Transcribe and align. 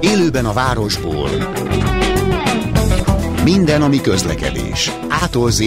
Élőben 0.00 0.44
a 0.44 0.52
városból. 0.52 1.30
Minden, 3.44 3.82
ami 3.82 4.00
közlekedés. 4.00 4.90
Ától 5.08 5.50
z 5.50 5.62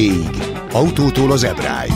autótól 0.72 1.32
az 1.32 1.44
ebráig. 1.44 1.92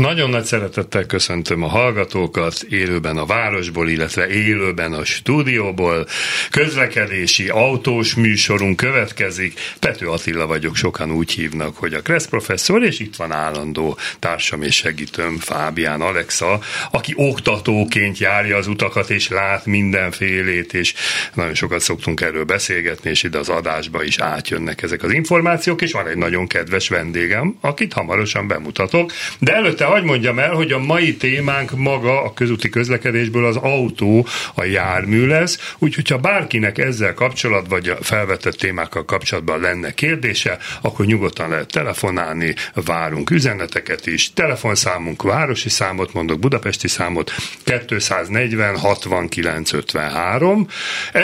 Nagyon 0.00 0.30
nagy 0.30 0.44
szeretettel 0.44 1.06
köszöntöm 1.06 1.62
a 1.62 1.68
hallgatókat 1.68 2.62
élőben 2.62 3.16
a 3.16 3.26
városból, 3.26 3.88
illetve 3.88 4.28
élőben 4.28 4.92
a 4.92 5.04
stúdióból. 5.04 6.06
Közlekedési 6.50 7.48
autós 7.48 8.14
műsorunk 8.14 8.76
következik. 8.76 9.60
Pető 9.80 10.08
Attila 10.08 10.46
vagyok, 10.46 10.76
sokan 10.76 11.10
úgy 11.10 11.32
hívnak, 11.32 11.76
hogy 11.76 11.94
a 11.94 12.02
Kressz 12.02 12.26
professzor, 12.26 12.82
és 12.82 13.00
itt 13.00 13.16
van 13.16 13.32
állandó 13.32 13.98
társam 14.18 14.62
és 14.62 14.74
segítőm 14.74 15.38
Fábián 15.38 16.00
Alexa, 16.00 16.60
aki 16.90 17.12
oktatóként 17.16 18.18
járja 18.18 18.56
az 18.56 18.66
utakat, 18.66 19.10
és 19.10 19.28
lát 19.28 19.66
mindenfélét, 19.66 20.74
és 20.74 20.94
nagyon 21.34 21.54
sokat 21.54 21.80
szoktunk 21.80 22.20
erről 22.20 22.44
beszélgetni, 22.44 23.10
és 23.10 23.22
ide 23.22 23.38
az 23.38 23.48
adásba 23.48 24.02
is 24.02 24.18
átjönnek 24.18 24.82
ezek 24.82 25.02
az 25.02 25.12
információk, 25.12 25.82
és 25.82 25.92
van 25.92 26.06
egy 26.06 26.16
nagyon 26.16 26.46
kedves 26.46 26.88
vendégem, 26.88 27.56
akit 27.60 27.92
hamarosan 27.92 28.46
bemutatok, 28.46 29.12
de 29.38 29.54
előtt 29.54 29.80
előtte 29.80 29.89
hagyd 29.90 30.04
mondjam 30.04 30.38
el, 30.38 30.52
hogy 30.52 30.72
a 30.72 30.78
mai 30.78 31.16
témánk 31.16 31.76
maga 31.76 32.22
a 32.22 32.32
közúti 32.32 32.68
közlekedésből 32.68 33.44
az 33.44 33.56
autó, 33.56 34.26
a 34.54 34.64
jármű 34.64 35.26
lesz, 35.26 35.74
úgyhogy 35.78 36.08
ha 36.08 36.18
bárkinek 36.18 36.78
ezzel 36.78 37.14
kapcsolat, 37.14 37.66
vagy 37.68 37.88
a 37.88 37.96
felvetett 38.00 38.56
témákkal 38.56 39.04
kapcsolatban 39.04 39.60
lenne 39.60 39.94
kérdése, 39.94 40.58
akkor 40.80 41.06
nyugodtan 41.06 41.48
lehet 41.48 41.72
telefonálni, 41.72 42.54
várunk 42.74 43.30
üzeneteket 43.30 44.06
is. 44.06 44.32
Telefonszámunk, 44.32 45.22
városi 45.22 45.68
számot 45.68 46.12
mondok, 46.12 46.38
budapesti 46.38 46.88
számot 46.88 47.32
240 47.64 48.76
69 48.76 49.72
53, 49.72 50.66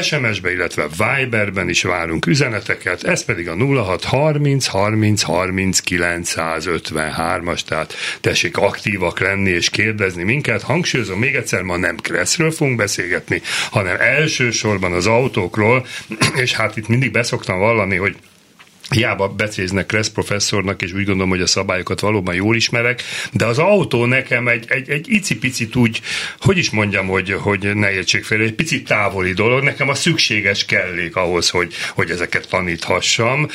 SMS-be, 0.02 0.52
illetve 0.52 0.86
Viberben 0.96 1.68
is 1.68 1.82
várunk 1.82 2.26
üzeneteket, 2.26 3.02
ez 3.02 3.24
pedig 3.24 3.48
a 3.48 3.56
06 3.56 4.04
30 4.04 4.66
30 4.66 5.22
30 5.22 5.80
953-as, 5.90 7.60
tehát 7.60 7.94
tessék 8.20 8.55
tessék 8.56 8.74
aktívak 8.74 9.20
lenni 9.20 9.50
és 9.50 9.70
kérdezni 9.70 10.22
minket. 10.22 10.62
Hangsúlyozom 10.62 11.18
még 11.18 11.34
egyszer, 11.34 11.62
ma 11.62 11.76
nem 11.76 11.96
Kresszről 11.96 12.50
fogunk 12.50 12.76
beszélgetni, 12.76 13.42
hanem 13.70 13.96
elsősorban 14.00 14.92
az 14.92 15.06
autókról, 15.06 15.86
és 16.44 16.54
hát 16.54 16.76
itt 16.76 16.88
mindig 16.88 17.10
beszoktam 17.10 17.58
vallani, 17.58 17.96
hogy 17.96 18.16
hiába 18.90 19.28
becéznek 19.28 19.86
Kressz 19.86 20.08
professzornak, 20.08 20.82
és 20.82 20.92
úgy 20.92 21.04
gondolom, 21.04 21.28
hogy 21.28 21.40
a 21.40 21.46
szabályokat 21.46 22.00
valóban 22.00 22.34
jól 22.34 22.56
ismerek, 22.56 23.02
de 23.32 23.44
az 23.44 23.58
autó 23.58 24.04
nekem 24.04 24.48
egy, 24.48 24.64
egy, 24.68 24.90
egy 24.90 25.06
icipicit 25.08 25.76
úgy, 25.76 26.00
hogy 26.40 26.58
is 26.58 26.70
mondjam, 26.70 27.06
hogy, 27.06 27.32
hogy 27.32 27.74
ne 27.74 27.92
értsék 27.92 28.24
fel, 28.24 28.40
egy 28.40 28.54
picit 28.54 28.86
távoli 28.86 29.32
dolog, 29.32 29.62
nekem 29.62 29.88
a 29.88 29.94
szükséges 29.94 30.64
kellék 30.64 31.16
ahhoz, 31.16 31.50
hogy, 31.50 31.74
hogy 31.94 32.10
ezeket 32.10 32.48
taníthassam. 32.48 33.48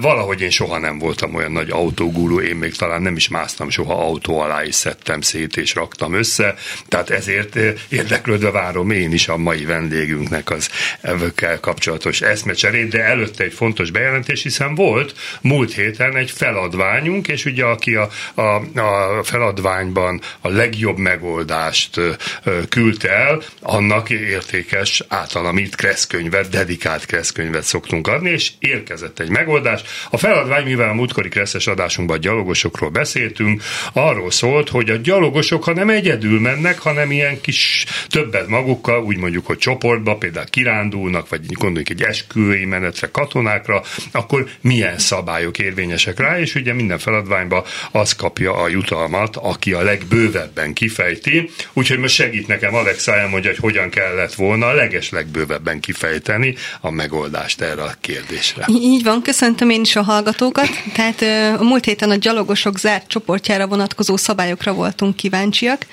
Valahogy 0.00 0.40
én 0.40 0.50
soha 0.50 0.78
nem 0.78 0.98
voltam 0.98 1.34
olyan 1.34 1.52
nagy 1.52 1.70
autógúrú, 1.70 2.40
én 2.40 2.56
még 2.56 2.74
talán 2.74 3.02
nem 3.02 3.16
is 3.16 3.28
másztam 3.28 3.70
soha 3.70 4.04
autó 4.04 4.40
alá, 4.40 4.64
és 4.64 4.74
szedtem 4.74 5.20
szét, 5.20 5.56
és 5.56 5.74
raktam 5.74 6.14
össze, 6.14 6.54
tehát 6.88 7.10
ezért 7.10 7.58
érdeklődve 7.88 8.50
várom 8.50 8.90
én 8.90 9.12
is 9.12 9.28
a 9.28 9.36
mai 9.36 9.64
vendégünknek 9.64 10.50
az 10.50 10.70
evőkkel 11.00 11.60
kapcsolatos 11.60 12.20
eszmecserét, 12.20 12.88
de 12.88 13.04
előtte 13.04 13.44
egy 13.44 13.52
fontos 13.52 13.90
bejelentés, 13.90 14.42
hiszen 14.42 14.59
hiszen 14.60 14.74
volt 14.74 15.14
múlt 15.40 15.74
héten 15.74 16.16
egy 16.16 16.30
feladványunk, 16.30 17.28
és 17.28 17.44
ugye 17.44 17.64
aki 17.64 17.94
a, 17.94 18.08
a, 18.34 18.80
a 18.80 19.22
feladványban 19.22 20.20
a 20.40 20.48
legjobb 20.48 20.98
megoldást 20.98 22.00
küldte 22.68 23.10
el, 23.10 23.42
annak 23.60 24.10
értékes 24.10 25.02
általamít 25.08 25.76
kresszkönyvet, 25.76 26.48
dedikált 26.48 27.06
kresszkönyvet 27.06 27.62
szoktunk 27.62 28.06
adni, 28.06 28.30
és 28.30 28.52
érkezett 28.58 29.18
egy 29.18 29.30
megoldás. 29.30 29.82
A 30.10 30.16
feladvány, 30.16 30.64
mivel 30.64 30.88
a 30.88 30.94
múltkori 30.94 31.28
kresszes 31.28 31.66
adásunkban 31.66 32.16
a 32.16 32.20
gyalogosokról 32.20 32.90
beszéltünk, 32.90 33.62
arról 33.92 34.30
szólt, 34.30 34.68
hogy 34.68 34.90
a 34.90 34.96
gyalogosok, 34.96 35.64
ha 35.64 35.72
nem 35.72 35.90
egyedül 35.90 36.40
mennek, 36.40 36.78
hanem 36.78 37.10
ilyen 37.10 37.40
kis 37.40 37.84
többet 38.08 38.48
magukkal, 38.48 39.02
úgy 39.02 39.16
mondjuk, 39.16 39.46
hogy 39.46 39.58
csoportba, 39.58 40.16
például 40.16 40.46
kirándulnak, 40.46 41.28
vagy 41.28 41.52
gondoljuk 41.52 41.90
egy 41.90 42.02
esküvői 42.02 42.64
menetre, 42.64 43.08
katonákra, 43.10 43.82
akkor 44.12 44.49
milyen 44.60 44.98
szabályok 44.98 45.58
érvényesek 45.58 46.18
rá, 46.18 46.38
és 46.38 46.54
ugye 46.54 46.72
minden 46.72 46.98
feladványba 46.98 47.66
az 47.92 48.12
kapja 48.12 48.54
a 48.54 48.68
jutalmat, 48.68 49.36
aki 49.36 49.72
a 49.72 49.82
legbővebben 49.82 50.72
kifejti. 50.72 51.50
Úgyhogy 51.72 51.98
most 51.98 52.14
segít 52.14 52.46
nekem 52.46 52.74
Alexa 52.74 53.16
elmondja, 53.16 53.50
hogy 53.50 53.58
hogyan 53.58 53.90
kellett 53.90 54.34
volna 54.34 54.66
a 54.66 54.72
leges 54.72 55.10
legbővebben 55.10 55.80
kifejteni 55.80 56.54
a 56.80 56.90
megoldást 56.90 57.60
erre 57.60 57.82
a 57.82 57.94
kérdésre. 58.00 58.64
Így 58.68 59.02
van, 59.02 59.22
köszöntöm 59.22 59.70
én 59.70 59.80
is 59.80 59.96
a 59.96 60.02
hallgatókat. 60.02 60.68
Tehát 60.94 61.22
a 61.60 61.64
múlt 61.64 61.84
héten 61.84 62.10
a 62.10 62.14
gyalogosok 62.14 62.78
zárt 62.78 63.08
csoportjára 63.08 63.66
vonatkozó 63.66 64.16
szabályokra 64.16 64.72
voltunk 64.72 65.16
kíváncsiak, 65.16 65.86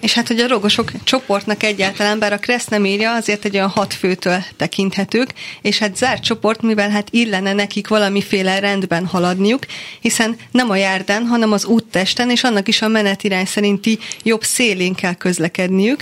és 0.00 0.12
hát, 0.12 0.26
hogy 0.26 0.40
a 0.40 0.48
rogosok 0.48 0.90
csoportnak 1.04 1.62
egyáltalán, 1.62 2.18
bár 2.18 2.32
a 2.32 2.38
Kressz 2.38 2.66
nem 2.66 2.84
írja, 2.84 3.14
azért 3.14 3.44
egy 3.44 3.54
olyan 3.54 3.68
hat 3.68 3.94
főtől 3.94 4.44
tekinthetők, 4.56 5.28
és 5.62 5.78
hát 5.78 5.96
zárt 5.96 6.22
csoport, 6.22 6.62
mivel 6.62 6.90
hát 6.90 7.08
illene 7.10 7.52
nekik 7.52 7.88
valamiféle 7.88 8.58
rendben 8.58 9.06
haladniuk, 9.06 9.66
hiszen 10.00 10.36
nem 10.50 10.70
a 10.70 10.76
járdán, 10.76 11.26
hanem 11.26 11.52
az 11.52 11.64
úttesten, 11.64 12.30
és 12.30 12.44
annak 12.44 12.68
is 12.68 12.82
a 12.82 12.88
menetirány 12.88 13.46
szerinti 13.46 13.98
jobb 14.22 14.42
szélén 14.42 14.94
kell 14.94 15.14
közlekedniük, 15.14 16.00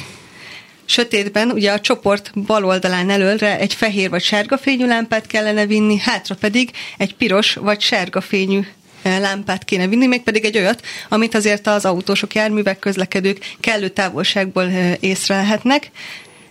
Sötétben 0.87 1.50
ugye 1.50 1.72
a 1.72 1.81
csoport 1.81 2.31
bal 2.47 2.65
oldalán 2.65 3.11
előre 3.11 3.59
egy 3.59 3.75
fehér 3.75 4.11
vagy 4.11 4.22
sárga 4.22 4.59
fényű 4.59 4.87
lámpát 4.87 5.26
kellene 5.26 5.66
vinni, 5.66 5.99
hátra 5.99 6.34
pedig 6.34 6.71
egy 6.99 7.15
piros 7.15 7.55
vagy 7.55 7.81
sárga 7.81 8.21
fényű 8.21 8.61
lámpát 9.04 9.65
kéne 9.65 9.87
vinni, 9.87 10.06
mégpedig 10.06 10.44
egy 10.44 10.59
olyat, 10.59 10.82
amit 11.09 11.34
azért 11.34 11.66
az 11.66 11.84
autósok, 11.84 12.34
járművek, 12.34 12.78
közlekedők 12.78 13.56
kellő 13.60 13.88
távolságból 13.88 14.65
észrelhetnek. 15.00 15.91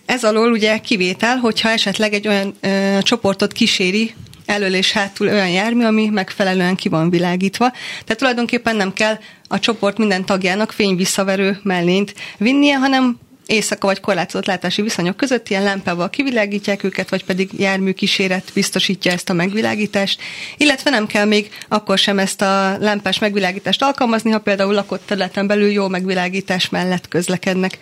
Ez 0.06 0.24
alól 0.24 0.52
ugye 0.52 0.78
kivétel, 0.78 1.36
hogyha 1.36 1.68
esetleg 1.68 2.12
egy 2.12 2.28
olyan 2.28 2.54
ö, 2.60 2.98
csoportot 3.02 3.52
kíséri 3.52 4.14
elől 4.46 4.74
és 4.74 4.92
hátul 4.92 5.28
olyan 5.28 5.48
jármű, 5.48 5.84
ami 5.84 6.08
megfelelően 6.08 6.74
ki 6.74 6.88
van 6.88 7.10
világítva. 7.10 7.70
Tehát 7.70 8.16
tulajdonképpen 8.16 8.76
nem 8.76 8.92
kell 8.92 9.18
a 9.48 9.58
csoport 9.58 9.98
minden 9.98 10.24
tagjának 10.24 10.72
fényvisszaverő 10.72 11.60
mellényt 11.62 12.14
vinnie, 12.38 12.76
hanem 12.76 13.18
éjszaka 13.46 13.86
vagy 13.86 14.00
korlátozott 14.00 14.46
látási 14.46 14.82
viszonyok 14.82 15.16
között 15.16 15.48
ilyen 15.48 15.62
lámpával 15.62 16.10
kivilágítják 16.10 16.84
őket, 16.84 17.10
vagy 17.10 17.24
pedig 17.24 17.50
járműkíséret 17.58 18.50
biztosítja 18.54 19.12
ezt 19.12 19.30
a 19.30 19.32
megvilágítást, 19.32 20.20
illetve 20.56 20.90
nem 20.90 21.06
kell 21.06 21.24
még 21.24 21.50
akkor 21.68 21.98
sem 21.98 22.18
ezt 22.18 22.42
a 22.42 22.76
lámpás 22.78 23.18
megvilágítást 23.18 23.82
alkalmazni, 23.82 24.30
ha 24.30 24.38
például 24.38 24.74
lakott 24.74 25.06
területen 25.06 25.46
belül 25.46 25.70
jó 25.70 25.88
megvilágítás 25.88 26.68
mellett 26.68 27.08
közlekednek. 27.08 27.78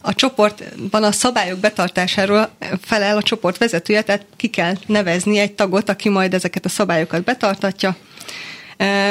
A 0.00 0.14
csoportban 0.14 1.04
a 1.04 1.12
szabályok 1.12 1.58
betartásáról 1.58 2.50
felel 2.80 3.16
a 3.16 3.22
csoport 3.22 3.58
vezetője, 3.58 4.02
tehát 4.02 4.26
ki 4.36 4.48
kell 4.48 4.74
nevezni 4.86 5.38
egy 5.38 5.52
tagot, 5.52 5.88
aki 5.88 6.08
majd 6.08 6.34
ezeket 6.34 6.64
a 6.64 6.68
szabályokat 6.68 7.24
betartatja. 7.24 7.96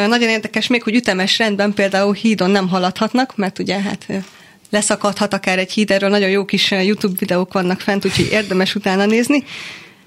Nagyon 0.07 0.29
érdekes 0.29 0.67
még, 0.67 0.83
hogy 0.83 0.95
ütemes 0.95 1.37
rendben 1.37 1.73
például 1.73 2.13
hídon 2.13 2.49
nem 2.49 2.67
haladhatnak, 2.67 3.35
mert 3.35 3.59
ugye 3.59 3.81
hát 3.81 4.05
leszakadhat 4.69 5.33
akár 5.33 5.59
egy 5.59 5.71
híd, 5.71 5.91
erről 5.91 6.09
nagyon 6.09 6.29
jó 6.29 6.45
kis 6.45 6.71
eh, 6.71 6.85
YouTube 6.85 7.15
videók 7.19 7.53
vannak 7.53 7.79
fent, 7.79 8.05
úgyhogy 8.05 8.29
érdemes 8.31 8.75
utána 8.75 9.05
nézni 9.05 9.43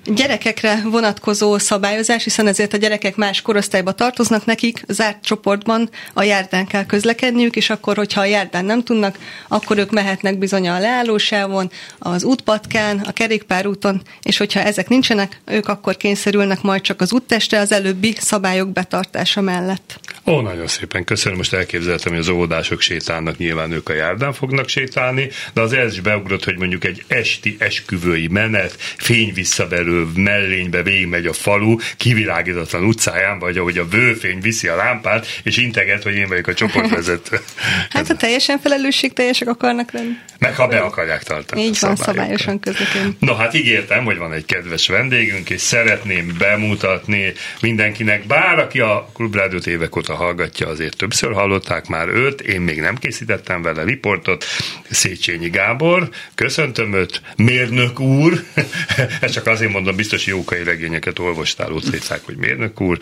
gyerekekre 0.05 0.81
vonatkozó 0.85 1.59
szabályozás, 1.59 2.25
hiszen 2.25 2.47
ezért 2.47 2.73
a 2.73 2.77
gyerekek 2.77 3.17
más 3.17 3.43
korosztályba 3.43 3.93
tartoznak 3.93 4.45
nekik, 4.45 4.83
zárt 4.89 5.25
csoportban 5.25 5.91
a 6.13 6.23
járdán 6.23 6.67
kell 6.67 6.87
közlekedniük, 6.87 7.57
és 7.57 7.71
akkor, 7.71 7.97
hogyha 7.97 8.21
a 8.21 8.25
járdán 8.25 8.65
nem 8.65 8.83
tudnak, 8.83 9.19
akkor 9.49 9.79
ők 9.79 9.91
mehetnek 9.91 10.39
bizony 10.39 10.69
a 10.69 10.79
leállósávon, 10.79 11.71
az 11.99 12.25
útpatkán, 12.25 12.99
a 12.99 13.13
kerékpárúton, 13.13 14.03
és 14.23 14.37
hogyha 14.37 14.61
ezek 14.61 14.89
nincsenek, 14.89 15.41
ők 15.47 15.69
akkor 15.69 15.97
kényszerülnek 15.97 16.63
majd 16.63 16.81
csak 16.81 17.01
az 17.01 17.13
úttestre 17.13 17.59
az 17.59 17.73
előbbi 17.73 18.15
szabályok 18.19 18.73
betartása 18.73 19.41
mellett. 19.41 20.01
Ó, 20.27 20.41
nagyon 20.41 20.67
szépen 20.67 21.05
köszönöm. 21.05 21.39
Most 21.39 21.53
elképzeltem, 21.53 22.13
hogy 22.13 22.21
az 22.21 22.29
óvodások 22.29 22.81
sétálnak, 22.81 23.37
nyilván 23.37 23.73
ők 23.73 23.89
a 23.89 23.93
járdán 23.93 24.33
fognak 24.33 24.69
sétálni, 24.69 25.29
de 25.55 25.61
az 25.61 25.73
ez 25.73 25.93
is 25.93 26.01
beugrott, 26.01 26.45
hogy 26.45 26.57
mondjuk 26.57 26.85
egy 26.85 27.05
esti 27.09 27.57
esküvői 27.59 28.29
menet, 28.29 28.77
fényvisszaverő 28.97 29.90
elterelő 29.91 30.07
mellénybe 30.15 30.83
végigmegy 30.83 31.27
a 31.27 31.33
falu 31.33 31.77
kivilágítatlan 31.97 32.85
utcáján, 32.85 33.39
vagy 33.39 33.59
ahogy 33.59 33.79
a 33.79 33.89
vőfény 33.89 34.41
viszi 34.41 34.69
a 34.69 34.77
lámpát, 34.77 35.27
és 35.43 35.57
integet, 35.57 36.03
hogy 36.03 36.15
én 36.15 36.29
vagyok 36.29 36.47
a 36.47 36.55
csoportvezető. 36.55 37.41
hát 37.91 38.11
a 38.11 38.17
teljesen 38.17 38.59
felelősségteljesek 38.59 39.49
akarnak 39.49 39.93
lenni. 39.93 40.17
Meg 40.39 40.57
ha 40.57 40.67
be 40.67 40.79
akarják 40.79 41.23
tartani. 41.23 41.63
Így 41.63 41.79
van, 41.81 41.97
szabályosan 41.97 42.61
közlekedni. 42.61 43.17
No 43.19 43.35
hát 43.35 43.55
ígértem, 43.55 44.05
hogy 44.05 44.17
van 44.17 44.33
egy 44.33 44.45
kedves 44.45 44.89
vendégünk, 44.89 45.51
és 45.51 45.61
szeretném 45.61 46.35
bemutatni 46.39 47.33
mindenkinek, 47.61 48.27
bár 48.27 48.59
aki 48.59 48.81
a 48.81 49.11
Klubrádiót 49.15 49.67
évek 49.67 49.97
óta 49.97 50.15
hallgatja, 50.15 50.69
azért 50.69 50.97
többször 50.97 51.33
hallották 51.33 51.87
már 51.87 52.09
őt, 52.09 52.41
én 52.41 52.61
még 52.61 52.81
nem 52.81 52.97
készítettem 52.97 53.63
vele 53.63 53.83
riportot, 53.83 54.45
Széchenyi 54.91 55.49
Gábor, 55.49 56.09
köszöntöm 56.35 56.95
őt, 56.95 57.23
mérnök 57.37 58.01
úr, 58.01 58.45
ezt 59.21 59.33
csak 59.33 59.47
azért 59.47 59.73
mondom, 59.81 59.97
biztos 59.97 60.27
jókai 60.27 60.63
regényeket 60.63 61.19
olvastál, 61.19 61.71
utcécák, 61.71 62.21
hogy 62.25 62.37
mérnök 62.37 62.81
úr, 62.81 62.99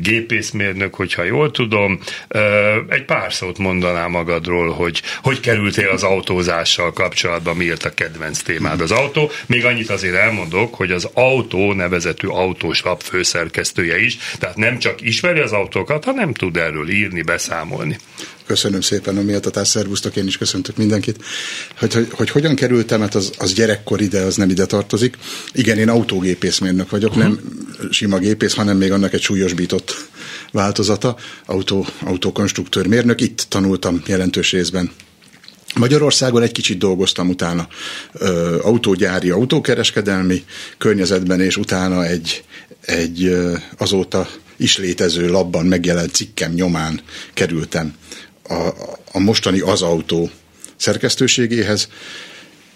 gépészmérnök, 0.00 0.94
hogyha 0.94 1.22
jól 1.22 1.50
tudom, 1.50 1.98
egy 2.88 3.04
pár 3.04 3.32
szót 3.32 3.58
mondaná 3.58 4.06
magadról, 4.06 4.72
hogy 4.72 5.02
hogy 5.22 5.40
kerültél 5.40 5.88
az 5.88 6.02
autózással 6.02 6.92
kapcsolatban, 6.92 7.56
miért 7.56 7.84
a 7.84 7.94
kedvenc 7.94 8.42
témád 8.42 8.80
az 8.80 8.90
autó. 8.90 9.30
Még 9.46 9.64
annyit 9.64 9.90
azért 9.90 10.14
elmondok, 10.14 10.74
hogy 10.74 10.90
az 10.90 11.08
autó 11.12 11.72
nevezetű 11.72 12.26
autós 12.26 12.82
lap 12.82 13.02
főszerkesztője 13.02 14.00
is, 14.00 14.16
tehát 14.38 14.56
nem 14.56 14.78
csak 14.78 15.00
ismeri 15.00 15.40
az 15.40 15.52
autókat, 15.52 16.04
hanem 16.04 16.32
tud 16.32 16.56
erről 16.56 16.88
írni, 16.88 17.22
beszámolni. 17.22 17.98
Köszönöm 18.50 18.80
szépen 18.80 19.16
a 19.16 19.22
méltatást, 19.22 19.70
szervusztok, 19.70 20.16
én 20.16 20.26
is 20.26 20.38
köszöntök 20.38 20.76
mindenkit. 20.76 21.24
Hogy, 21.78 21.92
hogy, 21.92 22.08
hogy 22.10 22.30
hogyan 22.30 22.54
kerültem, 22.54 23.00
hát 23.00 23.14
az, 23.14 23.30
az 23.38 23.52
gyerekkor 23.52 24.00
ide, 24.00 24.20
az 24.20 24.36
nem 24.36 24.50
ide 24.50 24.66
tartozik. 24.66 25.16
Igen, 25.52 25.78
én 25.78 25.88
autógépészmérnök 25.88 26.90
vagyok, 26.90 27.10
uh-huh. 27.10 27.24
nem 27.24 27.40
sima 27.90 28.18
gépész, 28.18 28.54
hanem 28.54 28.76
még 28.76 28.92
annak 28.92 29.12
egy 29.12 29.20
súlyosbított 29.20 30.08
változata, 30.52 31.16
autó, 31.46 31.86
autókonstruktőr 32.00 32.86
mérnök. 32.86 33.20
Itt 33.20 33.46
tanultam 33.48 34.02
jelentős 34.06 34.50
részben 34.50 34.90
Magyarországon 35.74 36.42
egy 36.42 36.52
kicsit 36.52 36.78
dolgoztam 36.78 37.28
utána 37.28 37.68
ö, 38.12 38.58
autógyári, 38.62 39.30
autókereskedelmi 39.30 40.44
környezetben, 40.78 41.40
és 41.40 41.56
utána 41.56 42.04
egy, 42.04 42.44
egy 42.80 43.24
ö, 43.24 43.54
azóta 43.78 44.28
is 44.60 44.78
létező 44.78 45.28
labban 45.28 45.66
megjelent 45.66 46.14
cikkem 46.14 46.52
nyomán 46.52 47.00
kerültem 47.34 47.94
a, 48.50 48.74
a 49.12 49.18
mostani 49.18 49.60
az 49.60 49.82
autó 49.82 50.30
szerkesztőségéhez. 50.76 51.88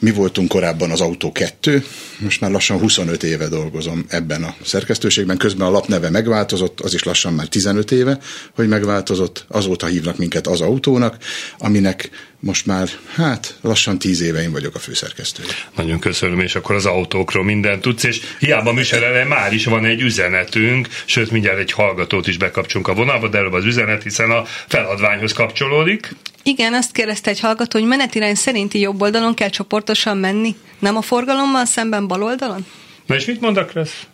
Mi 0.05 0.11
voltunk 0.11 0.49
korábban 0.49 0.91
az 0.91 1.01
Autó 1.01 1.33
2, 1.33 1.85
most 2.19 2.41
már 2.41 2.51
lassan 2.51 2.79
25 2.79 3.23
éve 3.23 3.49
dolgozom 3.49 4.05
ebben 4.09 4.43
a 4.43 4.55
szerkesztőségben, 4.63 5.37
közben 5.37 5.67
a 5.67 5.71
lap 5.71 5.87
neve 5.87 6.11
megváltozott, 6.11 6.81
az 6.81 6.95
is 6.95 7.03
lassan 7.03 7.33
már 7.33 7.47
15 7.47 7.91
éve, 7.91 8.19
hogy 8.55 8.69
megváltozott, 8.69 9.45
azóta 9.49 9.87
hívnak 9.87 10.19
minket 10.19 10.47
az 10.47 10.61
autónak, 10.61 11.17
aminek 11.59 12.11
most 12.41 12.67
már, 12.67 12.89
hát 13.15 13.59
lassan 13.61 13.99
tíz 13.99 14.21
éve 14.21 14.43
én 14.43 14.53
vagyok 14.53 14.75
a 14.75 14.79
főszerkesztő. 14.79 15.43
Nagyon 15.77 15.99
köszönöm, 15.99 16.41
és 16.41 16.55
akkor 16.55 16.75
az 16.75 16.87
autókról 16.87 17.45
mindent 17.45 17.83
tudsz, 17.83 18.05
és 18.05 18.21
hiába 18.39 18.73
műsorele 18.73 19.25
már 19.25 19.53
is 19.53 19.65
van 19.65 19.85
egy 19.85 20.01
üzenetünk, 20.01 20.89
sőt 21.05 21.31
mindjárt 21.31 21.59
egy 21.59 21.73
hallgatót 21.73 22.27
is 22.27 22.37
bekapcsolunk 22.37 22.89
a 22.89 22.95
vonalba, 22.95 23.29
de 23.29 23.39
előbb 23.39 23.53
az 23.53 23.65
üzenet, 23.65 24.03
hiszen 24.03 24.31
a 24.31 24.45
feladványhoz 24.69 25.33
kapcsolódik. 25.33 26.15
Igen, 26.47 26.75
azt 26.75 26.93
kérdezte 26.93 27.31
egy 27.31 27.41
hallgató, 27.41 27.79
hogy 27.79 27.89
menetirány 27.89 28.35
szerinti 28.35 28.79
jobb 28.79 29.03
oldalon 29.03 29.35
kell 29.35 29.49
csoportosan 29.49 30.17
menni, 30.17 30.57
nem 30.79 30.97
a 30.97 31.03
forgalommal 31.03 31.65
szemben 31.65 32.07
bal 32.07 32.23
oldalon? 32.23 32.67
Na 33.07 33.15
és 33.15 33.25
mit 33.25 33.41
mondak 33.41 33.73
lesz? 33.73 34.07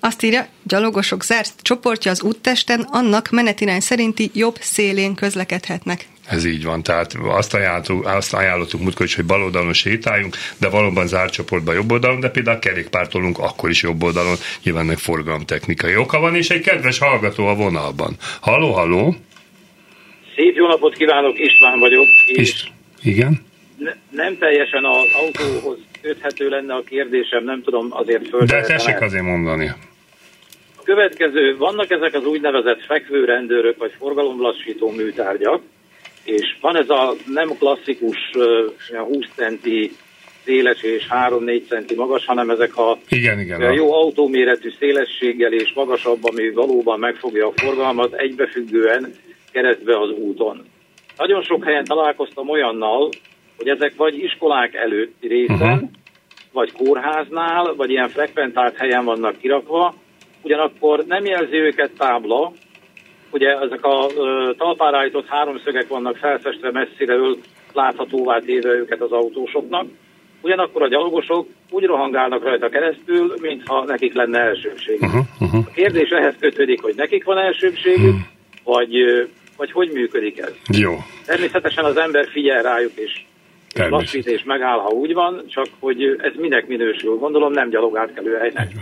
Azt 0.00 0.22
írja, 0.22 0.46
gyalogosok 0.62 1.24
zárt 1.24 1.52
csoportja 1.62 2.10
az 2.10 2.22
úttesten, 2.22 2.80
annak 2.80 3.30
menetirány 3.30 3.80
szerinti 3.80 4.30
jobb 4.34 4.56
szélén 4.60 5.14
közlekedhetnek. 5.14 6.06
Ez 6.26 6.44
így 6.44 6.64
van, 6.64 6.82
tehát 6.82 7.14
azt 7.14 7.54
ajánlottuk, 7.54 8.06
azt 8.06 8.34
ajánlottuk 8.34 8.80
múltkor 8.80 9.06
is, 9.06 9.14
hogy 9.14 9.24
bal 9.24 9.42
oldalon 9.42 9.72
sétáljunk, 9.72 10.36
de 10.56 10.68
valóban 10.68 11.06
zárt 11.06 11.32
csoportban 11.32 11.74
jobb 11.74 11.92
oldalon, 11.92 12.20
de 12.20 12.30
például 12.30 12.58
kerékpártolunk 12.58 13.38
akkor 13.38 13.70
is 13.70 13.82
jobb 13.82 14.02
oldalon, 14.02 14.36
nyilván 14.62 14.86
meg 14.86 14.98
forgalomtechnikai 14.98 15.96
oka 15.96 16.18
van, 16.18 16.34
és 16.34 16.50
egy 16.50 16.60
kedves 16.60 16.98
hallgató 16.98 17.46
a 17.46 17.54
vonalban. 17.54 18.16
Halló, 18.40 18.72
halló! 18.72 19.16
Szép 20.38 20.56
jó 20.56 20.66
napot 20.66 20.94
kívánok, 20.94 21.38
István 21.38 21.78
vagyok. 21.78 22.06
És 22.26 22.64
Igen? 23.02 23.40
Ne, 23.78 23.92
nem 24.10 24.38
teljesen 24.38 24.84
az 24.84 25.06
autóhoz 25.22 25.78
köthető 26.02 26.48
lenne 26.48 26.74
a 26.74 26.82
kérdésem, 26.82 27.44
nem 27.44 27.62
tudom 27.62 27.86
azért 27.90 28.28
föl. 28.28 28.44
De 28.44 28.60
tessék 28.60 29.00
azért 29.00 29.22
mondani. 29.22 29.66
A 30.76 30.82
következő, 30.84 31.56
vannak 31.56 31.90
ezek 31.90 32.14
az 32.14 32.24
úgynevezett 32.24 32.84
fekvőrendőrök, 32.84 33.78
vagy 33.78 33.92
forgalomlassító 33.98 34.90
műtárgyak, 34.90 35.62
és 36.24 36.56
van 36.60 36.76
ez 36.76 36.90
a 36.90 37.14
nem 37.26 37.48
klasszikus 37.58 38.18
20 39.06 39.26
centi 39.36 39.92
széles 40.44 40.82
és 40.82 41.06
3-4 41.28 41.68
centi 41.68 41.94
magas, 41.94 42.24
hanem 42.24 42.50
ezek 42.50 42.76
a 42.76 42.98
igen, 43.08 43.40
igen, 43.40 43.72
jó 43.72 43.92
autóméretű 43.92 44.70
szélességgel 44.78 45.52
és 45.52 45.72
magasabb, 45.74 46.24
ami 46.24 46.50
valóban 46.50 46.98
megfogja 46.98 47.46
a 47.46 47.52
forgalmat 47.56 48.14
egybefüggően 48.14 49.12
keresztbe 49.60 50.00
az 50.00 50.10
úton. 50.10 50.64
Nagyon 51.16 51.42
sok 51.42 51.64
helyen 51.64 51.84
találkoztam 51.84 52.48
olyannal, 52.48 53.08
hogy 53.56 53.68
ezek 53.68 53.92
vagy 53.96 54.18
iskolák 54.18 54.74
előtti 54.74 55.28
részen, 55.28 55.72
uh-huh. 55.72 55.88
vagy 56.52 56.72
kórháznál, 56.72 57.74
vagy 57.74 57.90
ilyen 57.90 58.08
frekventált 58.08 58.76
helyen 58.76 59.04
vannak 59.04 59.38
kirakva, 59.38 59.94
ugyanakkor 60.42 61.04
nem 61.06 61.24
jelzi 61.24 61.56
őket 61.56 61.90
tábla, 61.98 62.52
ugye 63.30 63.48
ezek 63.48 63.84
a 63.84 64.06
uh, 64.06 64.56
talpára 64.56 64.98
állított 64.98 65.26
háromszögek 65.26 65.88
vannak 65.88 66.16
felfestve 66.16 66.70
messziről, 66.70 67.36
láthatóvá 67.72 68.38
téve 68.38 68.68
őket 68.68 69.00
az 69.00 69.12
autósoknak, 69.12 69.86
ugyanakkor 70.40 70.82
a 70.82 70.88
gyalogosok 70.88 71.48
úgy 71.70 71.84
rohangálnak 71.84 72.42
rajta 72.42 72.68
keresztül, 72.68 73.34
mintha 73.40 73.84
nekik 73.84 74.14
lenne 74.14 74.38
elsőbség. 74.38 75.00
Uh-huh, 75.00 75.24
uh-huh. 75.40 75.64
A 75.66 75.70
kérdés 75.70 76.08
ehhez 76.08 76.34
kötődik, 76.40 76.82
hogy 76.82 76.94
nekik 76.96 77.24
van 77.24 77.38
elsőbségük, 77.38 78.14
uh-huh. 78.14 78.20
vagy, 78.64 78.94
vagy 79.58 79.72
hogy 79.72 79.90
működik 79.92 80.38
ez. 80.38 80.52
Jó. 80.78 80.96
Természetesen 81.26 81.84
az 81.84 81.96
ember 81.96 82.28
figyel 82.28 82.62
rájuk, 82.62 82.92
és 82.94 83.24
lassít 83.74 84.26
és 84.26 84.42
megáll, 84.44 84.78
ha 84.78 84.88
úgy 84.88 85.12
van, 85.12 85.42
csak 85.48 85.66
hogy 85.78 86.02
ez 86.18 86.32
minek 86.36 86.66
minősül. 86.66 87.16
Gondolom 87.16 87.52
nem 87.52 87.70
gyalogátkelő 87.70 88.36
helynek. 88.36 88.72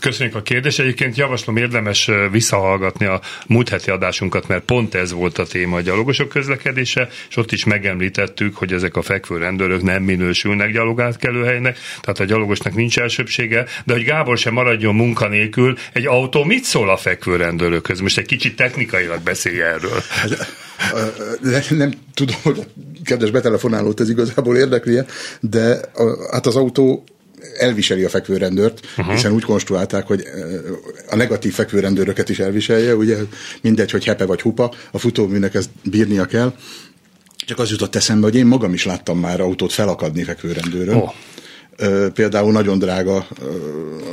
Köszönjük 0.00 0.34
a 0.34 0.42
kérdést. 0.42 0.80
Egyébként 0.80 1.16
javaslom 1.16 1.56
érdemes 1.56 2.10
visszahallgatni 2.30 3.06
a 3.06 3.20
múlt 3.46 3.68
heti 3.68 3.90
adásunkat, 3.90 4.48
mert 4.48 4.64
pont 4.64 4.94
ez 4.94 5.12
volt 5.12 5.38
a 5.38 5.46
téma 5.46 5.76
a 5.76 5.80
gyalogosok 5.80 6.28
közlekedése, 6.28 7.08
és 7.28 7.36
ott 7.36 7.52
is 7.52 7.64
megemlítettük, 7.64 8.56
hogy 8.56 8.72
ezek 8.72 8.96
a 8.96 9.02
fekvő 9.02 9.38
rendőrök 9.38 9.82
nem 9.82 10.02
minősülnek 10.02 10.72
gyalogátkelőhelynek, 10.72 11.78
tehát 12.00 12.20
a 12.20 12.24
gyalogosnak 12.24 12.74
nincs 12.74 12.98
elsőbsége, 12.98 13.66
de 13.84 13.92
hogy 13.92 14.04
Gábor 14.04 14.38
sem 14.38 14.52
maradjon 14.52 14.94
munkanélkül, 14.94 15.76
egy 15.92 16.06
autó 16.06 16.44
mit 16.44 16.64
szól 16.64 16.90
a 16.90 16.96
fekvő 16.96 17.36
rendőrökhöz? 17.36 18.00
Most 18.00 18.18
egy 18.18 18.26
kicsit 18.26 18.56
technikailag 18.56 19.22
beszélj 19.22 19.62
erről. 19.62 20.02
Hát, 21.42 21.70
nem 21.70 21.92
tudom, 22.14 22.36
hogy 22.42 22.58
a 22.58 22.62
kedves 23.04 23.30
betelefonálót 23.30 24.00
ez 24.00 24.10
igazából 24.10 24.56
érdekli 24.56 25.00
de 25.40 25.80
hát 26.30 26.46
az 26.46 26.56
autó 26.56 27.04
elviseli 27.58 28.04
a 28.04 28.08
fekvőrendőrt, 28.08 28.80
uh-huh. 28.96 29.14
hiszen 29.14 29.32
úgy 29.32 29.44
konstruálták, 29.44 30.06
hogy 30.06 30.24
a 31.10 31.16
negatív 31.16 31.52
fekvőrendőröket 31.52 32.28
is 32.28 32.38
elviselje, 32.38 32.96
ugye 32.96 33.16
mindegy, 33.60 33.90
hogy 33.90 34.04
hepe 34.04 34.24
vagy 34.24 34.40
hupa, 34.40 34.72
a 34.90 34.98
futóműnek 34.98 35.54
ezt 35.54 35.70
bírnia 35.84 36.24
kell. 36.24 36.54
Csak 37.46 37.58
az 37.58 37.70
jutott 37.70 37.94
eszembe, 37.94 38.26
hogy 38.26 38.36
én 38.36 38.46
magam 38.46 38.72
is 38.72 38.84
láttam 38.84 39.18
már 39.18 39.40
autót 39.40 39.72
felakadni 39.72 40.22
fekvőrendőről. 40.22 40.94
Oh. 40.94 41.12
Például 42.14 42.52
nagyon 42.52 42.78
drága, 42.78 43.26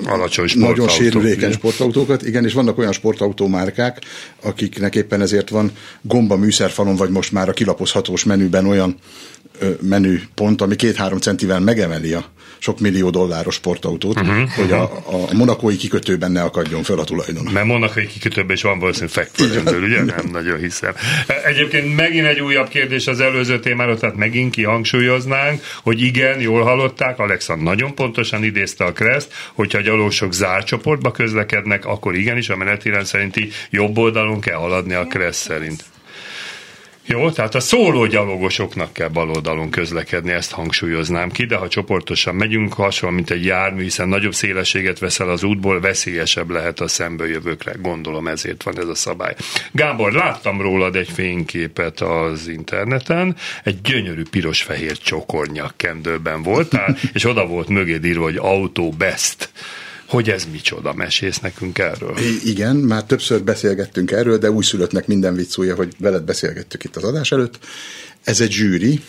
Alacsony 0.06 0.50
nagyon 0.56 0.88
sérülékeny 0.88 1.52
sportautókat, 1.52 2.28
igen, 2.28 2.46
és 2.46 2.54
vannak 2.54 2.78
olyan 2.78 2.92
sportautómárkák, 2.92 4.02
akiknek 4.42 4.96
éppen 4.96 5.22
ezért 5.22 5.50
van 5.50 5.72
gomba 6.02 6.36
műszerfalon, 6.36 6.96
vagy 6.96 7.10
most 7.10 7.32
már 7.32 7.50
a 7.50 7.54
kilapozhatós 7.54 8.24
menüben 8.24 8.66
olyan 8.66 8.96
menüpont, 9.82 10.62
ami 10.62 10.76
két-három 10.76 11.20
centivel 11.20 11.60
megemeli 11.60 12.14
a 12.14 12.26
sok 12.60 12.80
millió 12.80 13.10
dolláros 13.10 13.56
sportautót, 13.56 14.20
uh-huh, 14.20 14.50
hogy 14.50 14.72
uh-huh. 14.72 15.14
A, 15.14 15.30
a 15.30 15.34
monakói 15.34 15.76
kikötőben 15.76 16.32
ne 16.32 16.42
akadjon 16.42 16.84
fel 16.84 17.00
a 17.00 17.04
tulajdon. 17.04 17.48
Mert 17.54 17.66
monakói 17.66 18.08
kikötőben 18.08 18.56
is 18.56 18.62
van 18.62 18.80
valószínűleg 18.80 19.14
fekvőrendőr, 19.14 19.84
ugye? 19.84 20.04
Nem 20.04 20.30
nagyon 20.32 20.60
hiszem. 20.60 20.94
Egyébként 21.46 21.96
megint 21.96 22.26
egy 22.26 22.40
újabb 22.40 22.68
kérdés 22.68 23.08
az 23.08 23.20
előző 23.20 23.60
témáról, 23.60 23.98
tehát 23.98 24.16
megint 24.16 24.52
kihangsúlyoznánk, 24.52 25.62
hogy 25.84 26.02
igen, 26.02 26.40
jól 26.40 26.64
hallották, 26.64 27.20
Alexand 27.20 27.62
nagyon 27.62 27.96
pontosan 27.96 28.44
idézte 28.44 28.84
a 28.84 28.92
kreszt, 28.92 29.34
hogyha 29.54 29.78
a 29.78 29.82
gyalósok 29.82 30.34
zárt 30.34 30.66
csoportba 30.66 31.12
közlekednek, 31.12 31.86
akkor 31.86 32.16
igenis 32.16 32.50
a 32.50 32.56
menetirend 32.56 33.06
szerinti 33.06 33.50
jobb 33.70 33.98
oldalon 33.98 34.40
kell 34.40 34.58
haladni 34.58 34.94
a 34.94 35.04
kreszt 35.04 35.42
szerint. 35.42 35.84
Jó, 37.12 37.30
tehát 37.32 37.56
a 37.56 37.60
szóló 37.60 38.06
gyalogosoknak 38.06 38.94
kell 38.94 39.08
baloldalon 39.08 39.70
közlekedni, 39.70 40.32
ezt 40.32 40.52
hangsúlyoznám 40.52 41.32
ki, 41.32 41.46
de 41.46 41.56
ha 41.56 41.68
csoportosan 41.68 42.36
megyünk, 42.36 42.74
hasonló, 42.74 43.16
mint 43.16 43.30
egy 43.30 43.46
jármű, 43.46 43.82
hiszen 43.82 44.08
nagyobb 44.08 44.34
szélességet 44.34 45.00
veszel 45.00 45.30
az 45.30 45.44
útból, 45.44 45.80
veszélyesebb 45.80 46.50
lehet 46.50 46.80
a 46.80 46.88
szembejövőkre. 46.88 47.76
Gondolom 47.82 48.28
ezért 48.28 48.64
van 48.64 48.80
ez 48.80 48.88
a 48.88 48.96
szabály. 48.96 49.36
Gábor, 49.72 50.12
láttam 50.12 50.62
rólad 50.62 50.96
egy 50.96 51.10
fényképet 51.10 52.00
az 52.00 52.48
interneten, 52.48 53.36
egy 53.64 53.82
gyönyörű 53.82 54.24
piros-fehér 54.32 54.98
csokornyak 54.98 55.74
kendőben 55.78 56.44
voltál, 56.44 56.98
és 57.14 57.26
oda 57.26 57.46
volt 57.46 57.68
mögé 57.68 58.00
írva, 58.04 58.24
hogy 58.24 58.38
Auto 58.38 58.90
Best. 58.90 59.50
Hogy 60.10 60.30
ez 60.30 60.48
micsoda? 60.52 60.94
Mesész 60.94 61.40
nekünk 61.40 61.78
erről? 61.78 62.18
I- 62.18 62.50
igen, 62.50 62.76
már 62.76 63.04
többször 63.04 63.44
beszélgettünk 63.44 64.12
erről, 64.12 64.38
de 64.38 64.52
újszülöttnek 64.52 65.08
minden 65.08 65.36
viccúja, 65.36 65.76
hogy 65.76 65.94
veled 65.98 66.24
beszélgettük 66.24 66.84
itt 66.84 66.96
az 66.96 67.04
adás 67.04 67.32
előtt. 67.32 67.60
Ez 68.24 68.42
egy 68.42 68.52
zsűri, 68.52 69.00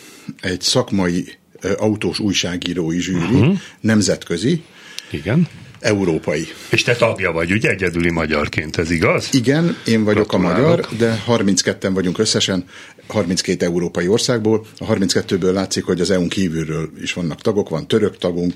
egy 0.41 0.61
szakmai 0.61 1.33
autós 1.77 2.19
újságírói 2.19 3.01
zsűri, 3.01 3.35
uh-huh. 3.35 3.59
nemzetközi, 3.81 4.63
Igen. 5.11 5.49
európai. 5.81 6.47
És 6.71 6.83
te 6.83 6.97
tagja 6.97 7.33
vagy, 7.33 7.53
ugye 7.53 7.71
egyedüli 7.71 8.11
magyarként, 8.11 8.77
ez 8.77 8.91
igaz? 8.91 9.29
Igen, 9.33 9.77
én 9.87 10.05
vagyok 10.05 10.33
a 10.33 10.39
Gratulálok. 10.39 10.91
magyar, 10.91 10.99
de 10.99 11.23
32-en 11.27 11.91
vagyunk 11.95 12.19
összesen, 12.19 12.65
32 13.07 13.67
európai 13.67 14.09
országból. 14.09 14.67
A 14.79 14.87
32-ből 14.87 15.53
látszik, 15.53 15.85
hogy 15.85 16.01
az 16.01 16.11
EU-n 16.11 16.29
kívülről 16.29 16.91
is 17.03 17.13
vannak 17.13 17.41
tagok, 17.41 17.69
van 17.69 17.89
török 17.89 18.19
tagunk, 18.19 18.55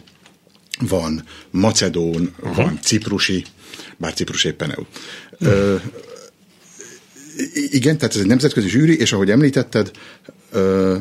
van 0.80 1.24
macedón, 1.50 2.34
uh-huh. 2.40 2.56
van 2.56 2.78
ciprusi, 2.82 3.44
bár 3.96 4.12
Ciprus 4.12 4.44
éppen 4.44 4.70
EU. 4.70 4.84
Ö, 5.38 5.76
igen, 7.54 7.98
tehát 7.98 8.14
ez 8.14 8.20
egy 8.20 8.26
nemzetközi 8.26 8.68
zsűri, 8.68 8.98
és 8.98 9.12
ahogy 9.12 9.30
említetted, 9.30 9.90
ö, 10.50 10.96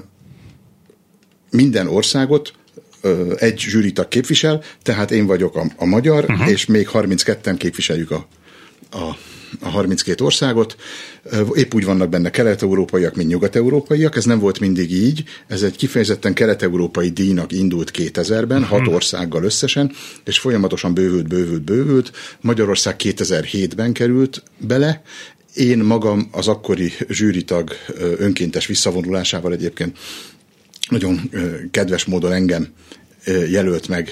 minden 1.49 1.87
országot 1.87 2.53
ö, 3.01 3.33
egy 3.37 3.59
zsűritag 3.59 4.07
képvisel, 4.07 4.63
tehát 4.81 5.11
én 5.11 5.25
vagyok 5.25 5.55
a, 5.55 5.65
a 5.75 5.85
magyar, 5.85 6.23
uh-huh. 6.23 6.49
és 6.49 6.65
még 6.65 6.89
32-en 6.93 7.55
képviseljük 7.57 8.11
a, 8.11 8.27
a, 8.91 9.17
a 9.59 9.69
32 9.69 10.23
országot. 10.23 10.75
Épp 11.53 11.73
úgy 11.73 11.85
vannak 11.85 12.09
benne 12.09 12.29
kelet-európaiak, 12.29 13.15
mint 13.15 13.29
nyugat-európaiak. 13.29 14.15
Ez 14.15 14.25
nem 14.25 14.39
volt 14.39 14.59
mindig 14.59 14.91
így. 14.91 15.23
Ez 15.47 15.61
egy 15.63 15.75
kifejezetten 15.75 16.33
kelet-európai 16.33 17.09
díjnak 17.09 17.51
indult 17.51 17.91
2000-ben, 17.97 18.61
uh-huh. 18.61 18.77
hat 18.79 18.87
országgal 18.93 19.43
összesen, 19.43 19.91
és 20.25 20.39
folyamatosan 20.39 20.93
bővült, 20.93 21.27
bővült, 21.27 21.61
bővült. 21.61 22.11
Magyarország 22.41 22.95
2007-ben 23.03 23.93
került 23.93 24.43
bele, 24.57 25.01
én 25.53 25.77
magam 25.79 26.27
az 26.31 26.47
akkori 26.47 26.93
zsűritag 27.09 27.71
önkéntes 28.17 28.65
visszavonulásával 28.65 29.53
egyébként 29.53 29.97
nagyon 30.89 31.29
kedves 31.71 32.05
módon 32.05 32.31
engem 32.31 32.67
jelölt 33.25 33.87
meg 33.87 34.09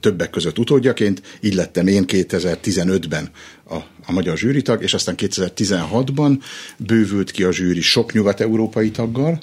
többek 0.00 0.30
között 0.30 0.58
utódjaként, 0.58 1.22
így 1.40 1.54
lettem 1.54 1.86
én 1.86 2.04
2015-ben 2.06 3.30
a, 3.68 3.76
a 4.06 4.12
magyar 4.12 4.38
zsűritag, 4.38 4.82
és 4.82 4.94
aztán 4.94 5.14
2016-ban 5.18 6.42
bővült 6.76 7.30
ki 7.30 7.42
a 7.42 7.52
zsűri 7.52 7.80
sok 7.80 8.12
nyugat-európai 8.12 8.90
taggal, 8.90 9.42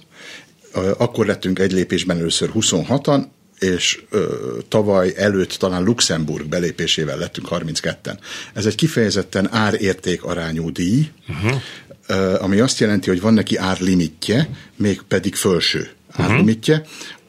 akkor 0.98 1.26
lettünk 1.26 1.60
egy 1.60 1.72
lépésben 1.72 2.18
először 2.18 2.50
26-an, 2.54 3.24
és 3.60 4.02
ö, 4.10 4.36
tavaly 4.68 5.14
előtt 5.18 5.52
talán 5.52 5.84
Luxemburg 5.84 6.48
belépésével 6.48 7.18
lettünk 7.18 7.48
32-en. 7.52 8.18
Ez 8.54 8.66
egy 8.66 8.76
kifejezetten 8.76 9.54
árérték 9.54 10.24
arányú 10.24 10.72
díj, 10.72 11.12
uh-huh. 11.30 11.62
ö, 12.08 12.40
ami 12.40 12.60
azt 12.60 12.80
jelenti, 12.80 13.10
hogy 13.10 13.22
van 13.22 13.34
neki 13.34 13.58
árlimitje, 13.58 14.50
még 14.76 15.02
pedig 15.08 15.36
fölső 15.36 15.90
árlimitje. 16.12 16.76
Ö, 16.76 17.21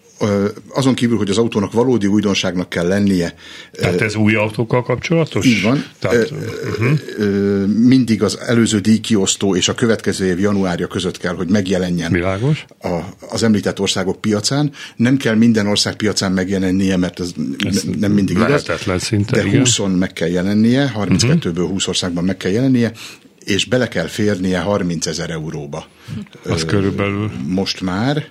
azon 0.69 0.95
kívül, 0.95 1.17
hogy 1.17 1.31
az 1.31 1.39
autónak 1.39 1.73
valódi 1.73 2.07
újdonságnak 2.07 2.69
kell 2.69 2.87
lennie, 2.87 3.35
Tehát 3.73 4.01
ez 4.01 4.15
új 4.15 4.35
autókkal 4.35 4.83
kapcsolatos? 4.83 5.47
így 5.47 5.63
van. 5.63 5.85
Tehát, 5.99 6.33
ö, 7.19 7.65
mindig 7.67 8.23
az 8.23 8.39
előző 8.39 8.79
díjkiosztó 8.79 9.57
és 9.57 9.69
a 9.69 9.75
következő 9.75 10.27
év 10.27 10.39
januárja 10.41 10.87
között 10.87 11.17
kell, 11.19 11.35
hogy 11.35 11.49
megjelenjen 11.49 12.13
Világos. 12.13 12.65
a, 12.83 12.99
az 13.31 13.43
említett 13.43 13.81
országok 13.81 14.21
piacán. 14.21 14.73
Nem 14.97 15.17
kell 15.17 15.35
minden 15.35 15.67
ország 15.67 15.95
piacán 15.97 16.33
megjelennie, 16.33 16.97
mert 16.97 17.21
ez, 17.21 17.33
Ez 17.69 17.83
n- 17.83 17.99
nem 18.01 18.13
mindig 18.13 18.37
igaz. 18.37 18.65
szinte, 18.99 19.37
De 19.41 19.47
igen. 19.47 19.63
20-on 19.65 19.99
meg 19.99 20.13
kell 20.13 20.29
jelennie, 20.29 20.93
32-ből 20.97 21.67
20 21.69 21.87
országban 21.87 22.25
meg 22.25 22.37
kell 22.37 22.51
jelennie, 22.51 22.93
és 23.45 23.65
bele 23.65 23.89
kell 23.89 24.07
férnie 24.07 24.59
30 24.61 25.07
ezer 25.07 25.31
euróba. 25.31 25.87
Az 26.45 26.63
Ö, 26.63 26.67
körülbelül. 26.67 27.31
Most 27.47 27.81
már, 27.81 28.25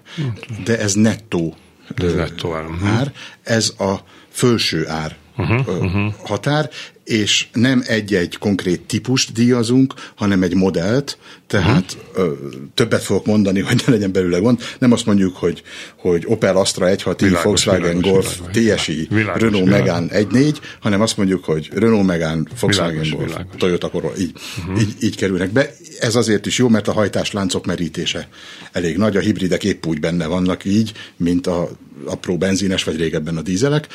de 0.63 0.79
ez 0.79 0.93
nettó 0.93 1.55
nettó 1.97 2.53
ár. 2.53 2.63
Mhm. 2.63 2.85
ár. 2.85 3.11
Ez 3.43 3.73
a 3.77 3.95
fölső 4.31 4.87
ár 4.87 5.15
uh-huh, 5.37 5.67
uh-huh. 5.67 6.13
határ, 6.25 6.69
és 7.11 7.47
nem 7.53 7.83
egy-egy 7.85 8.37
konkrét 8.37 8.81
típust 8.81 9.33
díjazunk, 9.33 9.93
hanem 10.15 10.43
egy 10.43 10.53
modellt, 10.53 11.17
tehát 11.47 11.97
uh-huh. 12.15 12.25
ö, 12.25 12.33
többet 12.73 13.03
fogok 13.03 13.25
mondani, 13.25 13.59
hogy 13.59 13.81
ne 13.85 13.93
legyen 13.93 14.11
belőle 14.11 14.37
gond. 14.37 14.61
Nem 14.79 14.91
azt 14.91 15.05
mondjuk, 15.05 15.35
hogy, 15.35 15.63
hogy 15.95 16.23
Opel 16.27 16.55
Astra 16.55 16.87
1.6i, 16.87 17.15
Világos, 17.17 17.43
Volkswagen 17.43 17.97
világos, 17.97 18.11
Golf, 18.11 18.39
világos. 18.53 18.81
TSI, 18.81 19.07
Világos, 19.09 19.41
Renault 19.41 19.63
világos. 19.63 19.87
Megane 19.87 20.51
1.4, 20.51 20.57
hanem 20.79 21.01
azt 21.01 21.17
mondjuk, 21.17 21.45
hogy 21.45 21.69
Renault 21.73 22.05
Megane, 22.05 22.43
Volkswagen 22.59 22.91
Világos, 22.91 23.11
Golf, 23.11 23.27
világos. 23.27 23.55
Toyota 23.57 23.89
Corolla, 23.89 24.17
így, 24.17 24.33
uh-huh. 24.57 24.81
így, 24.81 24.95
így 24.99 25.15
kerülnek 25.15 25.51
be. 25.51 25.73
Ez 25.99 26.15
azért 26.15 26.45
is 26.45 26.57
jó, 26.57 26.67
mert 26.67 26.87
a 26.87 26.93
hajtásláncok 26.93 27.65
merítése 27.65 28.27
elég 28.71 28.97
nagy, 28.97 29.17
a 29.17 29.19
hibridek 29.19 29.63
épp 29.63 29.85
úgy 29.85 29.99
benne 29.99 30.25
vannak 30.25 30.65
így, 30.65 30.91
mint 31.17 31.47
a 31.47 31.69
apró 32.05 32.37
benzines, 32.37 32.83
vagy 32.83 32.97
régebben 32.97 33.37
a 33.37 33.41
dízelek. 33.41 33.87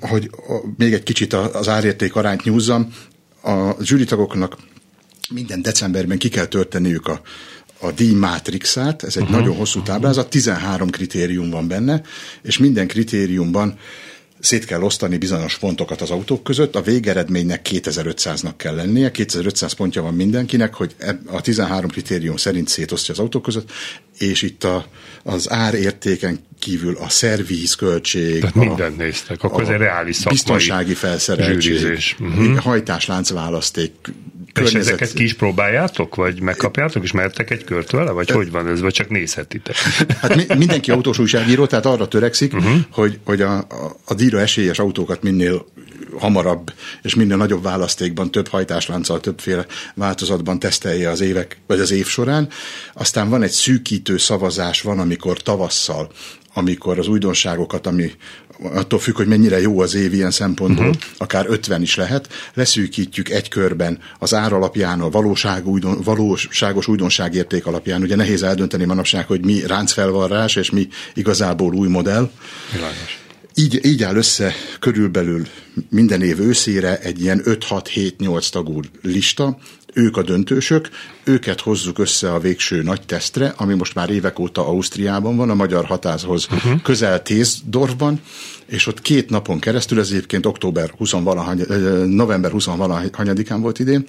Hogy 0.00 0.30
még 0.76 0.92
egy 0.92 1.02
kicsit 1.02 1.32
az 1.32 1.68
árérték 1.68 2.16
arányt 2.16 2.44
nyúzzam, 2.44 2.94
a 3.42 3.82
zsűritagoknak 3.82 4.56
minden 5.30 5.62
decemberben 5.62 6.18
ki 6.18 6.28
kell 6.28 6.46
törteniük 6.46 7.06
a, 7.06 7.20
a 7.80 7.90
díj 7.90 8.12
mátrixát, 8.14 9.02
ez 9.02 9.16
egy 9.16 9.22
uh-huh. 9.22 9.38
nagyon 9.38 9.56
hosszú 9.56 9.82
táblázat, 9.82 10.30
13 10.30 10.90
kritérium 10.90 11.50
van 11.50 11.68
benne, 11.68 12.02
és 12.42 12.58
minden 12.58 12.86
kritériumban 12.86 13.78
szét 14.40 14.64
kell 14.64 14.82
osztani 14.82 15.16
bizonyos 15.16 15.58
pontokat 15.58 16.00
az 16.00 16.10
autók 16.10 16.42
között, 16.42 16.76
a 16.76 16.82
végeredménynek 16.82 17.68
2500-nak 17.70 18.52
kell 18.56 18.74
lennie, 18.74 19.10
2500 19.10 19.72
pontja 19.72 20.02
van 20.02 20.14
mindenkinek, 20.14 20.74
hogy 20.74 20.94
eb- 20.98 21.28
a 21.28 21.40
13 21.40 21.90
kritérium 21.90 22.36
szerint 22.36 22.68
szétosztja 22.68 23.14
az 23.14 23.20
autók 23.20 23.42
között, 23.42 23.70
és 24.18 24.42
itt 24.42 24.64
a, 24.64 24.86
az 25.22 25.50
árértéken 25.50 26.38
kívül 26.60 26.96
a 26.96 27.08
szervíz 27.08 27.74
költség, 27.74 28.40
Tehát 28.40 28.56
a, 28.56 28.58
mindent 28.58 28.96
néztek, 28.96 29.42
akkor 29.42 29.62
ez 29.62 29.68
egy 29.68 29.76
reális 29.76 30.16
szakmai 30.16 30.34
biztonsági 30.34 30.94
felszereltség, 30.94 32.16
uh-huh. 32.20 32.56
hajtáslánc 32.56 33.30
választék, 33.30 33.92
És 34.60 34.74
ezeket 34.74 35.12
ki 35.12 35.22
is 35.22 35.34
próbáljátok, 35.34 36.14
vagy 36.14 36.40
megkapjátok, 36.40 37.02
és 37.02 37.12
mertek 37.12 37.50
egy 37.50 37.64
kört 37.64 37.90
vele, 37.90 38.10
vagy 38.10 38.30
hogy 38.30 38.50
van 38.50 38.68
ez, 38.68 38.80
vagy 38.80 38.92
csak 38.92 39.08
nézhetitek? 39.08 39.76
Hát 40.20 40.36
mi- 40.36 40.56
mindenki 40.56 40.90
autós 40.90 41.18
újságíró, 41.18 41.66
tehát 41.66 41.86
arra 41.86 42.08
törekszik, 42.08 42.54
uh-huh. 42.54 42.80
hogy, 42.90 43.18
hogy 43.24 43.42
a, 43.42 43.56
a, 43.56 43.96
a 44.04 44.14
díjra 44.14 44.40
esélyes 44.40 44.78
autókat 44.78 45.22
minél 45.22 45.66
hamarabb 46.18 46.72
és 47.02 47.14
minél 47.14 47.36
nagyobb 47.36 47.62
választékban, 47.62 48.30
több 48.30 48.48
hajtáslánccal, 48.48 49.20
többféle 49.20 49.66
változatban 49.94 50.58
tesztelje 50.58 51.10
az 51.10 51.20
évek, 51.20 51.58
vagy 51.66 51.80
az 51.80 51.90
év 51.90 52.06
során. 52.06 52.48
Aztán 52.94 53.28
van 53.28 53.42
egy 53.42 53.50
szűkítő 53.50 54.16
szavazás, 54.16 54.82
van, 54.82 54.98
amikor 54.98 55.42
tavasszal, 55.42 56.10
amikor 56.54 56.98
az 56.98 57.08
újdonságokat, 57.08 57.86
ami 57.86 58.12
attól 58.62 58.98
függ, 58.98 59.16
hogy 59.16 59.26
mennyire 59.26 59.60
jó 59.60 59.80
az 59.80 59.94
év 59.94 60.12
ilyen 60.12 60.30
szempontból, 60.30 60.86
uh-huh. 60.86 61.02
akár 61.18 61.46
50 61.48 61.82
is 61.82 61.94
lehet, 61.94 62.28
leszűkítjük 62.54 63.28
egy 63.28 63.48
körben 63.48 63.98
az 64.18 64.34
ár 64.34 64.52
alapján, 64.52 65.00
a 65.00 65.10
valóság 65.10 65.66
újdon, 65.66 66.00
valóságos 66.04 66.88
újdonságérték 66.88 67.66
alapján. 67.66 68.02
Ugye 68.02 68.16
nehéz 68.16 68.42
eldönteni 68.42 68.84
manapság, 68.84 69.26
hogy 69.26 69.44
mi 69.44 69.66
ráncfelvarrás, 69.66 70.56
és 70.56 70.70
mi 70.70 70.88
igazából 71.14 71.74
új 71.74 71.88
modell. 71.88 72.30
Világos. 72.72 73.19
Így, 73.54 73.84
így 73.84 74.02
áll 74.02 74.16
össze 74.16 74.54
körülbelül 74.80 75.46
minden 75.88 76.22
év 76.22 76.40
őszére 76.40 76.98
egy 76.98 77.20
ilyen 77.20 77.42
5-6-7-8 77.44 78.48
tagú 78.48 78.80
lista, 79.02 79.58
ők 79.92 80.16
a 80.16 80.22
döntősök, 80.22 80.88
őket 81.24 81.60
hozzuk 81.60 81.98
össze 81.98 82.32
a 82.32 82.38
végső 82.38 82.82
nagy 82.82 83.02
tesztre, 83.06 83.54
ami 83.56 83.74
most 83.74 83.94
már 83.94 84.10
évek 84.10 84.38
óta 84.38 84.66
Ausztriában 84.66 85.36
van, 85.36 85.50
a 85.50 85.54
magyar 85.54 85.84
határhoz 85.84 86.46
uh-huh. 86.50 86.82
közel 86.82 87.22
Tézdorfban, 87.22 88.20
és 88.66 88.86
ott 88.86 89.00
két 89.00 89.30
napon 89.30 89.58
keresztül, 89.58 89.98
ez 89.98 90.10
egyébként 90.10 90.46
október 90.46 90.90
20 90.98 91.10
valahany, 91.10 91.64
november 92.06 92.50
20 92.50 92.64
valahanyadikán 92.64 93.60
volt 93.60 93.78
idén, 93.78 94.06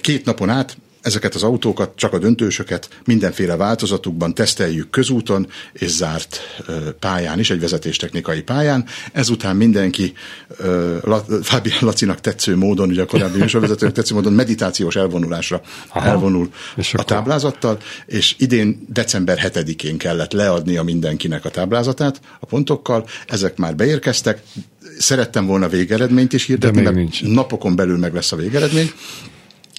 két 0.00 0.24
napon 0.24 0.48
át 0.48 0.76
ezeket 1.02 1.34
az 1.34 1.42
autókat, 1.42 1.92
csak 1.96 2.12
a 2.12 2.18
döntősöket 2.18 2.88
mindenféle 3.04 3.56
változatukban 3.56 4.34
teszteljük 4.34 4.90
közúton 4.90 5.46
és 5.72 5.88
zárt 5.88 6.40
pályán 6.98 7.38
is, 7.38 7.50
egy 7.50 7.60
vezetéstechnikai 7.60 8.42
pályán. 8.42 8.84
Ezután 9.12 9.56
mindenki 9.56 10.12
Fábián 11.42 11.78
Lacinak 11.80 12.20
tetsző 12.20 12.56
módon, 12.56 12.88
ugye 12.88 13.02
a 13.02 13.06
korábbi 13.06 13.38
műsorvezetőnek 13.40 13.94
tetsző 13.94 14.14
módon 14.14 14.32
meditációs 14.32 14.96
elvonulásra 14.96 15.60
Aha. 15.88 16.06
elvonul 16.06 16.50
és 16.76 16.94
a 16.94 17.02
táblázattal, 17.02 17.78
és 18.06 18.34
idén 18.38 18.86
december 18.88 19.38
7-én 19.42 19.98
kellett 19.98 20.32
leadnia 20.32 20.82
mindenkinek 20.82 21.44
a 21.44 21.50
táblázatát 21.50 22.20
a 22.40 22.46
pontokkal, 22.46 23.06
ezek 23.26 23.56
már 23.56 23.76
beérkeztek, 23.76 24.42
szerettem 24.98 25.46
volna 25.46 25.68
végeredményt 25.68 26.32
is 26.32 26.44
hirdetni, 26.44 26.82
mert 26.82 26.94
nincs. 26.94 27.22
napokon 27.22 27.76
belül 27.76 27.98
meg 27.98 28.14
lesz 28.14 28.32
a 28.32 28.36
végeredmény, 28.36 28.90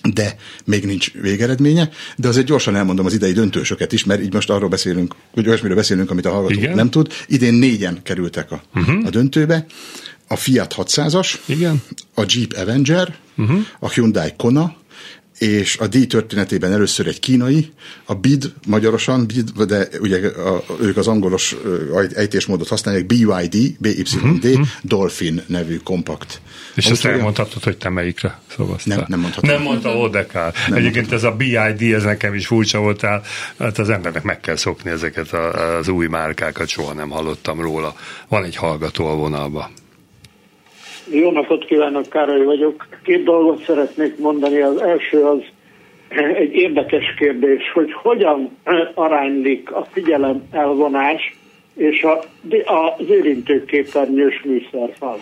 de 0.03 0.35
még 0.65 0.85
nincs 0.85 1.11
végeredménye, 1.13 1.89
de 2.15 2.27
azért 2.27 2.45
gyorsan 2.45 2.75
elmondom 2.75 3.05
az 3.05 3.13
idei 3.13 3.31
döntősöket 3.31 3.91
is, 3.91 4.03
mert 4.03 4.21
így 4.21 4.33
most 4.33 4.49
arról 4.49 4.69
beszélünk, 4.69 5.15
hogy 5.31 5.47
olyasmiről 5.47 5.75
beszélünk, 5.75 6.11
amit 6.11 6.25
a 6.25 6.31
hallgató 6.31 6.59
Igen? 6.59 6.75
nem 6.75 6.89
tud. 6.89 7.13
Idén 7.27 7.53
négyen 7.53 7.99
kerültek 8.03 8.51
a, 8.51 8.61
uh-huh. 8.75 9.05
a 9.05 9.09
döntőbe. 9.09 9.65
A 10.27 10.35
Fiat 10.35 10.73
600-as, 10.77 11.33
Igen. 11.45 11.81
a 12.13 12.23
Jeep 12.27 12.53
Avenger, 12.57 13.15
uh-huh. 13.37 13.59
a 13.79 13.89
Hyundai 13.89 14.33
Kona, 14.37 14.75
és 15.41 15.77
a 15.77 15.87
díj 15.87 16.05
történetében 16.05 16.71
először 16.71 17.07
egy 17.07 17.19
kínai, 17.19 17.71
a 18.05 18.13
BID 18.13 18.53
magyarosan, 18.67 19.27
BID, 19.27 19.65
de 19.65 19.87
ugye 20.01 20.27
a, 20.27 20.63
ők 20.81 20.97
az 20.97 21.07
angolos 21.07 21.55
ejtésmódot 22.13 22.67
használják, 22.67 23.05
BYD, 23.05 23.77
BYD, 23.79 24.07
uh-huh. 24.15 24.67
Dolphin 24.81 25.43
nevű 25.47 25.77
kompakt. 25.83 26.41
És 26.75 26.85
ezt 26.85 27.05
elmondhatod, 27.05 27.63
hogy 27.63 27.77
te 27.77 27.89
melyikre 27.89 28.39
szavaztál? 28.47 28.97
Nem, 28.97 29.05
nem 29.07 29.19
mondhatom. 29.19 29.49
Nem 29.49 29.61
mondta 29.61 29.97
Odekár. 29.97 30.53
Egyébként 30.73 31.11
ez 31.11 31.23
a 31.23 31.31
BID, 31.31 31.93
ez 31.93 32.03
nekem 32.03 32.33
is 32.33 32.47
furcsa 32.47 32.79
voltál. 32.79 33.21
Hát 33.59 33.77
az 33.77 33.89
embernek 33.89 34.23
meg 34.23 34.39
kell 34.39 34.55
szokni 34.55 34.91
ezeket 34.91 35.33
az 35.79 35.87
új 35.87 36.07
márkákat, 36.07 36.67
soha 36.67 36.93
nem 36.93 37.09
hallottam 37.09 37.61
róla. 37.61 37.95
Van 38.27 38.43
egy 38.43 38.55
hallgató 38.55 39.05
a 39.07 39.15
vonalba. 39.15 39.69
Jó 41.09 41.31
napot 41.31 41.65
kívánok, 41.65 42.09
Károly 42.09 42.45
vagyok. 42.45 42.90
Két 43.03 43.23
dolgot 43.23 43.63
szeretnék 43.63 44.17
mondani. 44.17 44.61
Az 44.61 44.81
első 44.81 45.23
az 45.23 45.39
egy 46.35 46.53
érdekes 46.53 47.13
kérdés, 47.17 47.71
hogy 47.73 47.93
hogyan 47.93 48.57
aránylik 48.93 49.71
a 49.71 49.85
figyelem 49.91 50.43
elvonás 50.51 51.35
és 51.75 52.03
a, 52.03 52.19
az 52.71 53.09
érintőképernyős 53.09 54.41
műszerfal. 54.43 55.17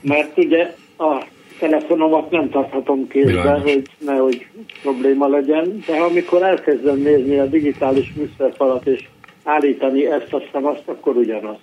Mert 0.00 0.38
ugye 0.38 0.74
a 0.98 1.24
telefonomat 1.58 2.30
nem 2.30 2.50
tarthatom 2.50 3.08
kézben, 3.08 3.60
hogy 3.60 3.82
nehogy 3.98 4.46
probléma 4.82 5.28
legyen, 5.28 5.82
de 5.86 5.96
amikor 5.96 6.42
elkezdem 6.42 6.98
nézni 6.98 7.38
a 7.38 7.46
digitális 7.46 8.12
műszerfalat 8.12 8.86
és 8.86 9.08
állítani 9.44 10.06
ezt 10.06 10.32
a 10.32 10.42
azt, 10.52 10.82
akkor 10.88 11.16
ugyanaz. 11.16 11.56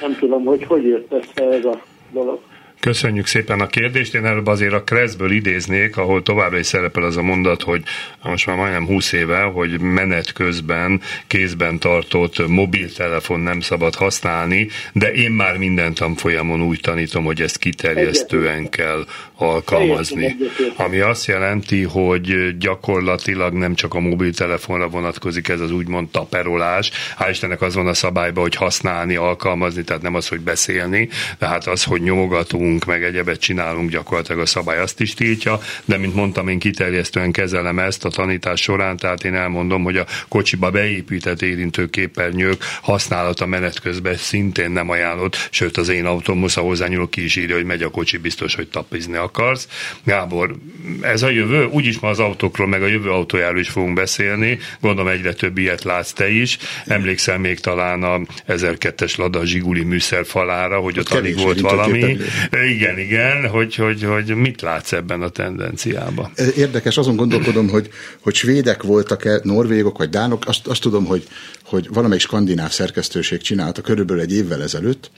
Nem 0.00 0.16
tudom, 0.18 0.44
hogy 0.44 0.64
hogy 0.64 0.84
jött 0.84 1.12
össze 1.12 1.50
ez 1.50 1.64
a 1.64 1.80
dolog. 2.12 2.40
Köszönjük 2.80 3.26
szépen 3.26 3.60
a 3.60 3.66
kérdést. 3.66 4.14
Én 4.14 4.24
előbb 4.24 4.46
azért 4.46 4.72
a 4.72 4.82
Kreszből 4.82 5.30
idéznék, 5.30 5.96
ahol 5.96 6.22
továbbra 6.22 6.58
is 6.58 6.66
szerepel 6.66 7.02
az 7.02 7.16
a 7.16 7.22
mondat, 7.22 7.62
hogy 7.62 7.82
most 8.22 8.46
már 8.46 8.56
majdnem 8.56 8.86
20 8.86 9.12
éve, 9.12 9.40
hogy 9.40 9.80
menet 9.80 10.32
közben 10.32 11.00
kézben 11.26 11.78
tartott 11.78 12.48
mobiltelefon 12.48 13.40
nem 13.40 13.60
szabad 13.60 13.94
használni, 13.94 14.68
de 14.92 15.12
én 15.12 15.30
már 15.30 15.56
minden 15.56 15.94
tanfolyamon 15.94 16.62
úgy 16.62 16.80
tanítom, 16.80 17.24
hogy 17.24 17.40
ezt 17.40 17.58
kiterjesztően 17.58 18.68
kell 18.68 19.06
alkalmazni. 19.34 20.36
Ami 20.76 20.98
azt 20.98 21.26
jelenti, 21.26 21.82
hogy 21.82 22.56
gyakorlatilag 22.58 23.52
nem 23.52 23.74
csak 23.74 23.94
a 23.94 24.00
mobiltelefonra 24.00 24.88
vonatkozik 24.88 25.48
ez 25.48 25.60
az 25.60 25.70
úgymond 25.70 26.08
taperolás. 26.08 26.90
Hál' 27.18 27.28
Istennek 27.30 27.62
az 27.62 27.74
van 27.74 27.86
a 27.86 27.94
szabályban, 27.94 28.42
hogy 28.42 28.54
használni, 28.54 29.16
alkalmazni, 29.16 29.84
tehát 29.84 30.02
nem 30.02 30.14
az, 30.14 30.28
hogy 30.28 30.40
beszélni, 30.40 31.08
tehát 31.38 31.66
az, 31.66 31.84
hogy 31.84 32.02
nyomogatunk, 32.02 32.65
meg 32.86 33.04
egyebet 33.04 33.40
csinálunk, 33.40 33.90
gyakorlatilag 33.90 34.40
a 34.40 34.46
szabály 34.46 34.78
azt 34.78 35.00
is 35.00 35.14
tiltja, 35.14 35.60
de 35.84 35.96
mint 35.98 36.14
mondtam, 36.14 36.48
én 36.48 36.58
kiterjesztően 36.58 37.32
kezelem 37.32 37.78
ezt 37.78 38.04
a 38.04 38.08
tanítás 38.08 38.60
során, 38.60 38.96
tehát 38.96 39.24
én 39.24 39.34
elmondom, 39.34 39.82
hogy 39.82 39.96
a 39.96 40.06
kocsiba 40.28 40.70
beépített 40.70 41.42
érintőképernyők 41.42 42.64
használata 42.82 43.46
menet 43.46 43.80
közben 43.80 44.16
szintén 44.16 44.70
nem 44.70 44.90
ajánlott, 44.90 45.48
sőt 45.50 45.76
az 45.76 45.88
én 45.88 46.04
autóm, 46.04 46.44
hozzányúlok 46.54 47.10
ki 47.10 47.24
is 47.24 47.36
írja, 47.36 47.54
hogy 47.54 47.64
megy 47.64 47.82
a 47.82 47.90
kocsi, 47.90 48.16
biztos, 48.16 48.54
hogy 48.54 48.68
tapizni 48.68 49.16
akarsz. 49.16 49.68
Gábor, 50.04 50.56
ez 51.00 51.22
a 51.22 51.28
jövő, 51.28 51.64
úgyis 51.64 51.98
ma 51.98 52.08
az 52.08 52.18
autókról, 52.18 52.66
meg 52.66 52.82
a 52.82 52.86
jövő 52.86 53.10
autójáról 53.10 53.58
is 53.58 53.68
fogunk 53.68 53.94
beszélni, 53.94 54.58
gondolom 54.80 55.10
egyre 55.10 55.32
több 55.32 55.58
ilyet 55.58 55.84
látsz 55.84 56.12
te 56.12 56.30
is. 56.30 56.58
Emlékszel 56.86 57.38
még 57.38 57.60
talán 57.60 58.02
a 58.02 58.20
1002-es 58.48 59.16
Lada 59.16 59.44
Zsiguli 59.44 59.82
műszer 59.82 60.26
falára, 60.26 60.78
hogy 60.78 60.98
ott 60.98 61.08
alig 61.08 61.36
volt 61.36 61.60
valami. 61.60 62.16
Igen, 62.64 62.98
igen, 62.98 63.48
hogy, 63.48 63.74
hogy, 63.74 64.02
hogy 64.02 64.34
mit 64.34 64.60
látsz 64.60 64.92
ebben 64.92 65.22
a 65.22 65.28
tendenciában? 65.28 66.30
Érdekes, 66.56 66.96
azon 66.96 67.16
gondolkodom, 67.16 67.68
hogy, 67.68 67.90
hogy 68.20 68.34
svédek 68.34 68.82
voltak-e, 68.82 69.40
norvégok 69.42 69.98
vagy 69.98 70.08
dánok, 70.08 70.46
azt, 70.46 70.66
azt 70.66 70.80
tudom, 70.80 71.04
hogy, 71.04 71.26
hogy 71.64 71.88
valamelyik 71.92 72.22
skandináv 72.22 72.70
szerkesztőség 72.70 73.40
csinálta 73.40 73.80
körülbelül 73.80 74.22
egy 74.22 74.34
évvel 74.34 74.62
ezelőtt, 74.62 75.10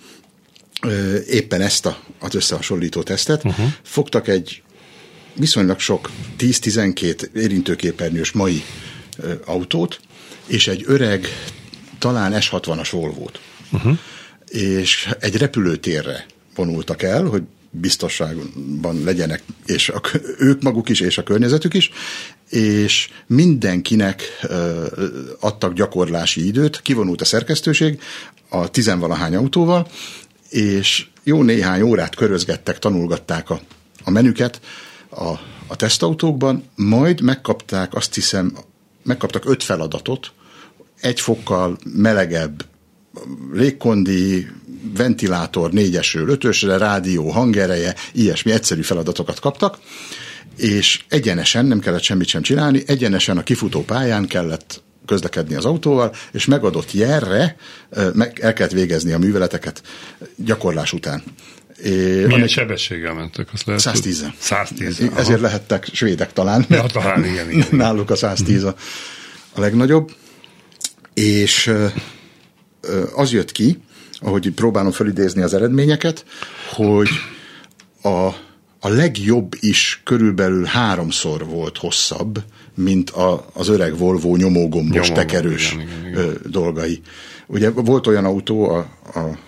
éppen 1.28 1.60
ezt 1.60 1.86
a, 1.86 1.98
az 2.18 2.34
összehasonlító 2.34 3.02
tesztet. 3.02 3.44
Uh-huh. 3.44 3.66
Fogtak 3.82 4.28
egy 4.28 4.62
viszonylag 5.34 5.78
sok 5.78 6.10
10-12 6.38 7.34
érintőképernyős 7.34 8.32
mai 8.32 8.62
autót, 9.44 10.00
és 10.46 10.68
egy 10.68 10.84
öreg, 10.86 11.26
talán 11.98 12.32
S60-as 12.34 12.88
Volvo-t. 12.90 13.40
Uh-huh. 13.72 13.98
És 14.48 15.08
egy 15.20 15.36
repülőtérre 15.36 16.26
vonultak 16.58 17.02
el, 17.02 17.24
hogy 17.24 17.42
biztonságban 17.70 19.02
legyenek, 19.04 19.42
és 19.66 19.88
a, 19.88 20.00
ők 20.38 20.62
maguk 20.62 20.88
is, 20.88 21.00
és 21.00 21.18
a 21.18 21.22
környezetük 21.22 21.74
is, 21.74 21.90
és 22.48 23.10
mindenkinek 23.26 24.22
ö, 24.42 24.86
adtak 25.40 25.72
gyakorlási 25.72 26.46
időt, 26.46 26.80
kivonult 26.82 27.20
a 27.20 27.24
szerkesztőség 27.24 28.00
a 28.48 28.70
tizenvalahány 28.70 29.34
autóval, 29.34 29.88
és 30.50 31.06
jó 31.22 31.42
néhány 31.42 31.82
órát 31.82 32.14
körözgettek, 32.14 32.78
tanulgatták 32.78 33.50
a, 33.50 33.60
a 34.04 34.10
menüket 34.10 34.60
a, 35.10 35.28
a 35.66 35.76
tesztautókban, 35.76 36.64
majd 36.74 37.20
megkapták, 37.20 37.94
azt 37.94 38.14
hiszem, 38.14 38.56
megkaptak 39.02 39.50
öt 39.50 39.62
feladatot, 39.62 40.32
egy 41.00 41.20
fokkal 41.20 41.78
melegebb 41.84 42.64
légkondi, 43.52 44.48
ventilátor 44.96 45.72
négyesről 45.72 46.28
ötösre, 46.28 46.76
rádió, 46.76 47.30
hangereje, 47.30 47.94
ilyesmi 48.12 48.52
egyszerű 48.52 48.82
feladatokat 48.82 49.40
kaptak, 49.40 49.78
és 50.56 51.00
egyenesen, 51.08 51.66
nem 51.66 51.80
kellett 51.80 52.02
semmit 52.02 52.28
sem 52.28 52.42
csinálni, 52.42 52.82
egyenesen 52.86 53.38
a 53.38 53.42
kifutó 53.42 53.84
pályán 53.84 54.26
kellett 54.26 54.82
közlekedni 55.06 55.54
az 55.54 55.64
autóval, 55.64 56.14
és 56.32 56.44
megadott 56.44 56.92
jelre 56.92 57.56
meg 58.12 58.38
el 58.40 58.52
kellett 58.52 58.72
végezni 58.72 59.12
a 59.12 59.18
műveleteket 59.18 59.82
gyakorlás 60.36 60.92
után. 60.92 61.22
É, 61.84 62.24
Milyen 62.24 62.42
egy... 62.42 62.50
sebességgel 62.50 63.14
mentek? 63.14 63.48
Azt 63.52 63.66
lehet 63.66 63.82
110 63.82 64.26
110 64.38 65.10
Ezért 65.16 65.40
lehettek 65.40 65.88
svédek 65.92 66.32
talán. 66.32 66.66
Ja, 66.68 66.86
talán, 66.86 67.24
igen, 67.24 67.50
igen. 67.50 67.66
Náluk 67.70 68.10
a 68.10 68.16
110 68.16 68.64
a, 68.64 68.74
a 69.52 69.60
legnagyobb. 69.60 70.10
És 71.14 71.72
az 73.14 73.32
jött 73.32 73.52
ki, 73.52 73.78
ahogy 74.20 74.50
próbálom 74.50 74.92
felidézni 74.92 75.42
az 75.42 75.54
eredményeket, 75.54 76.24
hogy 76.70 77.08
a, 78.02 78.26
a 78.80 78.88
legjobb 78.88 79.54
is 79.60 80.00
körülbelül 80.04 80.64
háromszor 80.64 81.46
volt 81.46 81.78
hosszabb, 81.78 82.42
mint 82.74 83.10
a, 83.10 83.46
az 83.52 83.68
öreg 83.68 83.98
Volvo 83.98 84.36
nyomógombos, 84.36 85.08
Nyomó, 85.08 85.20
tekerős 85.20 85.72
igen, 85.72 85.86
igen, 85.86 86.08
igen. 86.10 86.38
dolgai. 86.44 87.00
Ugye 87.46 87.70
volt 87.70 88.06
olyan 88.06 88.24
autó 88.24 88.68
a, 88.68 88.78
a 89.14 89.38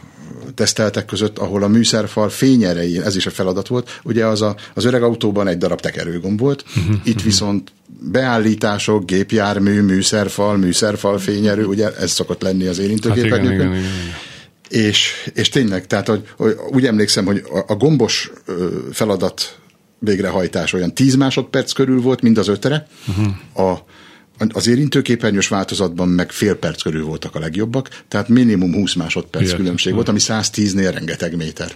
teszteltek 0.55 1.05
között, 1.05 1.39
ahol 1.39 1.63
a 1.63 1.69
műszerfal 1.69 2.29
fényerei, 2.29 2.99
ez 2.99 3.17
is 3.17 3.27
a 3.27 3.31
feladat 3.31 3.69
volt, 3.69 4.01
ugye 4.03 4.27
az 4.27 4.43
a, 4.43 4.57
az 4.75 4.85
öreg 4.85 5.03
autóban 5.03 5.49
egy 5.49 5.59
darab 5.59 5.81
tekerőgomb 5.81 6.39
volt, 6.39 6.65
itt 7.05 7.23
viszont 7.23 7.73
beállítások, 8.11 9.05
gépjármű, 9.05 9.81
műszerfal, 9.81 10.57
műszerfal 10.57 11.19
fényerő, 11.19 11.65
ugye 11.65 11.97
ez 11.97 12.11
szokott 12.11 12.43
lenni 12.43 12.67
az 12.67 12.79
érintőképernyőkön. 12.79 13.73
Hát 13.73 13.83
és, 14.71 15.31
és 15.35 15.49
tényleg, 15.49 15.87
tehát 15.87 16.07
hogy, 16.07 16.29
hogy 16.37 16.57
úgy 16.73 16.87
emlékszem, 16.87 17.25
hogy 17.25 17.43
a, 17.53 17.73
a 17.73 17.75
gombos 17.75 18.31
feladat 18.93 19.59
végrehajtás 19.99 20.73
olyan 20.73 20.95
10 20.95 21.15
másodperc 21.15 21.73
körül 21.73 22.01
volt, 22.01 22.21
mind 22.21 22.39
az 22.39 22.49
ötre. 22.49 22.87
Uh-huh. 23.09 23.69
A, 23.69 23.85
Az 24.53 24.67
érintőképernyős 24.67 25.49
változatban 25.49 26.09
meg 26.09 26.31
fél 26.31 26.55
perc 26.55 26.83
körül 26.83 27.05
voltak 27.05 27.35
a 27.35 27.39
legjobbak, 27.39 28.03
tehát 28.09 28.29
minimum 28.29 28.73
20 28.73 28.95
másodperc 28.95 29.45
Ilyet, 29.45 29.57
különbség 29.57 29.95
volt, 29.95 30.09
ami 30.09 30.19
110-nél 30.23 30.91
rengeteg 30.93 31.37
méter. 31.37 31.73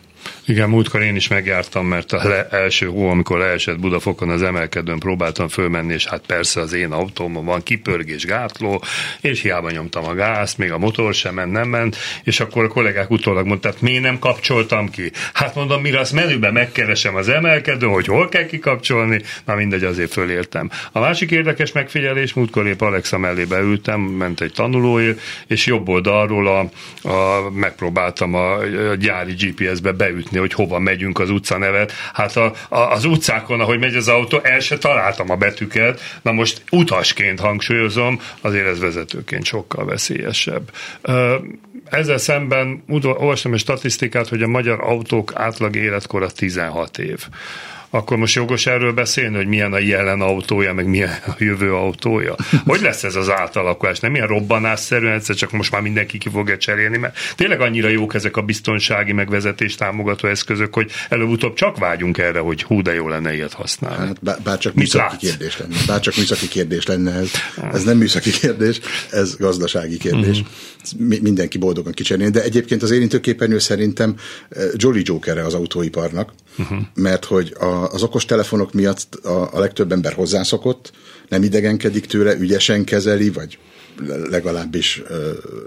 Igen, 0.47 0.69
múltkor 0.69 1.03
én 1.03 1.17
is 1.17 1.29
megjártam, 1.29 1.87
mert 1.87 2.13
a 2.13 2.29
le, 2.29 2.49
első 2.51 2.87
hó, 2.87 3.09
amikor 3.09 3.39
leesett 3.39 3.81
Budafokon 3.81 4.29
az 4.29 4.43
emelkedőn, 4.43 4.99
próbáltam 4.99 5.49
fölmenni, 5.49 5.93
és 5.93 6.07
hát 6.07 6.27
persze 6.27 6.61
az 6.61 6.73
én 6.73 6.93
autómon 6.93 7.45
van 7.45 7.63
kipörgés, 7.63 8.25
gátló, 8.25 8.83
és 9.21 9.41
hiába 9.41 9.71
nyomtam 9.71 10.05
a 10.05 10.15
gázt, 10.15 10.59
még 10.59 10.73
a 10.73 10.79
motor 10.79 11.15
sem 11.15 11.35
ment, 11.35 11.53
nem 11.53 11.69
ment, 11.69 11.97
és 12.25 12.41
akkor 12.41 12.65
a 12.65 12.69
kollégák 12.69 13.11
utólag 13.11 13.47
mondták, 13.47 13.81
miért 13.81 14.03
nem 14.03 14.19
kapcsoltam 14.19 14.91
ki? 14.91 15.11
Hát 15.33 15.55
mondom, 15.55 15.81
mire 15.81 15.99
az 15.99 16.11
menüben 16.11 16.53
megkeresem 16.53 17.15
az 17.15 17.29
emelkedőn, 17.29 17.91
hogy 17.91 18.07
hol 18.07 18.29
kell 18.29 18.47
kikapcsolni, 18.47 19.21
na 19.45 19.55
mindegy, 19.55 19.85
azért 19.85 20.13
fölértem. 20.13 20.71
A 20.93 21.01
másik 21.01 21.31
érdekes 21.31 21.73
megfigyelés, 21.73 22.33
múltkor 22.33 22.67
épp 22.67 22.81
Alexa 22.81 23.19
mellé 23.19 23.45
beültem, 23.45 24.01
ment 24.01 24.41
egy 24.41 24.53
tanulói, 24.53 25.13
és 25.47 25.67
jobb 25.67 25.89
oldalról 25.89 26.47
a, 26.47 26.69
a, 27.09 27.51
megpróbáltam 27.51 28.35
a, 28.35 28.57
a 28.91 28.95
gyári 28.95 29.33
GPS-be 29.33 29.93
beütni, 30.15 30.39
hogy 30.39 30.53
hova 30.53 30.79
megyünk 30.79 31.19
az 31.19 31.31
utca 31.31 31.59
nevet. 31.59 31.93
Hát 32.13 32.37
a, 32.37 32.53
a, 32.69 32.79
az 32.79 33.05
utcákon, 33.05 33.61
ahogy 33.61 33.79
megy 33.79 33.95
az 33.95 34.09
autó, 34.09 34.41
el 34.43 34.61
se 34.61 34.79
találtam 34.79 35.31
a 35.31 35.37
betűket. 35.37 36.01
Na 36.23 36.33
most 36.33 36.63
utasként 36.71 37.41
hangsúlyozom, 37.41 38.21
azért 38.41 38.67
ez 38.67 38.79
vezetőként 38.79 39.45
sokkal 39.45 39.85
veszélyesebb. 39.85 40.71
Ezzel 41.91 42.19
szemben 42.19 42.85
olvastam 43.03 43.53
egy 43.53 43.59
statisztikát, 43.59 44.29
hogy 44.29 44.43
a 44.43 44.49
magyar 44.49 44.81
autók 44.81 45.33
átlag 45.35 45.77
életkora 45.77 46.31
16 46.31 46.99
év 46.99 47.29
akkor 47.95 48.17
most 48.17 48.35
jogos 48.35 48.67
erről 48.67 48.93
beszélni, 48.93 49.37
hogy 49.37 49.47
milyen 49.47 49.73
a 49.73 49.79
jelen 49.79 50.21
autója, 50.21 50.73
meg 50.73 50.87
milyen 50.87 51.17
a 51.27 51.35
jövő 51.39 51.75
autója? 51.75 52.35
Hogy 52.65 52.81
lesz 52.81 53.05
ez 53.05 53.15
az 53.15 53.31
átalakulás? 53.31 54.01
Nem 54.01 54.15
ilyen 54.15 54.27
robbanásszerűen, 54.27 55.15
egyszer 55.15 55.35
csak 55.35 55.53
most 55.53 55.71
már 55.71 55.81
mindenki 55.81 56.19
ki 56.19 56.29
fogja 56.29 56.59
cserélni, 56.59 56.97
mert 56.97 57.19
tényleg 57.37 57.61
annyira 57.61 57.89
jók 57.89 58.15
ezek 58.15 58.37
a 58.37 58.43
biztonsági 58.43 59.13
megvezetés 59.13 59.75
támogató 59.75 60.29
eszközök, 60.29 60.75
hogy 60.75 60.91
előbb-utóbb 61.09 61.55
csak 61.55 61.79
vágyunk 61.79 62.19
erre, 62.19 62.39
hogy 62.39 62.63
hú, 62.63 62.83
de 62.83 62.95
jó 62.95 63.09
lenne 63.09 63.35
ilyet 63.35 63.53
használni. 63.53 64.07
Hát 64.07 64.43
bár 64.43 64.59
csak 64.59 64.75
műszaki 64.75 65.17
kérdés 65.17 65.59
lenne. 65.59 65.77
Bár 65.87 66.01
csak 66.01 66.17
műszaki 66.17 66.49
kérdés 66.49 66.87
lenne 66.87 67.13
ez. 67.13 67.31
Ez 67.73 67.85
nem 67.85 67.97
műszaki 67.97 68.31
kérdés, 68.31 68.81
ez 69.11 69.37
gazdasági 69.37 69.97
kérdés. 69.97 70.41
Uh-huh. 70.41 71.21
Mindenki 71.21 71.59
boldogan 71.59 71.93
kicserélni. 71.93 72.33
De 72.33 72.43
egyébként 72.43 72.83
az 72.83 72.91
érintőképernyő 72.91 73.59
szerintem 73.59 74.15
eh, 74.49 74.65
Jolly 74.77 75.03
Joker 75.05 75.39
az 75.39 75.55
autóiparnak, 75.55 76.33
uh-huh. 76.59 76.79
mert 76.95 77.25
hogy 77.25 77.55
a, 77.61 77.84
az 77.93 78.03
okos 78.03 78.25
telefonok 78.25 78.73
miatt 78.73 79.15
a, 79.15 79.49
a 79.53 79.59
legtöbb 79.59 79.93
ember 79.93 80.13
hozzászokott, 80.13 80.93
nem 81.29 81.43
idegenkedik 81.43 82.07
tőle, 82.07 82.37
ügyesen 82.37 82.85
kezeli, 82.85 83.31
vagy 83.31 83.59
legalábbis 84.31 85.03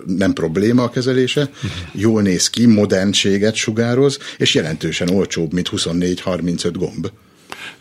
nem 0.05 0.33
probléma 0.33 0.83
a 0.83 0.89
kezelése, 0.89 1.41
uh-huh. 1.41 1.71
jól 1.91 2.21
néz 2.21 2.49
ki, 2.49 2.65
modernséget 2.65 3.55
sugároz, 3.55 4.17
és 4.37 4.53
jelentősen 4.53 5.09
olcsóbb, 5.09 5.53
mint 5.53 5.69
24-35 5.71 6.73
gomb. 6.77 7.09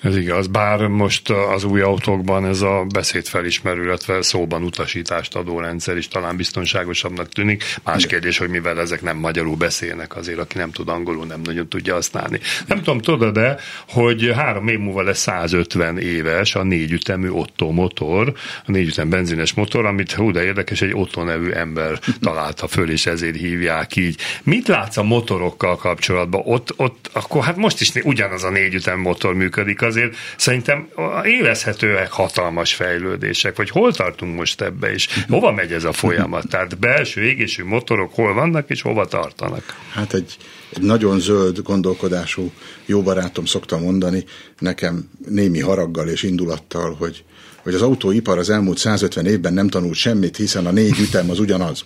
Ez 0.02 0.16
igaz, 0.16 0.46
bár 0.46 0.86
most 0.86 1.30
az 1.30 1.64
új 1.64 1.80
autókban 1.80 2.46
ez 2.46 2.60
a 2.60 2.84
beszédfelismerő, 2.88 3.82
illetve 3.82 4.22
szóban 4.22 4.62
utasítást 4.62 5.34
adó 5.34 5.60
rendszer 5.60 5.96
is 5.96 6.08
talán 6.08 6.36
biztonságosabbnak 6.36 7.28
tűnik. 7.28 7.64
Más 7.84 8.06
kérdés, 8.06 8.38
hogy 8.38 8.48
mivel 8.48 8.80
ezek 8.80 9.02
nem 9.02 9.16
magyarul 9.16 9.56
beszélnek, 9.56 10.16
azért 10.16 10.38
aki 10.38 10.58
nem 10.58 10.70
tud 10.70 10.88
angolul, 10.88 11.26
nem 11.26 11.40
nagyon 11.40 11.68
tudja 11.68 11.94
használni. 11.94 12.40
Nem 12.66 12.78
tudom, 12.78 13.00
tudod 13.00 13.34
de 13.36 13.56
hogy 13.88 14.32
három 14.34 14.68
év 14.68 14.78
múlva 14.78 15.02
lesz 15.02 15.18
150 15.18 15.98
éves 15.98 16.54
a 16.54 16.62
négyütemű 16.62 17.28
Otto 17.28 17.70
motor, 17.70 18.32
a 18.66 18.70
négyütem 18.70 19.08
benzines 19.08 19.54
motor, 19.54 19.86
amit 19.86 20.12
hú, 20.12 20.30
de 20.30 20.44
érdekes, 20.44 20.82
egy 20.82 20.94
Otto 20.94 21.24
nevű 21.24 21.50
ember 21.50 21.98
találta 22.20 22.66
föl, 22.68 22.90
és 22.90 23.06
ezért 23.06 23.36
hívják 23.36 23.96
így. 23.96 24.20
Mit 24.42 24.68
látsz 24.68 24.96
a 24.96 25.02
motorokkal 25.02 25.76
kapcsolatban? 25.76 26.42
Ott, 26.44 26.72
ott 26.76 27.10
akkor 27.12 27.44
hát 27.44 27.56
most 27.56 27.80
is 27.80 27.92
ugyanaz 28.02 28.44
a 28.44 28.50
négyütem 28.50 29.00
motor 29.00 29.34
működik, 29.34 29.82
azért 29.86 30.16
szerintem 30.36 30.88
élezhetőek 31.24 32.10
hatalmas 32.10 32.74
fejlődések, 32.74 33.56
vagy 33.56 33.70
hol 33.70 33.92
tartunk 33.92 34.36
most 34.36 34.60
ebbe, 34.60 34.92
és 34.92 35.08
hova 35.28 35.52
megy 35.52 35.72
ez 35.72 35.84
a 35.84 35.92
folyamat? 35.92 36.48
Tehát 36.48 36.78
belső 36.78 37.22
égésű 37.22 37.64
motorok 37.64 38.14
hol 38.14 38.34
vannak, 38.34 38.70
és 38.70 38.82
hova 38.82 39.06
tartanak? 39.06 39.64
Hát 39.92 40.14
egy, 40.14 40.36
egy 40.68 40.82
nagyon 40.82 41.20
zöld 41.20 41.58
gondolkodású 41.62 42.52
jó 42.86 43.02
barátom 43.02 43.44
szokta 43.44 43.78
mondani 43.78 44.24
nekem 44.58 45.10
némi 45.28 45.60
haraggal 45.60 46.08
és 46.08 46.22
indulattal, 46.22 46.94
hogy 46.98 47.24
hogy 47.66 47.74
az 47.74 47.82
autóipar 47.82 48.38
az 48.38 48.50
elmúlt 48.50 48.78
150 48.78 49.26
évben 49.26 49.52
nem 49.52 49.68
tanult 49.68 49.94
semmit, 49.94 50.36
hiszen 50.36 50.66
a 50.66 50.70
négy 50.70 50.98
ütem 51.00 51.30
az 51.30 51.38
ugyanaz. 51.38 51.84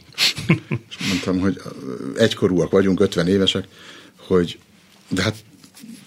És 0.69 0.97
mondtam, 1.09 1.39
hogy 1.39 1.61
egykorúak 2.17 2.71
vagyunk, 2.71 3.01
50 3.01 3.29
évesek, 3.29 3.65
hogy 4.17 4.59
de 5.09 5.23
hát 5.23 5.35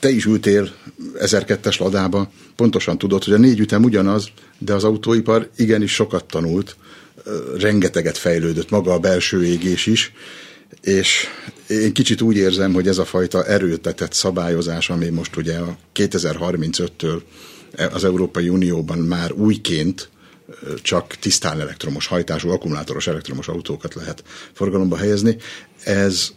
te 0.04 0.10
is 0.10 0.26
ültél 0.26 0.72
1002-es 1.20 1.80
ladába, 1.80 2.32
pontosan 2.56 2.98
tudod, 2.98 3.24
hogy 3.24 3.34
a 3.34 3.38
négy 3.38 3.60
ütem 3.60 3.84
ugyanaz, 3.84 4.28
de 4.58 4.74
az 4.74 4.84
autóipar 4.84 5.50
igenis 5.56 5.94
sokat 5.94 6.26
tanult, 6.26 6.76
rengeteget 7.58 8.18
fejlődött 8.18 8.70
maga 8.70 8.94
a 8.94 9.00
belső 9.00 9.46
égés 9.46 9.86
is, 9.86 10.13
és 10.82 11.26
én 11.68 11.94
kicsit 11.94 12.22
úgy 12.22 12.36
érzem, 12.36 12.74
hogy 12.74 12.88
ez 12.88 12.98
a 12.98 13.06
fajta 13.06 13.46
erőltetett 13.46 14.13
szabályozás, 14.13 14.89
ami 14.89 15.10
most 15.10 15.36
ugye 15.36 15.58
a 15.58 15.78
2035-től 15.96 17.22
az 17.94 18.04
Európai 18.04 18.50
Unióban 18.50 18.98
már 18.98 19.32
újként 19.32 20.10
csak 20.82 21.16
tisztán 21.16 21.60
elektromos 21.60 22.08
hajtású, 22.08 22.50
akkumulátoros 22.50 23.08
elektromos 23.08 23.48
autókat 23.48 23.94
lehet 23.94 24.24
forgalomba 24.54 24.98
helyezni, 24.98 25.38
ez 25.84 26.30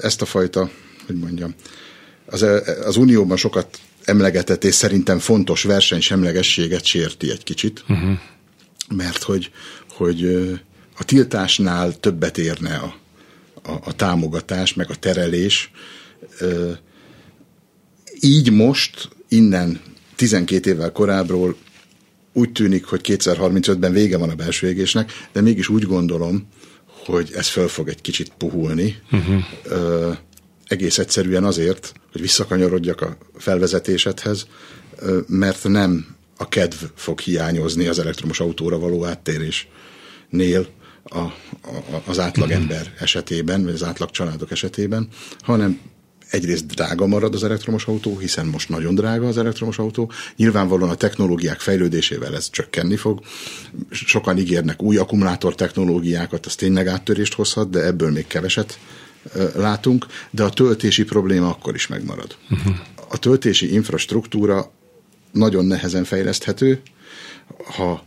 ezt 0.00 0.22
a 0.22 0.24
fajta, 0.24 0.70
hogy 1.06 1.16
mondjam, 1.16 1.54
az, 2.32 2.42
az 2.84 2.96
Unióban 2.96 3.36
sokat 3.36 3.78
emlegetett 4.04 4.64
és 4.64 4.74
szerintem 4.74 5.18
fontos 5.18 5.62
versenysemlegességet 5.62 6.84
sérti 6.84 7.30
egy 7.30 7.42
kicsit, 7.42 7.84
uh-huh. 7.88 8.18
mert 8.88 9.22
hogy, 9.22 9.50
hogy 9.90 10.50
a 10.98 11.04
tiltásnál 11.04 12.00
többet 12.00 12.38
érne 12.38 12.76
a, 12.76 12.94
a, 13.62 13.78
a 13.84 13.92
támogatás, 13.92 14.74
meg 14.74 14.90
a 14.90 14.94
terelés. 14.94 15.70
Így 18.20 18.52
most, 18.52 19.08
innen 19.28 19.80
12 20.16 20.70
évvel 20.70 20.92
korábbról 20.92 21.56
úgy 22.32 22.52
tűnik, 22.52 22.84
hogy 22.84 23.00
2035-ben 23.04 23.92
vége 23.92 24.16
van 24.16 24.30
a 24.30 24.34
belső 24.34 24.68
égésnek, 24.68 25.12
de 25.32 25.40
mégis 25.40 25.68
úgy 25.68 25.82
gondolom, 25.82 26.48
hogy 26.86 27.30
ez 27.34 27.48
föl 27.48 27.68
fog 27.68 27.88
egy 27.88 28.00
kicsit 28.00 28.32
puhulni. 28.38 29.02
Uh-huh 29.10 30.16
egész 30.72 30.98
egyszerűen 30.98 31.44
azért, 31.44 31.92
hogy 32.12 32.20
visszakanyarodjak 32.20 33.00
a 33.00 33.16
felvezetésedhez, 33.36 34.46
mert 35.26 35.64
nem 35.64 36.06
a 36.36 36.48
kedv 36.48 36.76
fog 36.94 37.20
hiányozni 37.20 37.86
az 37.86 37.98
elektromos 37.98 38.40
autóra 38.40 38.78
való 38.78 39.04
áttérésnél 39.04 40.66
a, 41.02 41.18
a, 41.18 41.32
az 42.06 42.18
átlagember 42.18 42.94
esetében, 42.98 43.64
vagy 43.64 43.72
az 43.72 43.82
átlag 43.82 44.10
családok 44.10 44.50
esetében, 44.50 45.08
hanem 45.40 45.80
egyrészt 46.30 46.66
drága 46.66 47.06
marad 47.06 47.34
az 47.34 47.44
elektromos 47.44 47.86
autó, 47.86 48.18
hiszen 48.18 48.46
most 48.46 48.68
nagyon 48.68 48.94
drága 48.94 49.26
az 49.26 49.38
elektromos 49.38 49.78
autó. 49.78 50.12
Nyilvánvalóan 50.36 50.90
a 50.90 50.94
technológiák 50.94 51.60
fejlődésével 51.60 52.34
ez 52.34 52.50
csökkenni 52.50 52.96
fog. 52.96 53.20
Sokan 53.90 54.38
ígérnek 54.38 54.82
új 54.82 54.96
akkumulátor 54.96 55.54
technológiákat, 55.54 56.46
az 56.46 56.54
tényleg 56.54 56.86
áttörést 56.86 57.34
hozhat, 57.34 57.70
de 57.70 57.84
ebből 57.84 58.10
még 58.10 58.26
keveset 58.26 58.78
látunk, 59.54 60.06
de 60.30 60.42
a 60.42 60.50
töltési 60.50 61.04
probléma 61.04 61.48
akkor 61.48 61.74
is 61.74 61.86
megmarad. 61.86 62.36
A 63.08 63.18
töltési 63.18 63.72
infrastruktúra 63.72 64.70
nagyon 65.32 65.64
nehezen 65.64 66.04
fejleszthető, 66.04 66.80
ha 67.76 68.04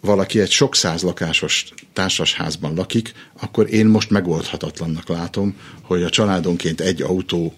valaki 0.00 0.40
egy 0.40 0.50
sok 0.50 0.74
száz 0.74 1.02
lakásos 1.02 1.72
társasházban 1.92 2.74
lakik, 2.74 3.12
akkor 3.40 3.72
én 3.72 3.86
most 3.86 4.10
megoldhatatlannak 4.10 5.08
látom, 5.08 5.56
hogy 5.82 6.02
a 6.02 6.10
családonként 6.10 6.80
egy 6.80 7.02
autó 7.02 7.54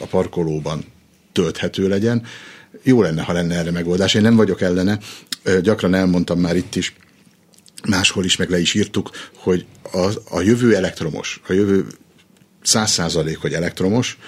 a 0.00 0.06
parkolóban 0.06 0.84
tölthető 1.32 1.88
legyen. 1.88 2.26
Jó 2.82 3.02
lenne, 3.02 3.22
ha 3.22 3.32
lenne 3.32 3.54
erre 3.54 3.70
megoldás. 3.70 4.14
Én 4.14 4.22
nem 4.22 4.36
vagyok 4.36 4.60
ellene, 4.60 4.98
gyakran 5.62 5.94
elmondtam 5.94 6.38
már 6.40 6.56
itt 6.56 6.74
is, 6.74 6.94
máshol 7.86 8.24
is 8.24 8.36
meg 8.36 8.50
le 8.50 8.60
is 8.60 8.74
írtuk, 8.74 9.10
hogy 9.34 9.66
a, 9.92 10.10
a 10.30 10.40
jövő 10.40 10.74
elektromos, 10.74 11.40
a 11.48 11.52
jövő 11.52 11.86
száz 12.62 12.90
százalék, 12.90 13.38
hogy 13.38 13.52
elektromos, 13.52 14.18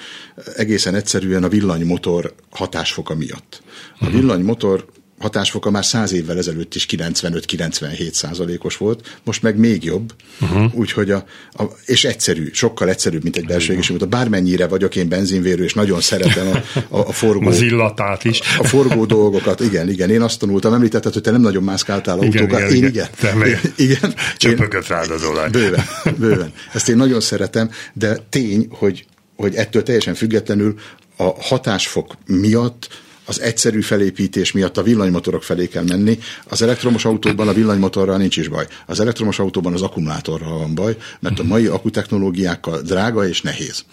egészen 0.56 0.94
egyszerűen 0.94 1.44
a 1.44 1.48
villanymotor 1.48 2.34
hatásfoka 2.50 3.14
miatt. 3.14 3.62
A 3.98 4.04
mhm. 4.04 4.14
villanymotor 4.14 4.86
hatásfoka 5.20 5.70
már 5.70 5.85
száz 5.85 6.12
évvel 6.12 6.38
ezelőtt 6.38 6.74
is 6.74 6.87
95-97 6.90 8.12
százalékos 8.12 8.76
volt, 8.76 9.18
most 9.24 9.42
meg 9.42 9.56
még 9.56 9.85
jobb, 9.85 10.12
uh-huh. 10.40 10.74
úgyhogy 10.74 11.11
a, 11.11 11.24
a, 11.52 11.62
és 11.85 12.04
egyszerű, 12.04 12.50
sokkal 12.52 12.88
egyszerűbb, 12.88 13.22
mint 13.22 13.37
egy 13.37 13.46
belső 13.46 13.72
egészségmód. 13.72 14.09
Bármennyire 14.09 14.66
vagyok 14.66 14.96
én 14.96 15.09
benzinvérő, 15.09 15.64
és 15.64 15.74
nagyon 15.74 16.00
szeretem 16.00 16.48
a, 16.48 16.96
a, 16.96 16.98
a 17.09 17.12
forgó... 17.12 17.48
Az 17.48 17.61
illatát 17.61 18.24
is. 18.24 18.40
A 18.59 18.64
forgó 18.64 19.04
dolgokat, 19.04 19.61
igen, 19.61 19.88
igen. 19.88 20.11
Én 20.11 20.22
azt 20.22 20.38
tanultam, 20.38 20.72
említetted, 20.72 21.12
hogy 21.12 21.22
te 21.22 21.30
nem 21.30 21.40
nagyon 21.40 21.62
mászkáltál 21.62 22.18
autókat. 22.18 22.59
Igen, 22.59 22.70
én 22.70 22.85
igen. 22.85 23.09
igen. 23.18 23.46
igen. 23.46 23.61
igen. 23.88 24.14
Csöpögött 24.37 24.87
rád 24.87 25.11
az 25.11 25.24
olaj. 25.24 25.50
Bőven, 25.50 25.85
bőven. 26.18 26.52
Ezt 26.72 26.88
én 26.88 26.96
nagyon 26.96 27.20
szeretem, 27.20 27.70
de 27.92 28.16
tény, 28.28 28.66
hogy, 28.70 29.04
hogy 29.37 29.54
ettől 29.54 29.83
teljesen 29.83 30.14
függetlenül 30.14 30.74
a 31.16 31.42
hatásfok 31.42 32.14
miatt 32.26 32.88
az 33.31 33.40
egyszerű 33.40 33.81
felépítés 33.81 34.53
miatt 34.53 34.77
a 34.77 34.83
villanymotorok 34.83 35.43
felé 35.43 35.69
kell 35.69 35.85
menni. 35.88 36.19
Az 36.49 36.62
elektromos 36.62 37.05
autóban 37.05 37.49
a 37.49 37.53
villanymotorral 37.53 38.16
nincs 38.16 38.37
is 38.37 38.49
baj. 38.49 38.66
Az 38.87 39.01
elektromos 39.01 39.38
autóban 39.38 39.73
az 39.73 39.83
akkumulátorral 39.83 40.59
van 40.59 40.75
baj, 40.75 40.97
mert 41.21 41.38
a 41.38 41.43
mai 41.43 41.66
akkutechnológiákkal 41.66 42.81
drága 42.81 43.29
és 43.29 43.43
nehéz. 43.43 43.85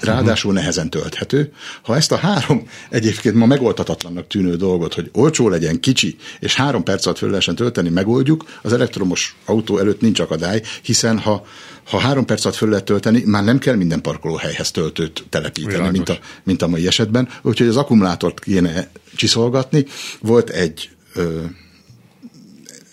Ráadásul 0.00 0.52
nehezen 0.52 0.90
tölthető. 0.90 1.52
Ha 1.82 1.96
ezt 1.96 2.12
a 2.12 2.16
három 2.16 2.68
egyébként 2.90 3.34
ma 3.34 3.46
megoldhatatlannak 3.46 4.26
tűnő 4.26 4.56
dolgot, 4.56 4.94
hogy 4.94 5.10
olcsó 5.12 5.48
legyen, 5.48 5.80
kicsi, 5.80 6.16
és 6.40 6.54
három 6.54 6.82
perc 6.82 7.06
alatt 7.06 7.18
föl 7.18 7.54
tölteni, 7.54 7.88
megoldjuk, 7.88 8.44
az 8.62 8.72
elektromos 8.72 9.36
autó 9.44 9.78
előtt 9.78 10.00
nincs 10.00 10.20
akadály, 10.20 10.62
hiszen 10.82 11.18
ha 11.18 11.46
ha 11.86 11.98
három 11.98 12.24
perc 12.24 12.44
alatt 12.44 12.56
föl 12.56 12.68
lehet 12.68 12.84
tölteni, 12.84 13.22
már 13.26 13.44
nem 13.44 13.58
kell 13.58 13.74
minden 13.74 14.00
parkolóhelyhez 14.00 14.70
töltőt 14.70 15.24
telepíteni, 15.28 15.90
mint 15.90 16.08
a, 16.08 16.18
mint 16.42 16.62
a 16.62 16.66
mai 16.66 16.86
esetben. 16.86 17.28
Úgyhogy 17.42 17.66
az 17.66 17.76
akkumulátort 17.76 18.40
kéne 18.40 18.88
csiszolgatni. 19.16 19.84
Volt 20.20 20.50
egy 20.50 20.90
ö, 21.14 21.44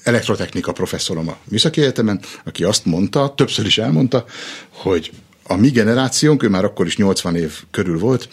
elektrotechnika 0.03 0.71
professzorom 0.71 1.27
a 1.27 1.37
Műszaki 1.43 1.81
Egyetemen, 1.81 2.19
aki 2.43 2.63
azt 2.63 2.85
mondta, 2.85 3.33
többször 3.35 3.65
is 3.65 3.77
elmondta, 3.77 4.25
hogy 4.69 5.11
a 5.47 5.55
mi 5.55 5.69
generációnk, 5.69 6.43
ő 6.43 6.49
már 6.49 6.63
akkor 6.63 6.85
is 6.85 6.97
80 6.97 7.35
év 7.35 7.63
körül 7.71 7.99
volt, 7.99 8.29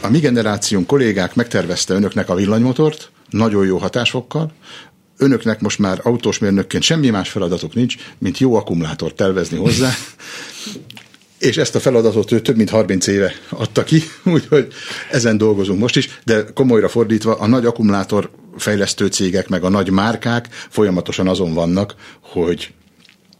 a 0.00 0.08
mi 0.08 0.18
generációnk 0.18 0.86
kollégák 0.86 1.34
megtervezte 1.34 1.94
önöknek 1.94 2.28
a 2.28 2.34
villanymotort, 2.34 3.10
nagyon 3.30 3.66
jó 3.66 3.78
hatásfokkal, 3.78 4.52
önöknek 5.18 5.60
most 5.60 5.78
már 5.78 6.00
autósmérnökként 6.02 6.82
semmi 6.82 7.10
más 7.10 7.28
feladatok 7.28 7.74
nincs, 7.74 7.96
mint 8.18 8.38
jó 8.38 8.54
akkumulátort 8.54 9.14
tervezni 9.14 9.58
hozzá, 9.58 9.90
és 11.38 11.56
ezt 11.56 11.74
a 11.74 11.80
feladatot 11.80 12.32
ő 12.32 12.40
több 12.40 12.56
mint 12.56 12.70
30 12.70 13.06
éve 13.06 13.32
adta 13.48 13.84
ki, 13.84 14.02
úgyhogy 14.34 14.72
ezen 15.10 15.38
dolgozunk 15.38 15.80
most 15.80 15.96
is, 15.96 16.20
de 16.24 16.44
komolyra 16.54 16.88
fordítva 16.88 17.34
a 17.34 17.46
nagy 17.46 17.66
akkumulátor 17.66 18.30
fejlesztő 18.56 19.06
cégek, 19.06 19.48
meg 19.48 19.64
a 19.64 19.68
nagy 19.68 19.90
márkák 19.90 20.48
folyamatosan 20.68 21.28
azon 21.28 21.54
vannak, 21.54 21.94
hogy 22.20 22.72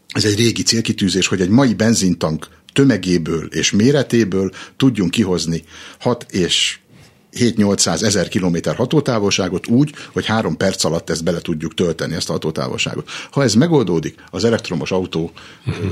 ez 0.07 0.25
egy 0.25 0.37
régi 0.37 0.63
célkitűzés, 0.63 1.27
hogy 1.27 1.41
egy 1.41 1.49
mai 1.49 1.73
benzintank 1.73 2.47
tömegéből 2.73 3.45
és 3.45 3.71
méretéből 3.71 4.51
tudjunk 4.77 5.11
kihozni 5.11 5.63
6 5.99 6.25
és 6.29 6.79
7-800 7.39 8.03
ezer 8.03 8.27
kilométer 8.27 8.75
hatótávolságot 8.75 9.67
úgy, 9.67 9.93
hogy 10.13 10.25
három 10.25 10.57
perc 10.57 10.83
alatt 10.83 11.09
ezt 11.09 11.23
bele 11.23 11.39
tudjuk 11.39 11.73
tölteni, 11.73 12.15
ezt 12.15 12.29
a 12.29 12.31
hatótávolságot. 12.31 13.09
Ha 13.31 13.43
ez 13.43 13.53
megoldódik, 13.53 14.15
az 14.31 14.43
elektromos 14.43 14.91
autó 14.91 15.31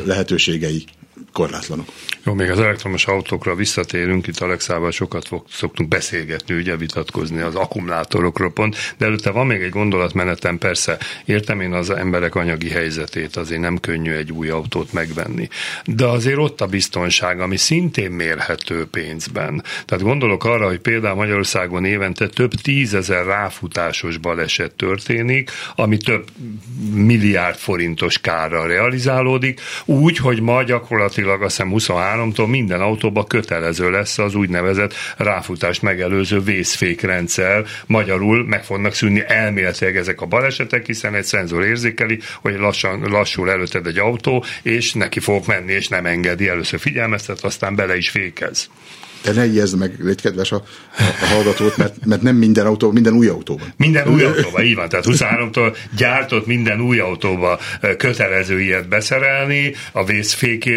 lehetőségei 0.05 0.85
korlátlanok. 1.35 1.87
Jó, 2.23 2.33
még 2.33 2.49
az 2.49 2.59
elektromos 2.59 3.05
autókra 3.05 3.55
visszatérünk, 3.55 4.27
itt 4.27 4.39
Alexával 4.39 4.91
sokat 4.91 5.27
fog, 5.27 5.43
szoktunk 5.49 5.89
beszélgetni, 5.89 6.55
ugye 6.55 6.75
vitatkozni 6.75 7.41
az 7.41 7.55
akkumulátorokról 7.55 8.51
pont, 8.51 8.75
de 8.97 9.05
előtte 9.05 9.31
van 9.31 9.47
még 9.47 9.61
egy 9.61 9.69
gondolatmenetem, 9.69 10.57
persze 10.57 10.97
értem 11.25 11.61
én 11.61 11.73
az 11.73 11.89
emberek 11.89 12.35
anyagi 12.35 12.69
helyzetét, 12.69 13.35
azért 13.35 13.61
nem 13.61 13.77
könnyű 13.77 14.11
egy 14.11 14.31
új 14.31 14.49
autót 14.49 14.93
megvenni, 14.93 15.49
de 15.85 16.05
azért 16.05 16.37
ott 16.37 16.61
a 16.61 16.65
biztonság, 16.65 17.39
ami 17.39 17.57
szintén 17.57 18.11
mérhető 18.11 18.85
pénzben. 18.85 19.63
Tehát 19.85 20.03
gondolok 20.03 20.43
arra, 20.43 20.67
hogy 20.67 20.79
például 20.79 21.15
Magyarországon 21.15 21.85
évente 21.85 22.27
több 22.27 22.51
tízezer 22.53 23.25
ráfutásos 23.25 24.17
baleset 24.17 24.75
történik, 24.75 25.51
ami 25.75 25.97
több 25.97 26.27
milliárd 26.93 27.57
forintos 27.57 28.19
kárra 28.19 28.67
realizálódik, 28.67 29.61
úgy, 29.85 30.17
hogy 30.17 30.41
ma 30.41 30.63
gyakorlatilag 30.63 31.23
azt 31.29 31.55
hiszem 31.55 31.73
23-tól 31.75 32.49
minden 32.49 32.81
autóba 32.81 33.23
kötelező 33.23 33.91
lesz 33.91 34.17
az 34.17 34.35
úgynevezett 34.35 34.93
ráfutást 35.17 35.81
megelőző 35.81 36.39
vészfékrendszer. 36.39 37.65
Magyarul 37.85 38.45
meg 38.45 38.63
fognak 38.63 38.93
szűnni 38.93 39.23
elméletileg 39.27 39.97
ezek 39.97 40.21
a 40.21 40.25
balesetek, 40.25 40.85
hiszen 40.85 41.15
egy 41.15 41.23
szenzor 41.23 41.63
érzékeli, 41.63 42.19
hogy 42.41 42.57
lassan, 42.57 42.99
lassul 42.99 43.51
előtted 43.51 43.87
egy 43.87 43.97
autó, 43.97 44.43
és 44.61 44.93
neki 44.93 45.19
fog 45.19 45.43
menni, 45.47 45.71
és 45.71 45.87
nem 45.87 46.05
engedi. 46.05 46.47
Először 46.47 46.79
figyelmeztet, 46.79 47.43
aztán 47.43 47.75
bele 47.75 47.97
is 47.97 48.09
fékez 48.09 48.69
de 49.25 49.31
ne 49.31 49.45
ijeszd 49.45 49.77
meg, 49.77 49.95
légy 49.99 50.21
kedves 50.21 50.51
a, 50.51 50.63
a, 51.21 51.25
hallgatót, 51.25 51.77
mert, 51.77 52.05
mert 52.05 52.21
nem 52.21 52.35
minden 52.35 52.65
autó, 52.65 52.91
minden 52.91 53.13
új 53.13 53.27
autóban. 53.27 53.73
Minden 53.77 54.07
új 54.07 54.23
autóban, 54.23 54.63
így 54.63 54.75
van. 54.75 54.89
Tehát 54.89 55.05
23-tól 55.07 55.77
gyártott 55.97 56.45
minden 56.45 56.81
új 56.81 56.99
autóba 56.99 57.59
kötelező 57.97 58.61
ilyet 58.61 58.87
beszerelni, 58.87 59.73
a 59.91 60.05
vészfék 60.05 60.69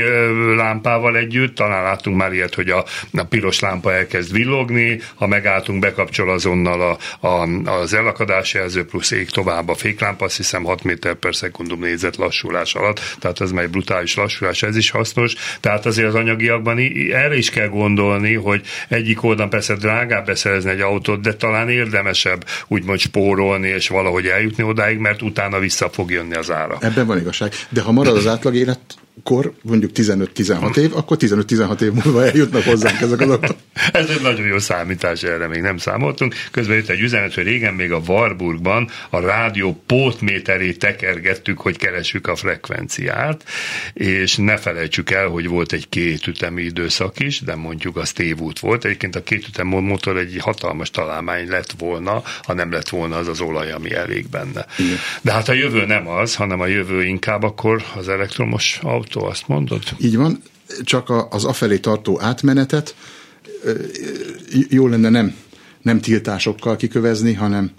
lámpával 0.57 1.17
együtt, 1.17 1.55
talán 1.55 1.83
láttunk 1.83 2.17
már 2.17 2.33
ilyet, 2.33 2.55
hogy 2.55 2.71
a, 2.71 2.85
a 3.13 3.25
piros 3.25 3.61
lámpa 3.61 3.93
elkezd 3.93 4.33
villogni, 4.33 5.01
ha 5.15 5.27
megálltunk, 5.27 5.81
bekapcsol 5.81 6.31
azonnal 6.31 6.99
a, 7.21 7.27
a, 7.27 7.49
az 7.71 7.95
elakadás 7.95 8.55
jelző 8.55 8.85
plusz 8.85 9.11
ég 9.11 9.31
tovább 9.31 9.69
a 9.69 9.75
féklámpa, 9.75 10.25
azt 10.25 10.37
hiszem 10.37 10.65
6 10.65 10.83
méter 10.83 11.15
per 11.15 11.35
szekundum 11.35 11.81
nézett 11.81 12.17
lassulás 12.17 12.75
alatt, 12.75 13.01
tehát 13.19 13.41
ez 13.41 13.51
már 13.51 13.65
egy 13.65 13.71
brutális 13.71 14.15
lassulás, 14.15 14.63
ez 14.63 14.77
is 14.77 14.91
hasznos, 14.91 15.35
tehát 15.61 15.87
azért 15.87 16.09
az 16.09 16.15
anyagiakban 16.15 16.79
erre 17.13 17.37
is 17.37 17.51
kell 17.51 17.69
gondolni, 17.69 18.35
hogy 18.39 18.63
egyik 18.89 19.23
oldalon 19.23 19.51
persze 19.51 19.75
drágább 19.75 20.27
beszerezni 20.27 20.71
egy 20.71 20.81
autót, 20.81 21.21
de 21.21 21.35
talán 21.35 21.69
érdemesebb 21.69 22.45
úgymond 22.69 22.99
spórolni 22.99 23.69
és 23.69 23.89
valahogy 23.89 24.27
eljutni 24.27 24.63
odáig, 24.63 24.99
mert 24.99 25.23
utána 25.23 25.59
vissza 25.59 25.89
fog 25.89 26.11
jönni 26.11 26.35
az 26.35 26.51
ára. 26.51 26.77
Ebben 26.81 27.07
van 27.07 27.19
igazság. 27.19 27.53
De 27.69 27.81
ha 27.81 27.93
marad 27.93 28.17
az 28.17 28.27
átlag 28.27 28.55
élet 28.55 28.81
kor, 29.23 29.53
mondjuk 29.63 29.91
15-16 29.95 30.77
év, 30.77 30.97
akkor 30.97 31.17
15-16 31.21 31.81
év 31.81 31.93
múlva 31.93 32.25
eljutnak 32.25 32.63
hozzánk 32.63 33.01
ezek 33.01 33.21
az 33.21 33.31
adatok. 33.31 33.57
Ez 33.93 34.09
egy 34.09 34.23
nagyon 34.23 34.47
jó 34.47 34.59
számítás, 34.59 35.23
erre 35.23 35.47
még 35.47 35.61
nem 35.61 35.77
számoltunk. 35.77 36.35
Közben 36.51 36.77
jött 36.77 36.89
egy 36.89 37.01
üzenet, 37.01 37.35
hogy 37.35 37.45
régen 37.45 37.75
még 37.75 37.93
a 37.93 38.01
Warburgban 38.07 38.91
a 39.11 39.21
rádió 39.21 39.83
pótméterét 39.87 40.79
tekergettük, 40.79 41.61
hogy 41.61 41.77
keressük 41.77 42.27
a 42.27 42.37
frekvenciát, 42.37 43.45
és 43.93 44.37
ne 44.37 44.57
felejtsük 44.57 45.11
el, 45.11 45.27
hogy 45.27 45.49
volt 45.49 45.73
egy 45.73 45.89
kétütemi 45.89 46.63
időszak 46.63 47.21
is, 47.21 47.41
de 47.41 47.55
mondjuk 47.55 47.97
az 47.97 48.13
tévút 48.13 48.59
volt. 48.59 48.85
Egyébként 48.85 49.17
a 49.17 49.23
kétütem 49.23 49.67
motor 49.67 50.17
egy 50.17 50.37
hatalmas 50.41 50.91
találmány 50.91 51.49
lett 51.49 51.75
volna, 51.79 52.23
ha 52.43 52.55
nem 52.55 52.73
lett 52.73 52.89
volna 52.89 53.17
az 53.17 53.29
az 53.29 53.41
olaj, 53.41 53.73
ami 53.73 53.95
elég 53.95 54.29
benne. 54.29 54.67
Igen. 54.79 54.97
De 55.23 55.33
hát 55.33 55.49
a 55.49 55.53
jövő 55.53 55.87
nem 55.87 56.09
az, 56.09 56.35
hanem 56.35 56.61
a 56.61 56.67
jövő 56.67 57.05
inkább 57.05 57.43
akkor 57.43 57.83
az 57.95 58.09
elektromos 58.09 58.79
autó 58.83 59.08
autó, 59.09 59.29
azt 59.29 59.49
mondod? 59.49 59.83
Így 59.99 60.17
van, 60.17 60.43
csak 60.83 61.11
az 61.31 61.45
afelé 61.45 61.79
tartó 61.79 62.21
átmenetet 62.21 62.95
jó 64.69 64.87
lenne 64.87 65.09
nem, 65.09 65.35
nem 65.83 66.01
tiltásokkal 66.01 66.77
kikövezni, 66.77 67.33
hanem, 67.33 67.71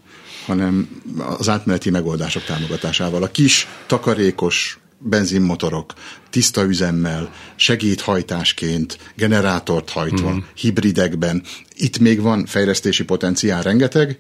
hanem 0.45 1.01
az 1.39 1.49
átmeneti 1.49 1.89
megoldások 1.89 2.43
támogatásával. 2.43 3.23
A 3.23 3.31
kis, 3.31 3.67
takarékos 3.87 4.79
benzinmotorok, 4.97 5.93
tiszta 6.29 6.63
üzemmel, 6.63 7.33
segédhajtásként, 7.55 8.97
generátort 9.15 9.89
hajtva, 9.89 10.33
mm. 10.33 10.37
hibridekben. 10.55 11.43
Itt 11.75 11.99
még 11.99 12.21
van 12.21 12.45
fejlesztési 12.45 13.03
potenciál 13.03 13.61
rengeteg, 13.61 14.19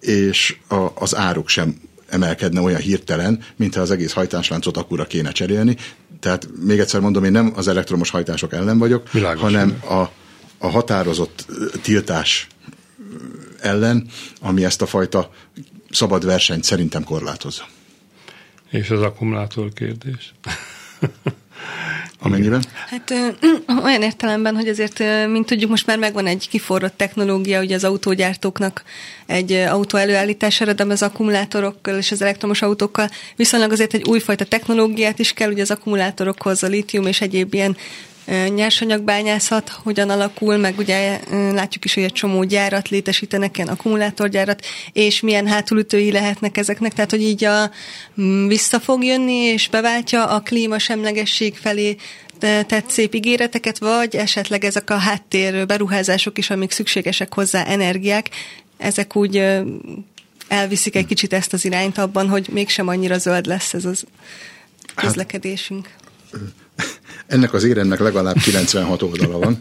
és 0.00 0.56
a, 0.68 0.86
az 0.94 1.16
áruk 1.16 1.48
sem 1.48 1.80
emelkedne 2.08 2.60
olyan 2.60 2.80
hirtelen, 2.80 3.42
mintha 3.56 3.80
az 3.80 3.90
egész 3.90 4.12
hajtásláncot 4.12 4.76
akkora 4.76 5.06
kéne 5.06 5.30
cserélni. 5.32 5.76
Tehát 6.20 6.48
még 6.60 6.78
egyszer 6.78 7.00
mondom, 7.00 7.24
én 7.24 7.32
nem 7.32 7.52
az 7.56 7.68
elektromos 7.68 8.10
hajtások 8.10 8.52
ellen 8.52 8.78
vagyok, 8.78 9.12
Világos. 9.12 9.40
hanem 9.42 9.82
a, 9.88 10.10
a 10.58 10.68
határozott 10.68 11.46
tiltás 11.82 12.46
ellen, 13.60 14.06
ami 14.40 14.64
ezt 14.64 14.82
a 14.82 14.86
fajta 14.86 15.30
szabad 15.90 16.24
versenyt 16.24 16.64
szerintem 16.64 17.04
korlátozza. 17.04 17.64
És 18.70 18.90
az 18.90 19.00
akkumulátor 19.02 19.72
kérdés? 19.72 20.34
Amennyiben? 22.18 22.64
Hát 22.86 23.10
ö, 23.10 23.28
olyan 23.84 24.02
értelemben, 24.02 24.54
hogy 24.54 24.68
azért, 24.68 24.98
mint 25.28 25.46
tudjuk, 25.46 25.70
most 25.70 25.86
már 25.86 25.98
megvan 25.98 26.26
egy 26.26 26.48
kiforrott 26.48 26.96
technológia 26.96 27.60
ugye 27.60 27.74
az 27.74 27.84
autógyártóknak 27.84 28.82
egy 29.26 29.52
autó 29.52 29.98
előállítására, 29.98 30.72
de 30.72 30.84
az 30.84 31.02
akkumulátorokkal 31.02 31.96
és 31.96 32.10
az 32.10 32.22
elektromos 32.22 32.62
autókkal 32.62 33.08
viszonylag 33.36 33.72
azért 33.72 33.94
egy 33.94 34.08
újfajta 34.08 34.44
technológiát 34.44 35.18
is 35.18 35.32
kell, 35.32 35.50
ugye 35.50 35.62
az 35.62 35.70
akkumulátorokhoz 35.70 36.62
a 36.62 36.66
litium 36.66 37.06
és 37.06 37.20
egyéb 37.20 37.54
ilyen 37.54 37.76
nyersanyagbányászat 38.54 39.68
hogyan 39.68 40.10
alakul, 40.10 40.56
meg 40.56 40.78
ugye 40.78 41.20
látjuk 41.30 41.84
is, 41.84 41.94
hogy 41.94 42.02
egy 42.02 42.12
csomó 42.12 42.44
gyárat 42.44 42.88
létesítenek, 42.88 43.56
ilyen 43.56 43.68
akkumulátorgyárat, 43.68 44.64
és 44.92 45.20
milyen 45.20 45.46
hátulütői 45.46 46.12
lehetnek 46.12 46.56
ezeknek, 46.56 46.92
tehát 46.92 47.10
hogy 47.10 47.22
így 47.22 47.44
a, 47.44 47.70
vissza 48.46 48.80
fog 48.80 49.04
jönni, 49.04 49.36
és 49.36 49.68
beváltja 49.68 50.26
a 50.26 50.40
klímasemlegesség 50.40 51.56
felé 51.56 51.96
tett 52.38 52.90
szép 52.90 53.14
ígéreteket, 53.14 53.78
vagy 53.78 54.16
esetleg 54.16 54.64
ezek 54.64 54.90
a 54.90 54.96
háttér 54.96 55.66
beruházások 55.66 56.38
is, 56.38 56.50
amik 56.50 56.70
szükségesek 56.70 57.34
hozzá, 57.34 57.64
energiák, 57.64 58.30
ezek 58.76 59.16
úgy 59.16 59.44
elviszik 60.48 60.96
egy 60.96 61.06
kicsit 61.06 61.32
ezt 61.32 61.52
az 61.52 61.64
irányt 61.64 61.98
abban, 61.98 62.28
hogy 62.28 62.48
mégsem 62.52 62.88
annyira 62.88 63.18
zöld 63.18 63.46
lesz 63.46 63.74
ez 63.74 63.84
az 63.84 64.04
hát, 64.94 65.04
közlekedésünk. 65.04 65.90
Ennek 67.26 67.52
az 67.52 67.64
éremnek 67.64 67.98
legalább 67.98 68.36
96 68.36 69.02
oldala 69.02 69.38
van. 69.38 69.60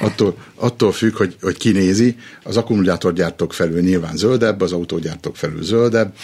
Attól, 0.00 0.36
attól 0.54 0.92
függ, 0.92 1.16
hogy, 1.16 1.36
hogy 1.40 1.56
ki 1.56 1.70
nézi. 1.70 2.16
Az 2.42 2.56
akkumulátorgyártók 2.56 3.52
felül 3.52 3.80
nyilván 3.80 4.16
zöldebb, 4.16 4.60
az 4.60 4.72
autógyártók 4.72 5.36
felül 5.36 5.62
zöldebb, 5.62 6.14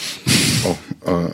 a, 0.65 1.11
a, 1.11 1.25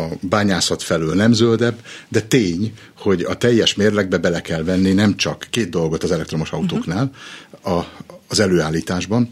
a 0.00 0.08
bányászat 0.20 0.82
felől 0.82 1.14
nem 1.14 1.32
zöldebb, 1.32 1.80
de 2.08 2.20
tény, 2.20 2.72
hogy 2.98 3.22
a 3.22 3.34
teljes 3.34 3.74
mérlegbe 3.74 4.18
bele 4.18 4.40
kell 4.40 4.62
venni 4.62 4.92
nem 4.92 5.16
csak 5.16 5.46
két 5.50 5.70
dolgot 5.70 6.02
az 6.02 6.10
elektromos 6.10 6.50
autóknál, 6.50 7.10
a, 7.62 7.80
az 8.28 8.40
előállításban, 8.40 9.30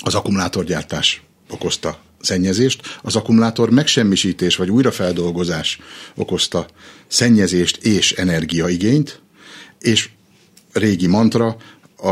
az 0.00 0.14
akkumulátorgyártás 0.14 1.22
okozta 1.50 1.98
szennyezést, 2.24 2.98
az 3.02 3.16
akkumulátor 3.16 3.70
megsemmisítés 3.70 4.56
vagy 4.56 4.70
újrafeldolgozás 4.70 5.78
okozta 6.14 6.66
szennyezést 7.06 7.76
és 7.76 8.12
energiaigényt, 8.12 9.20
és 9.78 10.08
régi 10.72 11.06
mantra 11.06 11.56
a, 11.96 12.10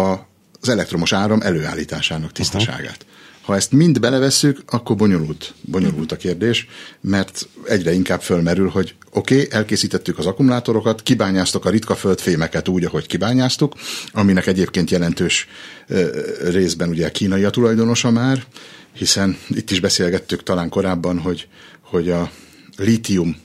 az 0.60 0.68
elektromos 0.68 1.12
áram 1.12 1.40
előállításának 1.40 2.32
tisztaságát. 2.32 3.06
Ha 3.42 3.56
ezt 3.56 3.72
mind 3.72 4.00
belevesszük, 4.00 4.62
akkor 4.66 4.96
bonyolult, 4.96 5.54
bonyolult 5.60 6.12
a 6.12 6.16
kérdés, 6.16 6.66
mert 7.00 7.48
egyre 7.64 7.92
inkább 7.92 8.20
fölmerül, 8.20 8.68
hogy 8.68 8.94
oké, 9.12 9.34
okay, 9.34 9.48
elkészítettük 9.50 10.18
az 10.18 10.26
akkumulátorokat, 10.26 11.02
kibányáztok 11.02 11.64
a 11.64 11.70
ritka 11.70 11.94
földfémeket 11.94 12.68
úgy, 12.68 12.84
ahogy 12.84 13.06
kibányáztuk, 13.06 13.74
aminek 14.12 14.46
egyébként 14.46 14.90
jelentős 14.90 15.48
részben 16.44 16.88
ugye 16.88 17.10
kínai 17.10 17.44
a 17.44 17.50
tulajdonosa 17.50 18.10
már, 18.10 18.44
hiszen 18.92 19.38
itt 19.48 19.70
is 19.70 19.80
beszélgettük 19.80 20.42
talán 20.42 20.68
korábban, 20.68 21.18
hogy, 21.18 21.48
hogy 21.80 22.10
a 22.10 22.30
lítium 22.76 23.36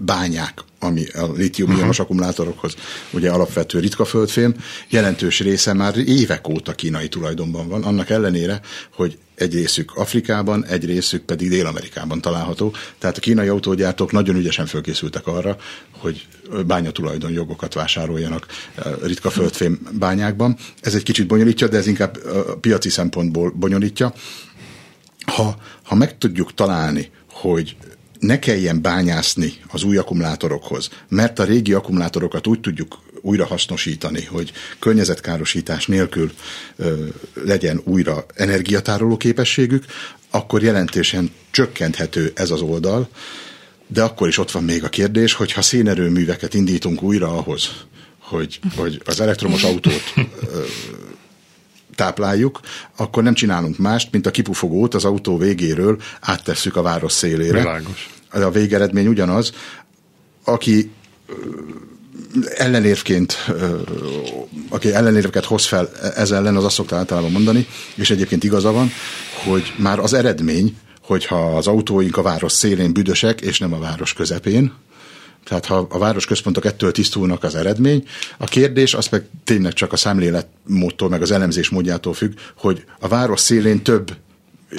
bányák, 0.00 0.60
ami 0.82 1.06
a 1.06 1.32
lítium-ionos 1.32 1.88
uh-huh. 1.88 2.00
akkumulátorokhoz 2.00 2.74
ugye 3.10 3.30
alapvető 3.30 3.78
ritka 3.78 4.04
földfém, 4.04 4.54
jelentős 4.88 5.40
része 5.40 5.72
már 5.72 5.96
évek 5.96 6.48
óta 6.48 6.72
kínai 6.72 7.08
tulajdonban 7.08 7.68
van, 7.68 7.82
annak 7.82 8.10
ellenére, 8.10 8.60
hogy 8.94 9.18
egy 9.34 9.54
részük 9.54 9.96
Afrikában, 9.96 10.64
egy 10.64 10.84
részük 10.84 11.22
pedig 11.24 11.48
Dél-Amerikában 11.48 12.20
található. 12.20 12.74
Tehát 12.98 13.16
a 13.16 13.20
kínai 13.20 13.48
autógyártók 13.48 14.12
nagyon 14.12 14.36
ügyesen 14.36 14.66
fölkészültek 14.66 15.26
arra, 15.26 15.56
hogy 15.90 16.26
bányatulajdon 16.66 17.32
jogokat 17.32 17.74
vásároljanak 17.74 18.46
ritka 19.02 19.30
földfém 19.30 19.80
bányákban. 19.98 20.56
Ez 20.80 20.94
egy 20.94 21.02
kicsit 21.02 21.26
bonyolítja, 21.26 21.68
de 21.68 21.76
ez 21.76 21.86
inkább 21.86 22.18
piaci 22.60 22.88
szempontból 22.88 23.50
bonyolítja. 23.50 24.12
Ha, 25.26 25.56
ha 25.82 25.94
meg 25.94 26.18
tudjuk 26.18 26.54
találni, 26.54 27.10
hogy 27.30 27.76
ne 28.22 28.38
kelljen 28.38 28.82
bányászni 28.82 29.52
az 29.68 29.82
új 29.82 29.96
akkumulátorokhoz, 29.96 30.88
mert 31.08 31.38
a 31.38 31.44
régi 31.44 31.72
akkumulátorokat 31.72 32.46
úgy 32.46 32.60
tudjuk 32.60 32.98
újra 33.20 33.46
hasznosítani, 33.46 34.24
hogy 34.24 34.52
környezetkárosítás 34.78 35.86
nélkül 35.86 36.32
ö, 36.76 37.06
legyen 37.44 37.80
újra 37.84 38.26
energiatároló 38.34 39.16
képességük, 39.16 39.84
akkor 40.30 40.62
jelentősen 40.62 41.30
csökkenthető 41.50 42.32
ez 42.34 42.50
az 42.50 42.60
oldal, 42.60 43.08
de 43.86 44.02
akkor 44.02 44.28
is 44.28 44.38
ott 44.38 44.50
van 44.50 44.64
még 44.64 44.84
a 44.84 44.88
kérdés, 44.88 45.32
hogy 45.32 45.52
ha 45.52 45.62
szénerőműveket 45.62 46.54
indítunk 46.54 47.02
újra 47.02 47.36
ahhoz, 47.36 47.70
hogy, 48.18 48.60
hogy 48.76 49.02
az 49.04 49.20
elektromos 49.20 49.62
autót 49.62 50.02
ö, 50.16 50.62
tápláljuk, 51.94 52.60
akkor 52.96 53.22
nem 53.22 53.34
csinálunk 53.34 53.78
mást, 53.78 54.12
mint 54.12 54.26
a 54.26 54.30
kipufogót 54.30 54.94
az 54.94 55.04
autó 55.04 55.38
végéről 55.38 56.00
áttesszük 56.20 56.76
a 56.76 56.82
város 56.82 57.12
szélére. 57.12 57.58
Világos. 57.58 58.10
A 58.30 58.50
végeredmény 58.50 59.06
ugyanaz. 59.06 59.52
Aki 60.44 60.90
ellenérvként, 62.56 63.36
aki 64.68 64.92
ellenérveket 64.92 65.44
hoz 65.44 65.66
fel 65.66 65.90
ez 66.16 66.30
ellen, 66.30 66.56
az 66.56 66.64
azt 66.64 66.74
szokta 66.74 66.96
általában 66.96 67.30
mondani, 67.30 67.66
és 67.94 68.10
egyébként 68.10 68.44
igaza 68.44 68.72
van, 68.72 68.90
hogy 69.44 69.72
már 69.76 69.98
az 69.98 70.12
eredmény, 70.12 70.76
hogyha 71.02 71.56
az 71.56 71.66
autóink 71.66 72.16
a 72.16 72.22
város 72.22 72.52
szélén 72.52 72.92
büdösek, 72.92 73.40
és 73.40 73.58
nem 73.58 73.72
a 73.72 73.78
város 73.78 74.12
közepén, 74.12 74.72
tehát 75.44 75.66
ha 75.66 75.86
a 75.90 75.98
városközpontok 75.98 76.64
ettől 76.64 76.92
tisztulnak 76.92 77.44
az 77.44 77.54
eredmény, 77.54 78.06
a 78.38 78.44
kérdés 78.44 78.94
az 78.94 79.08
meg 79.08 79.24
tényleg 79.44 79.72
csak 79.72 79.92
a 79.92 79.96
szemléletmódtól, 79.96 81.08
meg 81.08 81.22
az 81.22 81.30
elemzés 81.30 81.68
módjától 81.68 82.14
függ, 82.14 82.32
hogy 82.56 82.84
a 83.00 83.08
város 83.08 83.40
szélén 83.40 83.82
több 83.82 84.16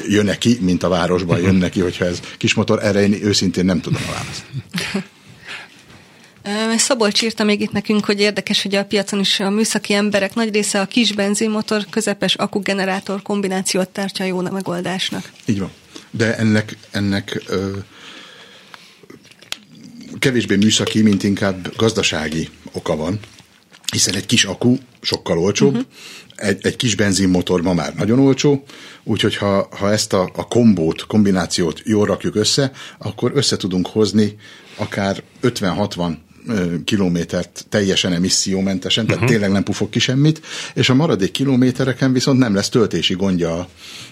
jön 0.08 0.26
neki, 0.26 0.58
mint 0.62 0.84
a 0.84 0.89
városban 0.89 1.39
jön 1.39 1.56
neki, 1.56 1.80
hogyha 1.80 2.06
ez 2.06 2.19
kismotor, 2.38 2.84
erre 2.84 3.02
én 3.02 3.13
őszintén 3.23 3.65
nem 3.65 3.82
tudom 3.82 4.02
a 4.08 4.12
választ. 4.12 4.45
Szabolcs 6.78 7.21
írta 7.21 7.43
még 7.43 7.62
itt 7.62 7.71
nekünk, 7.71 8.06
hogy 8.06 8.19
érdekes, 8.19 8.62
hogy 8.62 8.76
a 8.76 8.86
piacon 8.86 9.19
is 9.19 9.39
a 9.39 9.49
műszaki 9.49 9.93
emberek 9.93 10.34
nagy 10.34 10.54
része 10.54 10.82
a 10.82 10.86
kis 10.86 11.13
benzinmotor, 11.13 11.86
közepes 11.89 12.36
akkugenerátor 12.36 13.21
kombinációt 13.21 13.89
tartja 13.89 14.26
jó 14.26 14.41
megoldásnak. 14.41 15.32
Így 15.45 15.60
van. 15.60 15.71
De 16.12 16.38
ennek, 16.38 16.78
ennek 16.91 17.43
ö, 17.47 17.71
kevésbé 20.23 20.55
műszaki, 20.55 21.01
mint 21.01 21.23
inkább 21.23 21.75
gazdasági 21.75 22.49
oka 22.71 22.95
van, 22.95 23.19
hiszen 23.91 24.15
egy 24.15 24.25
kis 24.25 24.43
akku 24.43 24.75
sokkal 25.01 25.38
olcsóbb, 25.38 25.71
uh-huh. 25.73 25.88
egy, 26.36 26.65
egy 26.65 26.75
kis 26.75 26.95
benzinmotor 26.95 27.62
ma 27.62 27.73
már 27.73 27.93
nagyon 27.95 28.19
olcsó, 28.19 28.63
úgyhogy 29.03 29.36
ha, 29.36 29.67
ha 29.71 29.91
ezt 29.91 30.13
a, 30.13 30.29
a 30.36 30.47
kombót, 30.47 31.05
kombinációt 31.05 31.81
jól 31.86 32.05
rakjuk 32.05 32.36
össze, 32.36 32.71
akkor 32.97 33.31
össze 33.36 33.57
tudunk 33.57 33.88
hozni 33.88 34.36
akár 34.77 35.23
50-60 35.41 36.13
kilométert 36.84 37.65
teljesen 37.69 38.13
emissziómentesen, 38.13 39.06
tehát 39.06 39.21
uh-huh. 39.21 39.32
tényleg 39.36 39.51
nem 39.51 39.63
pufog 39.63 39.89
ki 39.89 39.99
semmit, 39.99 40.41
és 40.73 40.89
a 40.89 40.93
maradék 40.93 41.32
kilométereken 41.32 42.13
viszont 42.13 42.39
nem 42.39 42.56
lesz 42.56 42.69
töltési 42.69 43.13
gondja 43.13 43.53
a, 43.53 43.67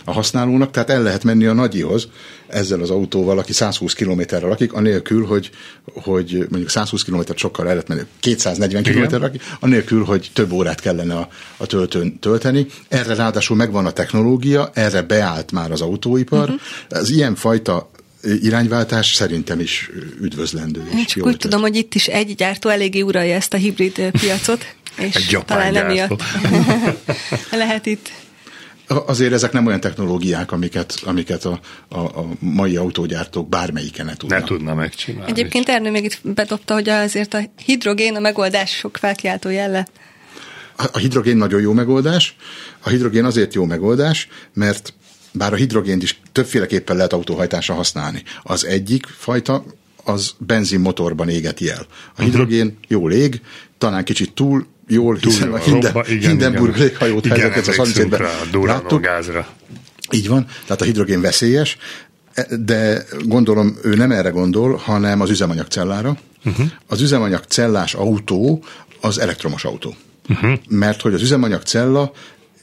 a 0.05 0.11
használónak, 0.11 0.71
tehát 0.71 0.89
el 0.89 1.01
lehet 1.01 1.23
menni 1.23 1.45
a 1.45 1.53
nagyihoz 1.53 2.07
ezzel 2.47 2.81
az 2.81 2.89
autóval, 2.89 3.37
aki 3.37 3.53
120 3.53 3.93
kilométerre 3.93 4.47
lakik, 4.47 4.73
anélkül, 4.73 5.25
hogy, 5.25 5.49
hogy 5.93 6.45
mondjuk 6.49 6.69
120 6.69 7.03
kilométert 7.03 7.37
sokkal 7.37 7.65
el 7.65 7.71
lehet 7.71 7.87
menni, 7.87 8.01
240 8.19 8.83
kilométerre 8.83 9.23
lakik, 9.23 9.41
anélkül, 9.59 10.03
hogy 10.03 10.29
több 10.33 10.51
órát 10.51 10.79
kellene 10.79 11.15
a, 11.15 11.27
a 11.57 11.65
töltőn 11.65 12.19
tölteni. 12.19 12.65
Erre 12.87 13.15
ráadásul 13.15 13.55
megvan 13.55 13.85
a 13.85 13.91
technológia, 13.91 14.69
erre 14.73 15.01
beállt 15.01 15.51
már 15.51 15.71
az 15.71 15.81
autóipar. 15.81 16.49
Uh-huh. 16.49 16.59
Az 16.89 17.09
ilyen 17.09 17.35
fajta 17.35 17.89
irányváltás 18.23 19.13
szerintem 19.13 19.59
is 19.59 19.89
üdvözlendő. 20.21 20.83
Én 20.93 21.05
csak 21.05 21.25
úgy 21.25 21.37
tudom, 21.37 21.61
hogy 21.61 21.75
itt 21.75 21.95
is 21.95 22.07
egy 22.07 22.35
gyártó 22.35 22.69
eléggé 22.69 23.01
uralja 23.01 23.35
ezt 23.35 23.53
a 23.53 23.57
hibrid 23.57 24.11
piacot, 24.11 24.75
és 25.07 25.15
egy 25.15 25.45
talán 25.45 25.75
emiatt 25.75 26.23
lehet 27.51 27.85
itt 27.85 28.11
Azért 29.05 29.33
ezek 29.33 29.51
nem 29.51 29.65
olyan 29.65 29.79
technológiák, 29.79 30.51
amiket, 30.51 30.93
amiket 31.05 31.45
a, 31.45 31.59
a, 31.87 31.99
a 31.99 32.27
mai 32.39 32.75
autógyártók 32.75 33.49
bármelyiken 33.49 34.05
ne 34.05 34.15
tudna. 34.15 34.37
Ne 34.37 34.43
tudna 34.43 34.73
megcsinálni. 34.73 35.31
Egyébként 35.31 35.69
Ernő 35.69 35.91
még 35.91 36.03
itt 36.03 36.19
bedobta, 36.23 36.73
hogy 36.73 36.89
azért 36.89 37.33
a 37.33 37.39
hidrogén 37.65 38.15
a 38.15 38.19
megoldás 38.19 38.75
sok 38.75 38.97
felkiáltó 38.97 39.49
jelle. 39.49 39.87
A, 40.77 40.85
a 40.91 40.97
hidrogén 40.97 41.37
nagyon 41.37 41.61
jó 41.61 41.73
megoldás. 41.73 42.35
A 42.79 42.89
hidrogén 42.89 43.25
azért 43.25 43.53
jó 43.53 43.65
megoldás, 43.65 44.27
mert 44.53 44.93
bár 45.31 45.53
a 45.53 45.55
hidrogént 45.55 46.03
is 46.03 46.21
többféleképpen 46.31 46.95
lehet 46.95 47.13
autóhajtásra 47.13 47.73
használni. 47.73 48.23
Az 48.43 48.65
egyik 48.65 49.05
fajta 49.05 49.63
az 50.03 50.33
benzinmotorban 50.37 51.29
égeti 51.29 51.69
el. 51.69 51.85
A 51.89 52.11
mhm. 52.15 52.23
hidrogén 52.23 52.77
jól 52.87 53.11
ég, 53.11 53.41
talán 53.77 54.03
kicsit 54.03 54.33
túl 54.33 54.67
jól, 54.87 55.19
túl 55.19 55.31
hiszen 55.31 55.47
jó, 55.47 55.53
a 55.53 55.57
Hinden, 55.57 55.91
robba, 55.91 56.09
igen, 56.09 56.29
Hindenburg 56.29 56.75
igen. 56.75 56.87
léghajót 56.87 57.25
helyzetett 57.25 57.67
a 57.67 57.75
30 57.75 59.01
gázra. 59.01 59.47
Így 60.11 60.27
van, 60.27 60.45
tehát 60.65 60.81
a 60.81 60.85
hidrogén 60.85 61.21
veszélyes, 61.21 61.77
de 62.59 63.05
gondolom 63.25 63.77
ő 63.83 63.95
nem 63.95 64.11
erre 64.11 64.29
gondol, 64.29 64.75
hanem 64.75 65.21
az 65.21 65.29
üzemanyagcellára. 65.29 66.17
Uh-huh. 66.45 66.65
Az 66.87 67.01
üzemanyagcellás 67.01 67.93
autó 67.93 68.63
az 69.01 69.19
elektromos 69.19 69.65
autó. 69.65 69.95
Uh-huh. 70.29 70.53
Mert 70.69 71.01
hogy 71.01 71.13
az 71.13 71.21
üzemanyagcella 71.21 72.11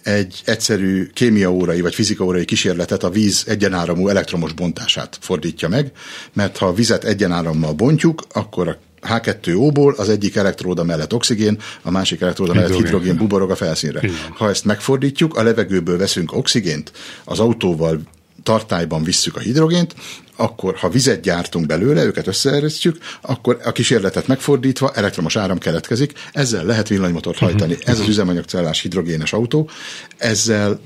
egy 0.09 0.43
egyszerű 0.45 1.07
kémiaórai 1.13 1.81
vagy 1.81 1.95
fizikaórai 1.95 2.45
kísérletet 2.45 3.03
a 3.03 3.11
víz 3.11 3.45
egyenáramú 3.47 4.09
elektromos 4.09 4.53
bontását 4.53 5.19
fordítja 5.21 5.69
meg, 5.69 5.93
mert 6.33 6.57
ha 6.57 6.67
a 6.67 6.73
vizet 6.73 7.05
egyenárammal 7.05 7.73
bontjuk, 7.73 8.23
akkor 8.33 8.69
a 8.69 8.77
H2O-ból 9.03 9.97
az 9.97 10.09
egyik 10.09 10.37
elektróda 10.37 10.85
mellett 10.85 11.15
oxigén, 11.15 11.59
a 11.83 11.91
másik 11.91 12.21
elektróda 12.21 12.55
mellett 12.55 12.69
Hidrogén. 12.71 12.93
hidrogén 12.93 13.17
buborog 13.17 13.51
a 13.51 13.57
felszínre. 13.57 14.01
Igen. 14.03 14.17
Ha 14.37 14.49
ezt 14.49 14.65
megfordítjuk, 14.65 15.37
a 15.37 15.43
levegőből 15.43 15.99
veszünk 15.99 16.37
oxigént, 16.37 16.93
az 17.25 17.39
autóval 17.39 18.01
tartályban 18.49 19.03
visszük 19.03 19.37
a 19.37 19.41
hidrogént, 19.41 19.95
akkor 20.37 20.77
ha 20.77 20.89
vizet 20.89 21.21
gyártunk 21.21 21.67
belőle, 21.67 22.05
őket 22.05 22.27
összeeresztjük, 22.27 22.99
akkor 23.21 23.61
a 23.65 23.73
kísérletet 23.73 24.27
megfordítva 24.27 24.93
elektromos 24.93 25.37
áram 25.37 25.59
keletkezik, 25.59 26.13
ezzel 26.33 26.65
lehet 26.65 26.89
villanymotort 26.89 27.39
hajtani. 27.39 27.77
Ez 27.85 28.01
az 28.01 28.09
üzemanyagcellás 28.09 28.81
hidrogénes 28.81 29.33
autó, 29.33 29.71
ezzel 30.17 30.81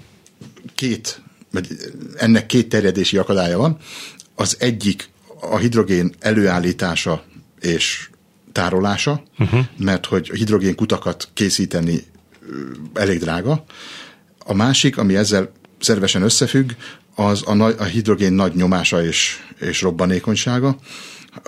két, 0.74 1.22
vagy 1.50 1.66
ennek 2.16 2.46
két 2.46 2.68
terjedési 2.68 3.16
akadálya 3.16 3.58
van. 3.58 3.78
Az 4.34 4.56
egyik 4.58 5.08
a 5.40 5.56
hidrogén 5.56 6.14
előállítása 6.20 7.24
és 7.60 8.08
tárolása, 8.52 9.22
uh-huh. 9.38 9.60
mert 9.76 10.06
hogy 10.06 10.30
a 10.32 10.36
hidrogén 10.36 10.74
kutakat 10.74 11.28
készíteni 11.34 12.04
elég 12.94 13.18
drága. 13.18 13.64
A 14.38 14.54
másik, 14.54 14.98
ami 14.98 15.16
ezzel 15.16 15.52
szervesen 15.78 16.22
összefügg, 16.22 16.70
az 17.14 17.42
a, 17.46 17.54
nagy, 17.54 17.74
a 17.78 17.84
hidrogén 17.84 18.32
nagy 18.32 18.54
nyomása 18.54 19.04
és, 19.04 19.38
és 19.60 19.82
robbanékonysága. 19.82 20.76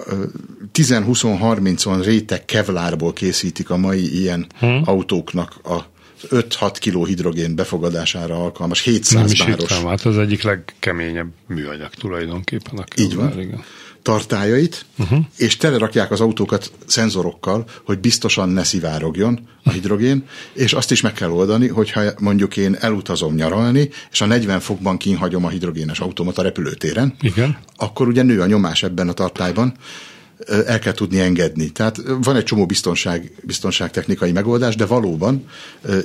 Ö, 0.07 0.25
10-20-30-on 0.73 2.01
réteg 2.05 2.45
kevlárból 2.45 3.13
készítik 3.13 3.71
a 3.71 3.77
mai 3.77 4.21
ilyen 4.21 4.47
hmm. 4.59 4.83
autóknak 4.85 5.55
a 5.65 5.93
5-6 6.31 6.77
kiló 6.79 7.05
hidrogén 7.05 7.55
befogadására 7.55 8.43
alkalmas, 8.43 8.85
Nem 8.85 8.95
700 8.95 9.33
is 9.33 9.39
báros 9.39 9.57
hittem, 9.57 9.87
hát 9.87 10.05
az 10.05 10.19
egyik 10.19 10.43
legkeményebb 10.43 11.33
műanyag 11.47 11.91
tulajdonképpen. 11.91 12.79
A 12.79 12.85
Így 12.97 13.15
van. 13.15 13.41
Igen. 13.41 13.65
Tartályait, 14.05 14.85
uh-huh. 14.99 15.19
és 15.37 15.57
telerakják 15.57 16.11
az 16.11 16.21
autókat 16.21 16.73
szenzorokkal, 16.87 17.65
hogy 17.85 17.99
biztosan 17.99 18.49
ne 18.49 18.65
szivárogjon 18.65 19.49
a 19.63 19.71
hidrogén, 19.71 20.25
és 20.53 20.73
azt 20.73 20.91
is 20.91 21.01
meg 21.01 21.13
kell 21.13 21.31
oldani, 21.31 21.69
hogyha 21.69 22.03
mondjuk 22.19 22.57
én 22.57 22.77
elutazom 22.81 23.35
nyaralni, 23.35 23.91
és 24.11 24.21
a 24.21 24.27
40 24.27 24.61
fokban 24.61 24.97
kínhagyom 24.97 25.45
a 25.45 25.49
hidrogénes 25.49 26.01
autómat 26.01 26.39
a 26.39 26.43
repülőtéren, 26.43 27.15
Igen. 27.21 27.59
akkor 27.77 28.09
ugye 28.09 28.23
nő 28.23 28.41
a 28.41 28.47
nyomás 28.47 28.83
ebben 28.83 29.09
a 29.09 29.13
tartályban, 29.13 29.75
el 30.67 30.79
kell 30.79 30.93
tudni 30.93 31.21
engedni. 31.21 31.71
Tehát 31.71 32.03
van 32.23 32.37
egy 32.37 32.45
csomó 32.45 32.67
biztonság, 32.67 33.33
biztonságtechnikai 33.43 34.33
megoldás, 34.33 34.77
de 34.77 34.87
valóban 34.87 35.45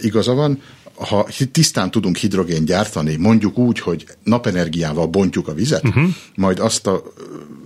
igaza 0.02 0.34
van, 0.34 0.62
ha 0.96 1.28
tisztán 1.52 1.92
tudunk 1.92 2.18
hidrogén 2.18 2.66
gyártani, 2.66 3.16
mondjuk 3.16 3.58
úgy, 3.58 3.80
hogy 3.80 4.06
napenergiával 4.24 5.08
bontjuk 5.08 5.48
a 5.48 5.54
vizet, 5.54 5.84
uh-huh. 5.84 6.10
majd 6.36 6.60
azt 6.60 6.88
a 6.88 7.04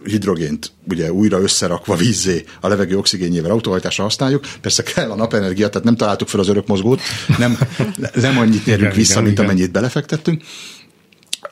hidrogént 0.06 0.72
ugye 0.90 1.12
újra 1.12 1.40
összerakva 1.40 1.96
vízzé 1.96 2.44
a 2.62 2.68
levegő 2.68 2.98
oxigénjével 2.98 3.52
autóhajtásra 3.52 4.04
használjuk. 4.04 4.44
Persze 4.62 4.84
kell 4.84 5.12
a 5.12 5.16
napenergia, 5.16 5.70
tehát 5.70 5.84
nem 5.84 5.96
találtuk 5.96 6.28
fel 6.28 6.40
az 6.40 6.50
örökmozgót, 6.50 7.02
nem, 7.38 7.58
nem 8.14 8.38
annyit 8.38 8.66
nyerünk 8.66 8.86
Igen, 8.86 8.98
vissza, 8.98 9.12
igen, 9.12 9.24
mint 9.24 9.38
igen. 9.38 9.50
amennyit 9.50 9.72
belefektettünk 9.72 10.44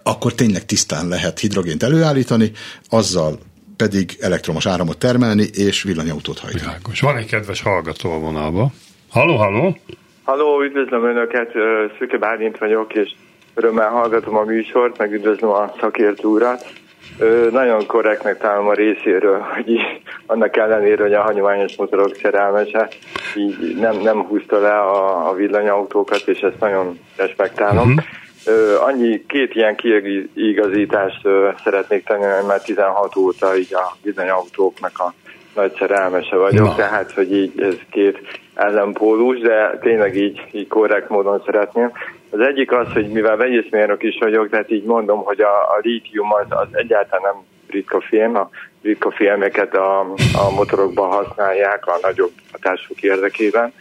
akkor 0.03 0.33
tényleg 0.33 0.65
tisztán 0.65 1.07
lehet 1.07 1.39
hidrogént 1.39 1.83
előállítani, 1.83 2.51
azzal 2.89 3.39
pedig 3.77 4.17
elektromos 4.19 4.65
áramot 4.65 4.97
termelni, 4.97 5.45
és 5.53 5.83
villanyautót 5.83 6.39
hajtani. 6.39 6.63
Világos. 6.63 7.01
Van 7.01 7.17
egy 7.17 7.25
kedves 7.25 7.61
hallgató 7.61 8.11
a 8.11 8.19
vonalba. 8.19 8.71
Halló, 9.09 9.35
halló? 9.35 9.77
Halló, 10.23 10.61
üdvözlöm 10.61 11.05
Önöket, 11.05 11.51
Szüke 11.97 12.17
Bálint 12.17 12.57
vagyok, 12.57 12.93
és 12.93 13.09
örömmel 13.53 13.89
hallgatom 13.89 14.35
a 14.35 14.43
műsort, 14.43 14.97
meg 14.97 15.13
üdvözlöm 15.13 15.49
a 15.49 15.73
szakértő 15.79 16.27
urat. 16.27 16.73
Ö, 17.19 17.47
Nagyon 17.51 17.85
korrektnek 17.85 18.37
találom 18.37 18.67
a 18.67 18.73
részéről, 18.73 19.39
hogy 19.39 19.69
így, 19.69 20.01
annak 20.25 20.57
ellenére, 20.57 21.03
hogy 21.03 21.13
a 21.13 21.21
hagyományos 21.21 21.75
motorok 21.75 22.15
szerelmese, 22.15 22.87
így 23.35 23.77
nem, 23.79 23.97
nem 23.97 24.21
húzta 24.21 24.59
le 24.59 24.79
a, 24.79 25.29
a 25.29 25.33
villanyautókat, 25.33 26.27
és 26.27 26.39
ezt 26.39 26.59
nagyon 26.59 26.99
respektálom. 27.15 27.89
Uh-huh. 27.89 28.03
Ö, 28.45 28.79
annyi 28.79 29.25
két 29.27 29.55
ilyen 29.55 29.75
kiigazítást 29.75 31.25
ö, 31.25 31.49
szeretnék 31.63 32.03
tenni, 32.05 32.25
mert 32.25 32.47
már 32.47 32.61
16 32.61 33.15
óta 33.15 33.57
így 33.57 33.73
a 33.73 33.95
villanyautóknak 34.03 34.99
a 34.99 35.13
nagy 35.55 35.75
szerelmese 35.77 36.35
vagyok, 36.35 36.67
Na. 36.67 36.75
tehát 36.75 37.11
hogy 37.11 37.33
így 37.33 37.61
ez 37.61 37.75
két 37.89 38.40
ellenpólus, 38.53 39.39
de 39.39 39.77
tényleg 39.81 40.15
így, 40.15 40.41
így 40.51 40.67
korrekt 40.67 41.09
módon 41.09 41.41
szeretném. 41.45 41.91
Az 42.29 42.39
egyik 42.39 42.71
az, 42.71 42.93
hogy 42.93 43.07
mivel 43.07 43.37
vegyészmérnök 43.37 44.03
is 44.03 44.17
vagyok, 44.19 44.49
tehát 44.49 44.71
így 44.71 44.83
mondom, 44.83 45.23
hogy 45.23 45.41
a, 45.41 45.61
a 45.61 45.79
lítium 45.81 46.33
az, 46.33 46.45
az 46.49 46.67
egyáltalán 46.71 47.33
nem 47.33 47.43
ritka 47.69 48.01
film, 48.01 48.35
a 48.35 48.49
ritka 48.81 49.11
filmeket 49.11 49.75
a, 49.75 49.99
a 50.33 50.51
motorokban 50.55 51.09
használják 51.09 51.87
a 51.87 51.99
nagyobb 52.01 52.31
hatások 52.51 53.01
érdekében. 53.01 53.73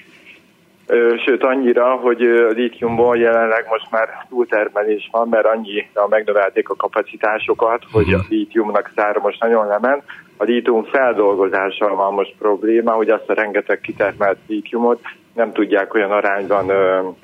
Sőt, 1.24 1.44
annyira, 1.44 1.94
hogy 1.94 2.22
a 2.22 2.48
lítiumból 2.48 3.16
jelenleg 3.16 3.66
most 3.68 3.90
már 3.90 4.08
túltermelés 4.28 5.08
van, 5.12 5.28
mert 5.28 5.46
annyira 5.46 6.08
megnövelték 6.08 6.68
a 6.68 6.76
kapacitásokat, 6.76 7.82
hogy 7.92 8.12
a 8.12 8.24
lítiumnak 8.28 8.90
szára 8.96 9.20
most 9.20 9.40
nagyon 9.40 9.66
lement. 9.66 10.02
A 10.40 10.44
lítium 10.44 10.84
feldolgozással 10.84 11.94
van 11.94 12.14
most 12.14 12.34
probléma, 12.38 12.92
hogy 12.92 13.10
azt 13.10 13.28
a 13.28 13.34
rengeteg 13.34 13.80
kitermelt 13.80 14.38
lítiumot 14.46 15.00
nem 15.34 15.52
tudják 15.52 15.94
olyan 15.94 16.10
arányban 16.10 16.72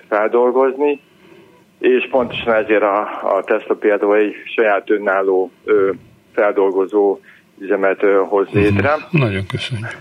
feldolgozni, 0.09 1.01
és 1.79 2.09
pontosan 2.11 2.55
ezért 2.55 2.83
a, 2.83 3.01
a 3.37 3.43
Tesla 3.45 3.75
például 3.75 4.17
egy 4.17 4.35
saját 4.55 4.91
önálló 4.91 5.51
ö, 5.64 5.91
feldolgozó 6.33 7.19
üzemet 7.59 8.03
ö, 8.03 8.23
hoz 8.29 8.49
létre. 8.53 8.95
Nagyon 9.11 9.47
köszönjük. 9.47 9.97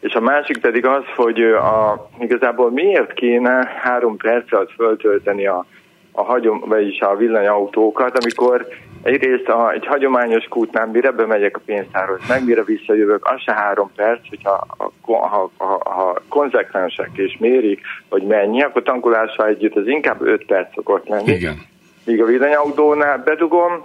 És 0.00 0.14
a 0.14 0.20
másik 0.20 0.60
pedig 0.60 0.86
az, 0.86 1.04
hogy 1.16 1.40
a, 1.42 2.08
igazából 2.18 2.70
miért 2.70 3.12
kéne 3.12 3.80
három 3.82 4.16
perc 4.16 4.52
alatt 4.52 4.70
föltölteni 4.70 5.46
a, 5.46 5.66
a 6.12 6.22
hagyom, 6.22 6.62
vagyis 6.66 7.00
a 7.00 7.16
villanyautókat, 7.16 8.24
amikor 8.24 8.66
egyrészt 9.02 9.48
a, 9.48 9.72
egy 9.72 9.86
hagyományos 9.86 10.44
kútnál, 10.44 10.86
mire 10.86 11.10
bemegyek 11.10 11.56
a 11.56 11.60
pénztárhoz, 11.64 12.20
meg 12.28 12.44
mire 12.44 12.62
visszajövök, 12.62 13.26
az 13.26 13.40
se 13.40 13.52
három 13.52 13.90
perc, 13.96 14.28
hogyha 14.28 14.66
ha, 14.76 14.92
ha, 15.26 15.50
ha, 15.56 15.80
ha 15.84 16.22
konzekvensek 16.28 17.10
és 17.14 17.36
mérik, 17.38 17.80
hogy 18.08 18.22
mennyi, 18.22 18.62
akkor 18.62 18.82
tankolással 18.82 19.46
együtt 19.46 19.76
az 19.76 19.86
inkább 19.86 20.20
öt 20.20 20.46
perc 20.46 20.74
szokott 20.74 21.08
lenni. 21.08 21.32
Igen. 21.32 21.62
Míg 22.04 22.22
a 22.22 22.26
villanyautónál 22.26 23.18
bedugom, 23.18 23.84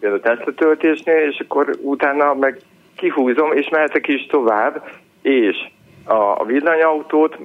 például 0.00 0.20
a 0.24 0.28
Tesla 0.28 0.52
töltésnél, 0.52 1.28
és 1.30 1.40
akkor 1.48 1.70
utána 1.82 2.34
meg 2.34 2.60
kihúzom, 2.96 3.52
és 3.52 3.68
mehetek 3.68 4.08
is 4.08 4.26
tovább, 4.26 4.88
és 5.22 5.56
a, 6.04 6.14
a 6.14 6.44
villanyautót 6.46 7.38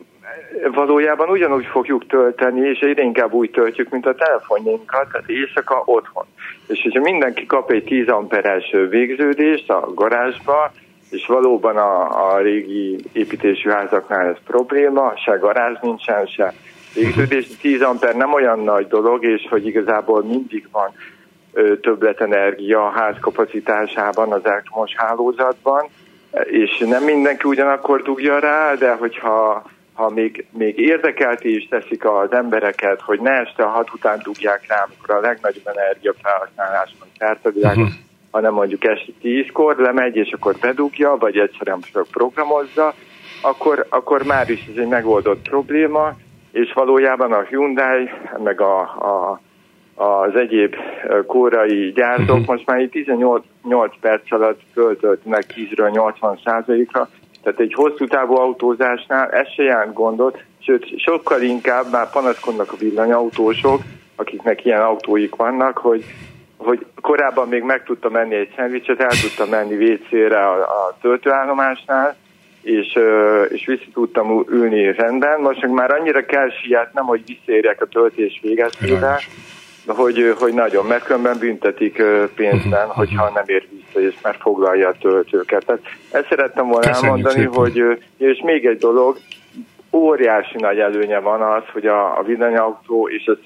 valójában 0.73 1.29
ugyanúgy 1.29 1.65
fogjuk 1.65 2.07
tölteni, 2.07 2.69
és 2.69 2.79
egyre 2.79 3.03
inkább 3.03 3.33
úgy 3.33 3.51
töltjük, 3.51 3.89
mint 3.89 4.05
a 4.05 4.15
telefonjainkat, 4.15 5.11
tehát 5.11 5.29
éjszaka 5.29 5.81
otthon. 5.85 6.25
És 6.67 6.81
hogyha 6.81 7.01
mindenki 7.01 7.45
kap 7.45 7.71
egy 7.71 7.83
10 7.83 8.07
amperes 8.07 8.75
végződést 8.89 9.69
a 9.69 9.93
garázsba, 9.93 10.71
és 11.09 11.25
valóban 11.25 11.77
a, 11.77 12.33
a 12.33 12.37
régi 12.37 12.97
építésű 13.11 13.69
házaknál 13.69 14.27
ez 14.27 14.37
probléma, 14.47 15.13
se 15.25 15.31
garázs 15.31 15.77
nincsen, 15.81 16.25
se 16.25 16.53
végződés. 16.93 17.47
10 17.61 17.81
amper 17.81 18.15
nem 18.15 18.33
olyan 18.33 18.59
nagy 18.59 18.87
dolog, 18.87 19.23
és 19.23 19.47
hogy 19.49 19.65
igazából 19.65 20.23
mindig 20.23 20.67
van 20.71 20.89
ö, 21.53 21.79
többletenergia 21.79 22.85
a 22.85 22.89
ház 22.89 23.15
kapacitásában, 23.19 24.31
az 24.31 24.45
elektromos 24.45 24.95
hálózatban, 24.95 25.87
és 26.43 26.77
nem 26.77 27.03
mindenki 27.03 27.47
ugyanakkor 27.47 28.01
dugja 28.01 28.39
rá, 28.39 28.73
de 28.73 28.91
hogyha 28.91 29.63
ha 29.93 30.09
még, 30.09 30.45
még 30.51 30.79
érdekelti 30.79 31.55
is 31.55 31.67
teszik 31.67 32.05
az 32.05 32.31
embereket, 32.31 33.01
hogy 33.01 33.19
ne 33.19 33.31
este 33.31 33.63
a 33.63 33.67
hat 33.67 33.93
után 33.93 34.19
dugják 34.23 34.65
rá, 34.67 34.87
amikor 34.87 35.15
a 35.15 35.27
legnagyobb 35.27 35.67
energia 35.67 36.13
felhasználás 36.21 36.95
van 36.99 37.07
szerte 37.17 37.49
uh-huh. 37.49 37.87
hanem 38.31 38.53
mondjuk 38.53 38.83
este 38.83 39.11
tízkor 39.21 39.77
lemegy, 39.77 40.15
és 40.15 40.31
akkor 40.31 40.55
bedugja, 40.61 41.15
vagy 41.19 41.37
egyszerűen 41.37 41.79
csak 41.91 42.07
programozza, 42.11 42.93
akkor, 43.41 43.85
akkor 43.89 44.23
már 44.23 44.49
is 44.49 44.67
ez 44.71 44.77
egy 44.77 44.87
megoldott 44.87 45.49
probléma, 45.49 46.13
és 46.51 46.73
valójában 46.73 47.31
a 47.31 47.41
Hyundai, 47.41 48.09
meg 48.43 48.61
a, 48.61 48.79
a, 48.81 49.39
az 50.03 50.35
egyéb 50.35 50.75
kórai 51.27 51.91
gyártók 51.91 52.29
uh-huh. 52.29 52.45
most 52.45 52.65
már 52.65 52.79
így 52.79 52.89
18 52.89 53.45
8 53.63 53.93
perc 54.01 54.31
alatt 54.31 54.59
föltöltenek 54.73 55.43
10-ről 55.55 55.91
80 55.91 56.39
százalékra, 56.43 57.09
tehát 57.43 57.59
egy 57.59 57.73
hosszú 57.73 58.07
távú 58.07 58.35
autózásnál 58.35 59.29
ez 59.29 59.47
se 59.47 59.63
jelent 59.63 59.93
gondot, 59.93 60.43
sőt 60.59 60.99
sokkal 60.99 61.41
inkább 61.41 61.91
már 61.91 62.11
panaszkodnak 62.11 62.71
a 62.71 62.77
villanyautósok, 62.79 63.81
akiknek 64.15 64.65
ilyen 64.65 64.81
autóik 64.81 65.35
vannak, 65.35 65.77
hogy, 65.77 66.03
hogy 66.57 66.85
korábban 67.01 67.47
még 67.47 67.63
meg 67.63 67.83
tudta 67.83 68.09
menni 68.09 68.35
egy 68.35 68.53
szendvicset, 68.55 68.99
el 68.99 69.09
tudta 69.21 69.45
menni 69.45 69.91
WC-re 69.91 70.47
a, 70.47 70.59
a 70.61 70.97
töltőállomásnál, 71.01 72.15
és, 72.61 72.99
és 73.49 73.65
vissza 73.65 73.85
tudtam 73.93 74.45
ülni 74.49 74.93
rendben. 74.93 75.41
Most 75.41 75.61
meg 75.61 75.71
már 75.71 75.91
annyira 75.91 76.25
kell 76.25 76.49
sietnem, 76.49 77.05
hogy 77.05 77.23
visszaérjek 77.25 77.81
a 77.81 77.85
töltés 77.85 78.39
végeztére, 78.41 79.19
hogy, 79.87 80.35
hogy 80.39 80.53
nagyon, 80.53 80.85
mert 80.85 81.03
különben 81.03 81.37
büntetik 81.39 82.03
pénzben, 82.35 82.87
uh-huh. 82.87 82.95
hogyha 82.95 83.31
nem 83.33 83.43
ér 83.45 83.67
vissza, 83.69 84.07
és 84.07 84.15
már 84.23 84.35
foglalja 84.39 84.87
a 84.87 84.95
töltőket. 85.01 85.65
Tehát 85.65 85.81
ezt 86.11 86.27
szerettem 86.29 86.67
volna 86.67 86.87
Köszönjük 86.87 87.03
elmondani, 87.03 87.39
szépen. 87.39 87.53
hogy, 87.53 88.03
és 88.17 88.41
még 88.43 88.65
egy 88.65 88.77
dolog, 88.77 89.17
óriási 89.91 90.57
nagy 90.57 90.79
előnye 90.79 91.19
van 91.19 91.41
az, 91.41 91.63
hogy 91.73 91.85
a, 91.85 92.17
a 92.17 92.23
villanyautó, 92.23 93.09
és 93.09 93.25
ez 93.25 93.37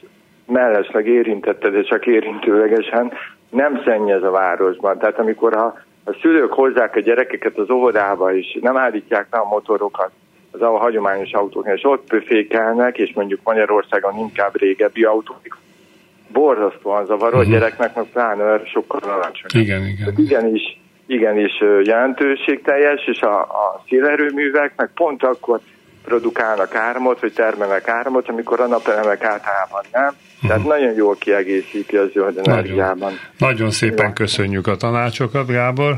mellesleg 0.45 1.07
érintetted, 1.07 1.73
és 1.73 1.87
csak 1.87 2.05
érintőlegesen, 2.05 3.11
nem 3.49 3.81
szennyez 3.85 4.23
a 4.23 4.31
városban. 4.31 4.97
Tehát 4.97 5.19
amikor 5.19 5.55
a, 5.55 5.65
a 6.03 6.17
szülők 6.21 6.53
hozzák 6.53 6.95
a 6.95 6.99
gyerekeket 6.99 7.57
az 7.57 7.69
óvodába, 7.69 8.35
és 8.35 8.57
nem 8.61 8.77
állítják 8.77 9.27
le 9.31 9.39
a 9.39 9.47
motorokat, 9.47 10.11
az 10.51 10.61
a 10.61 10.77
hagyományos 10.77 11.31
autóknál, 11.31 11.75
és 11.75 11.83
ott 11.83 12.07
pöfékelnek, 12.07 12.97
és 12.97 13.13
mondjuk 13.13 13.39
Magyarországon 13.43 14.17
inkább 14.17 14.55
régebbi 14.55 15.03
autók, 15.03 15.57
borzasztóan 16.31 17.05
zavaró, 17.05 17.37
uh-huh. 17.37 17.51
gyereknek 17.51 17.95
meg 17.95 18.05
pláne 18.13 18.61
sokkal 18.65 18.99
alacsonyabb. 18.99 19.65
Igen, 19.65 19.85
igen. 19.85 20.13
Igenis, 20.17 20.79
igenis 21.07 21.51
jelentőségteljes, 21.83 23.05
és 23.05 23.21
a, 23.21 23.41
a 23.41 23.83
szélerőművek 23.89 24.73
meg 24.75 24.89
pont 24.95 25.23
akkor 25.23 25.59
produkálnak 26.03 26.75
áramot, 26.75 27.19
vagy 27.19 27.33
termelnek 27.33 27.87
áramot, 27.87 28.29
amikor 28.29 28.59
a 28.59 28.67
napelemek 28.67 29.23
általában 29.23 29.81
nem. 29.91 30.11
Tehát 30.41 30.57
uh-huh. 30.57 30.73
nagyon 30.73 30.93
jól 30.95 31.15
kiegészíti 31.15 31.95
az 31.95 32.11
zöld 32.11 32.37
energiában. 32.37 32.97
Nagyon, 32.97 33.19
nagyon 33.37 33.71
szépen 33.71 34.13
köszönjük 34.13 34.67
a 34.67 34.75
tanácsokat, 34.75 35.47
Gábor. 35.47 35.95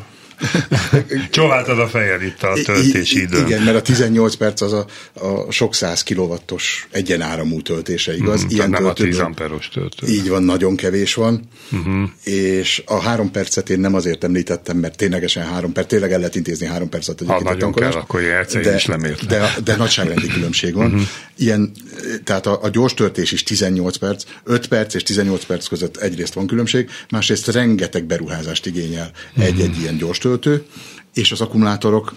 Csóváltad 1.29 1.79
a 1.79 1.87
fejed 1.87 2.23
itt 2.23 2.43
a 2.43 2.53
töltési 2.63 3.21
időn. 3.21 3.45
Igen, 3.45 3.61
mert 3.61 3.77
a 3.77 3.81
18 3.81 4.35
perc 4.35 4.61
az 4.61 4.73
a, 4.73 4.85
a 5.13 5.51
sok 5.51 5.75
száz 5.75 6.03
kilovattos 6.03 6.87
egyenáramú 6.91 7.61
töltése, 7.61 8.15
igaz? 8.15 8.43
Mm, 8.43 8.47
Ilyen 8.49 8.69
nem 8.69 8.85
a 8.85 8.93
10 8.93 9.19
amperos 9.19 9.69
töltő. 9.69 10.07
Így 10.07 10.29
van, 10.29 10.43
nagyon 10.43 10.75
kevés 10.75 11.13
van, 11.13 11.49
uh-huh. 11.71 12.09
és 12.23 12.83
a 12.85 12.99
három 12.99 13.31
percet 13.31 13.69
én 13.69 13.79
nem 13.79 13.93
azért 13.93 14.23
említettem, 14.23 14.77
mert 14.77 14.97
ténylegesen 14.97 15.45
három 15.45 15.71
perc, 15.71 15.87
tényleg 15.87 16.11
el 16.11 16.17
lehet 16.17 16.35
intézni 16.35 16.65
három 16.65 16.89
percet. 16.89 17.21
Ha 17.27 17.41
nagyon 17.43 17.73
kell, 17.73 17.91
akkor 17.91 18.21
de, 18.51 18.75
is 18.75 18.85
lemért. 18.85 19.25
De, 19.25 19.53
de 19.63 19.75
nagyságrendi 19.75 20.27
különbség 20.27 20.73
van. 20.73 20.85
Uh-huh. 20.85 21.01
Ilyen, 21.37 21.71
tehát 22.23 22.45
a, 22.45 22.63
a 22.63 22.69
gyors 22.69 22.93
töltés 22.93 23.31
is 23.31 23.43
18 23.43 23.97
perc, 23.97 24.23
5 24.43 24.67
perc 24.67 24.93
és 24.93 25.03
18 25.03 25.45
perc 25.45 25.67
között 25.67 25.97
egyrészt 25.97 26.33
van 26.33 26.47
különbség, 26.47 26.89
másrészt 27.09 27.47
rengeteg 27.47 28.05
beruházást 28.05 28.65
igényel 28.65 29.11
egy-egy 29.37 29.77
ilyen 29.79 29.97
gyors 29.97 30.17
töltő, 30.17 30.65
és 31.13 31.31
az 31.31 31.41
akkumulátorok 31.41 32.13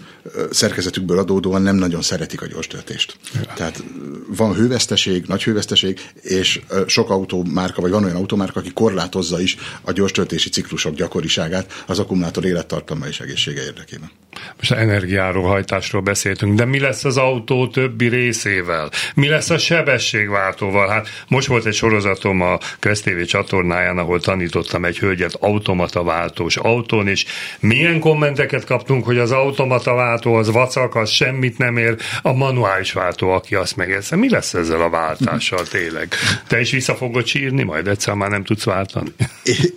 szerkezetükből 0.51 1.19
adódóan 1.19 1.61
nem 1.61 1.75
nagyon 1.75 2.01
szeretik 2.01 2.41
a 2.41 2.47
gyors 2.47 2.67
töltést. 2.67 3.17
Ja. 3.33 3.53
Tehát 3.55 3.83
van 4.27 4.53
hőveszteség, 4.53 5.25
nagy 5.27 5.43
hőveszteség, 5.43 5.99
és 6.21 6.61
sok 6.87 7.09
autómárka, 7.09 7.81
vagy 7.81 7.91
van 7.91 8.03
olyan 8.03 8.15
automárka, 8.15 8.59
aki 8.59 8.71
korlátozza 8.73 9.41
is 9.41 9.55
a 9.81 9.91
gyors 9.91 10.11
töltési 10.11 10.49
ciklusok 10.49 10.95
gyakoriságát 10.95 11.83
az 11.87 11.99
akkumulátor 11.99 12.45
élettartalma 12.45 13.07
és 13.07 13.19
egészsége 13.19 13.63
érdekében. 13.63 14.11
Most 14.57 14.71
energiáról, 14.71 15.47
hajtásról 15.47 16.01
beszéltünk, 16.01 16.57
de 16.57 16.65
mi 16.65 16.79
lesz 16.79 17.03
az 17.03 17.17
autó 17.17 17.67
többi 17.67 18.07
részével? 18.07 18.91
Mi 19.15 19.27
lesz 19.27 19.49
a 19.49 19.57
sebességváltóval? 19.57 20.87
Hát 20.87 21.07
most 21.27 21.47
volt 21.47 21.65
egy 21.65 21.73
sorozatom 21.73 22.41
a 22.41 22.57
TV 22.79 23.21
csatornáján, 23.25 23.97
ahol 23.97 24.19
tanítottam 24.19 24.85
egy 24.85 24.97
hölgyet 24.97 25.37
automata 25.39 26.03
váltós 26.03 26.57
autón, 26.57 27.07
és 27.07 27.25
milyen 27.59 27.99
kommenteket 27.99 28.65
kaptunk, 28.83 29.05
hogy 29.05 29.17
az 29.17 29.31
automata 29.31 29.93
váltó 29.93 30.33
az 30.33 30.51
vacak, 30.51 30.95
az 30.95 31.09
semmit 31.09 31.57
nem 31.57 31.77
ér, 31.77 31.97
a 32.21 32.33
manuális 32.33 32.91
váltó, 32.91 33.29
aki 33.29 33.55
azt 33.55 33.75
megérsze. 33.75 34.15
Mi 34.15 34.29
lesz 34.29 34.53
ezzel 34.53 34.81
a 34.81 34.89
váltással 34.89 35.67
tényleg? 35.67 36.13
Te 36.47 36.59
is 36.59 36.71
vissza 36.71 36.95
fogod 36.95 37.25
sírni, 37.25 37.63
majd 37.63 37.87
egyszer 37.87 38.13
már 38.13 38.29
nem 38.29 38.43
tudsz 38.43 38.63
váltani? 38.63 39.13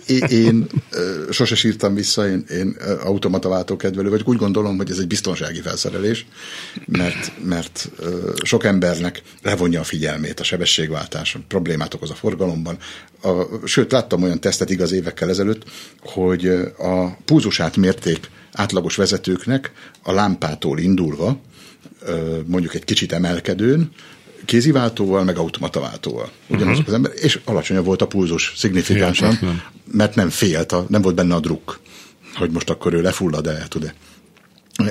Én, 0.07 0.23
én, 0.23 0.67
sose 1.29 1.55
sírtam 1.55 1.93
vissza, 1.93 2.27
én, 2.27 2.45
én 2.49 2.77
automata 3.03 3.49
váltó 3.49 3.75
kedvelő 3.75 4.09
vagy. 4.09 4.21
Úgy 4.25 4.37
gondolom, 4.37 4.77
hogy 4.77 4.89
ez 4.89 4.97
egy 4.97 5.07
biztonsági 5.07 5.61
felszerelés, 5.61 6.25
mert, 6.85 7.31
mert 7.43 7.89
sok 8.43 8.63
embernek 8.63 9.21
levonja 9.41 9.79
a 9.79 9.83
figyelmét 9.83 10.39
a 10.39 10.43
sebességváltás, 10.43 11.35
a 11.35 11.39
problémát 11.47 11.93
okoz 11.93 12.09
a 12.09 12.15
forgalomban. 12.15 12.77
A, 13.21 13.31
sőt, 13.65 13.91
láttam 13.91 14.23
olyan 14.23 14.39
tesztet 14.39 14.69
igaz 14.69 14.91
évekkel 14.91 15.29
ezelőtt, 15.29 15.63
hogy 16.01 16.45
a 16.77 17.17
púzusát 17.25 17.77
mérték 17.77 18.29
átlagos 18.57 18.95
vezetőknek 18.95 19.71
a 20.03 20.11
lámpától 20.11 20.79
indulva, 20.79 21.39
mondjuk 22.45 22.73
egy 22.73 22.83
kicsit 22.83 23.11
emelkedőn, 23.11 23.91
kéziváltóval, 24.45 25.23
meg 25.23 25.37
automataváltóval. 25.37 26.31
Ugyanazok 26.47 26.69
uh-huh. 26.69 26.87
az 26.87 26.93
ember, 26.93 27.11
és 27.15 27.39
alacsonyabb 27.45 27.85
volt 27.85 28.01
a 28.01 28.07
pulzus 28.07 28.53
szignifikánsan, 28.55 29.61
mert 29.91 30.15
nem 30.15 30.29
félt, 30.29 30.71
a, 30.71 30.85
nem 30.89 31.01
volt 31.01 31.15
benne 31.15 31.35
a 31.35 31.39
druk, 31.39 31.79
hogy 32.35 32.51
most 32.51 32.69
akkor 32.69 32.93
ő 32.93 33.01
lefullad, 33.01 33.47
el 33.47 33.67
tud-e 33.67 33.93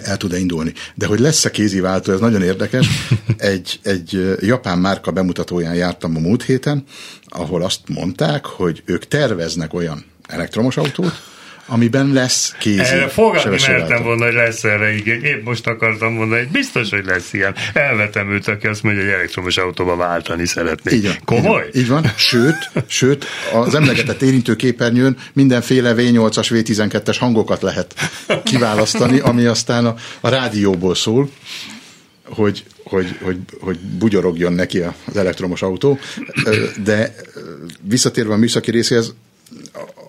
el 0.04 0.16
tud-e 0.16 0.38
indulni. 0.38 0.72
De 0.94 1.06
hogy 1.06 1.18
lesz-e 1.18 1.50
kéziváltó, 1.50 2.12
ez 2.12 2.20
nagyon 2.20 2.42
érdekes. 2.42 2.88
Egy, 3.36 3.80
egy 3.82 4.36
japán 4.40 4.78
márka 4.78 5.10
bemutatóján 5.10 5.74
jártam 5.74 6.16
a 6.16 6.20
múlt 6.20 6.42
héten, 6.42 6.84
ahol 7.24 7.62
azt 7.62 7.80
mondták, 7.88 8.46
hogy 8.46 8.82
ők 8.84 9.08
terveznek 9.08 9.74
olyan 9.74 10.04
elektromos 10.28 10.76
autót, 10.76 11.22
amiben 11.66 12.12
lesz 12.12 12.54
kézi 12.58 12.80
Erre 12.80 13.08
fogadni 13.08 13.56
mertem 13.66 14.02
volna, 14.02 14.24
hogy 14.24 14.34
lesz 14.34 14.64
erre 14.64 14.94
igény. 14.94 15.22
Épp 15.22 15.44
most 15.44 15.66
akartam 15.66 16.12
mondani, 16.12 16.40
hogy 16.40 16.50
biztos, 16.50 16.90
hogy 16.90 17.04
lesz 17.04 17.32
ilyen. 17.32 17.54
Elvetem 17.72 18.30
őt, 18.30 18.48
aki 18.48 18.66
azt 18.66 18.82
mondja, 18.82 19.02
hogy 19.02 19.12
elektromos 19.12 19.56
autóba 19.56 19.96
váltani 19.96 20.46
szeretné. 20.46 20.96
Így 20.96 21.04
van. 21.04 21.16
Komoly? 21.24 21.68
Így 21.74 21.88
van. 21.88 22.12
Sőt, 22.16 22.70
sőt, 22.86 23.24
az 23.52 23.74
emlegetett 23.74 24.22
érintőképernyőn 24.22 25.16
mindenféle 25.32 25.94
V8-as, 25.96 26.46
V12-es 26.50 27.16
hangokat 27.18 27.62
lehet 27.62 27.94
kiválasztani, 28.44 29.18
ami 29.18 29.44
aztán 29.44 29.86
a, 29.86 29.94
a 30.20 30.28
rádióból 30.28 30.94
szól 30.94 31.30
hogy, 32.28 32.64
hogy, 32.84 33.18
hogy, 33.22 33.38
hogy 33.60 33.78
bugyorogjon 33.78 34.52
neki 34.52 34.80
az 34.80 35.16
elektromos 35.16 35.62
autó, 35.62 35.98
de 36.84 37.14
visszatérve 37.80 38.32
a 38.32 38.36
műszaki 38.36 38.70
részéhez, 38.70 39.14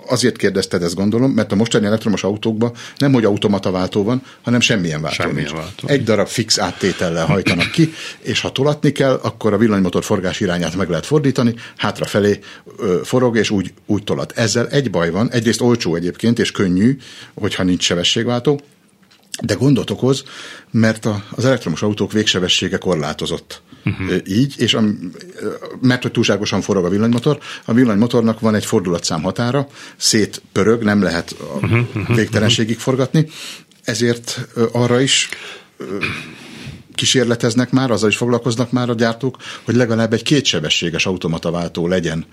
azért 0.10 0.38
kérdezted 0.38 0.84
ezt 0.84 0.96
gondolom, 0.96 1.32
mert 1.32 1.52
a 1.52 1.56
mostani 1.56 1.86
elektromos 1.86 2.24
autókban 2.24 2.72
nem, 2.98 3.14
hogy 3.14 3.26
automata 3.26 3.72
váltó 3.72 4.04
van, 4.04 4.22
hanem 4.42 4.60
semmilyen 4.60 5.02
váltó 5.02 5.16
semmilyen 5.16 5.36
nincs. 5.36 5.52
Váltó. 5.52 5.88
Egy 5.88 6.04
darab 6.04 6.28
fix 6.28 6.60
áttétellel 6.60 7.26
hajtanak 7.26 7.72
ki, 7.72 7.94
és 8.20 8.42
ha 8.42 8.52
tolatni 8.52 8.92
kell, 8.92 9.20
akkor 9.24 9.54
a 9.54 9.58
villanymotor 9.58 10.04
forgás 10.04 10.40
irányát 10.40 10.76
meg 10.76 10.90
lehet 10.90 11.06
fordítani, 11.06 11.56
hátrafelé 11.78 12.40
ö, 12.78 13.00
forog, 13.04 13.38
és 13.38 13.50
úgy, 13.50 13.74
úgy 13.86 14.04
tolat. 14.04 14.32
Ezzel 14.36 14.68
egy 14.68 14.90
baj 14.90 15.10
van, 15.10 15.32
egyrészt 15.32 15.62
olcsó 15.62 15.96
egyébként, 15.96 16.40
és 16.40 16.52
könnyű, 16.52 16.98
hogyha 17.34 17.64
nincs 17.64 17.84
sebességváltó, 17.84 18.62
de 19.44 19.54
gondot 19.54 19.90
okoz, 19.90 20.24
mert 20.72 21.06
a, 21.06 21.24
az 21.30 21.46
elektromos 21.46 21.82
autók 21.82 22.12
végsebessége 22.12 22.78
korlátozott. 22.78 23.62
Uh-huh. 23.88 24.18
Így, 24.28 24.54
és 24.58 24.74
a, 24.74 24.84
mert 25.82 26.02
hogy 26.02 26.12
túlságosan 26.12 26.62
forog 26.62 26.86
a 26.86 26.90
villanymotor, 26.90 27.40
a 27.66 27.74
villanymotornak 27.74 28.40
van 28.40 28.56
egy 28.56 28.66
fordulatszám 28.66 29.22
határa, 29.22 29.68
szétpörög, 29.98 30.84
nem 30.84 31.02
lehet 31.02 31.36
a 31.40 31.66
uh-huh. 31.66 32.16
végtelenségig 32.16 32.78
forgatni, 32.78 33.28
ezért 33.84 34.48
arra 34.72 35.00
is 35.00 35.30
kísérleteznek 36.96 37.72
már, 37.72 37.92
azzal 37.92 38.10
is 38.10 38.18
foglalkoznak 38.18 38.72
már 38.72 38.90
a 38.90 38.94
gyártók, 38.94 39.38
hogy 39.64 39.76
legalább 39.76 40.14
egy 40.14 40.24
kétsebességes 40.24 41.06
automataváltó 41.06 41.88
legyen 41.88 42.26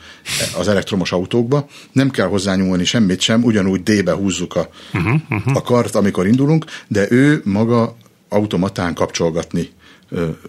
az 0.58 0.68
elektromos 0.68 1.12
autókba. 1.12 1.66
Nem 1.92 2.10
kell 2.10 2.26
hozzányúlni 2.26 2.84
semmit 2.84 3.20
sem, 3.20 3.44
ugyanúgy 3.44 3.82
D-be 3.82 4.12
húzzuk 4.12 4.56
a, 4.56 4.68
uh-huh, 4.94 5.20
uh-huh. 5.30 5.56
a 5.56 5.60
kart, 5.60 5.94
amikor 5.94 6.26
indulunk, 6.26 6.64
de 6.88 7.06
ő 7.10 7.40
maga 7.44 7.96
automatán 8.28 8.94
kapcsolgatni 8.94 9.70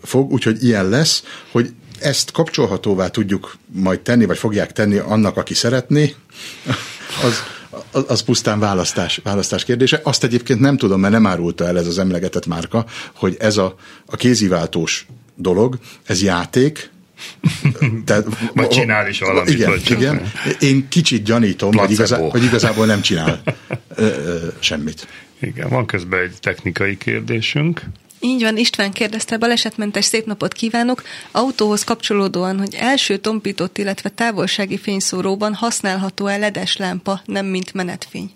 fog, 0.03 0.31
úgyhogy 0.31 0.63
ilyen 0.63 0.89
lesz, 0.89 1.23
hogy 1.51 1.73
ezt 1.99 2.31
kapcsolhatóvá 2.31 3.07
tudjuk 3.07 3.57
majd 3.65 3.99
tenni, 3.99 4.25
vagy 4.25 4.37
fogják 4.37 4.71
tenni 4.71 4.97
annak, 4.97 5.37
aki 5.37 5.53
szeretné, 5.53 6.15
az, 7.25 7.43
az 8.07 8.21
pusztán 8.21 8.59
választás, 8.59 9.19
választás 9.23 9.63
kérdése. 9.63 9.99
Azt 10.03 10.23
egyébként 10.23 10.59
nem 10.59 10.77
tudom, 10.77 10.99
mert 10.99 11.13
nem 11.13 11.25
árulta 11.25 11.65
el 11.65 11.77
ez 11.77 11.87
az 11.87 11.99
emlegetett 11.99 12.45
márka, 12.45 12.85
hogy 13.15 13.35
ez 13.39 13.57
a, 13.57 13.75
a 14.05 14.15
kéziváltós 14.15 15.05
dolog, 15.35 15.77
ez 16.05 16.21
játék, 16.21 16.89
tehát, 18.05 18.25
vagy 18.53 18.67
csinál 18.67 19.09
is 19.09 19.19
valamit. 19.19 19.53
Igen, 19.53 19.69
vagy 19.69 19.91
igen. 19.91 20.31
Én 20.59 20.87
kicsit 20.87 21.23
gyanítom, 21.23 21.73
hogy, 21.73 21.91
igazá, 21.91 22.17
hogy 22.17 22.43
igazából 22.43 22.85
nem 22.85 23.01
csinál 23.01 23.41
ö, 23.95 24.05
ö, 24.05 24.37
semmit. 24.59 25.07
Igen, 25.41 25.69
van 25.69 25.85
közben 25.85 26.19
egy 26.19 26.35
technikai 26.39 26.97
kérdésünk. 26.97 27.81
Így 28.25 28.41
van, 28.41 28.57
István 28.57 28.91
kérdezte, 28.91 29.37
balesetmentes 29.37 30.05
szép 30.05 30.25
napot 30.25 30.53
kívánok. 30.53 31.03
Autóhoz 31.31 31.83
kapcsolódóan, 31.83 32.59
hogy 32.59 32.75
első 32.75 33.17
tompított, 33.17 33.77
illetve 33.77 34.09
távolsági 34.09 34.77
fényszóróban 34.77 35.53
használható-e 35.53 36.37
ledes 36.37 36.77
lámpa, 36.77 37.21
nem 37.25 37.45
mint 37.45 37.73
menetfény? 37.73 38.31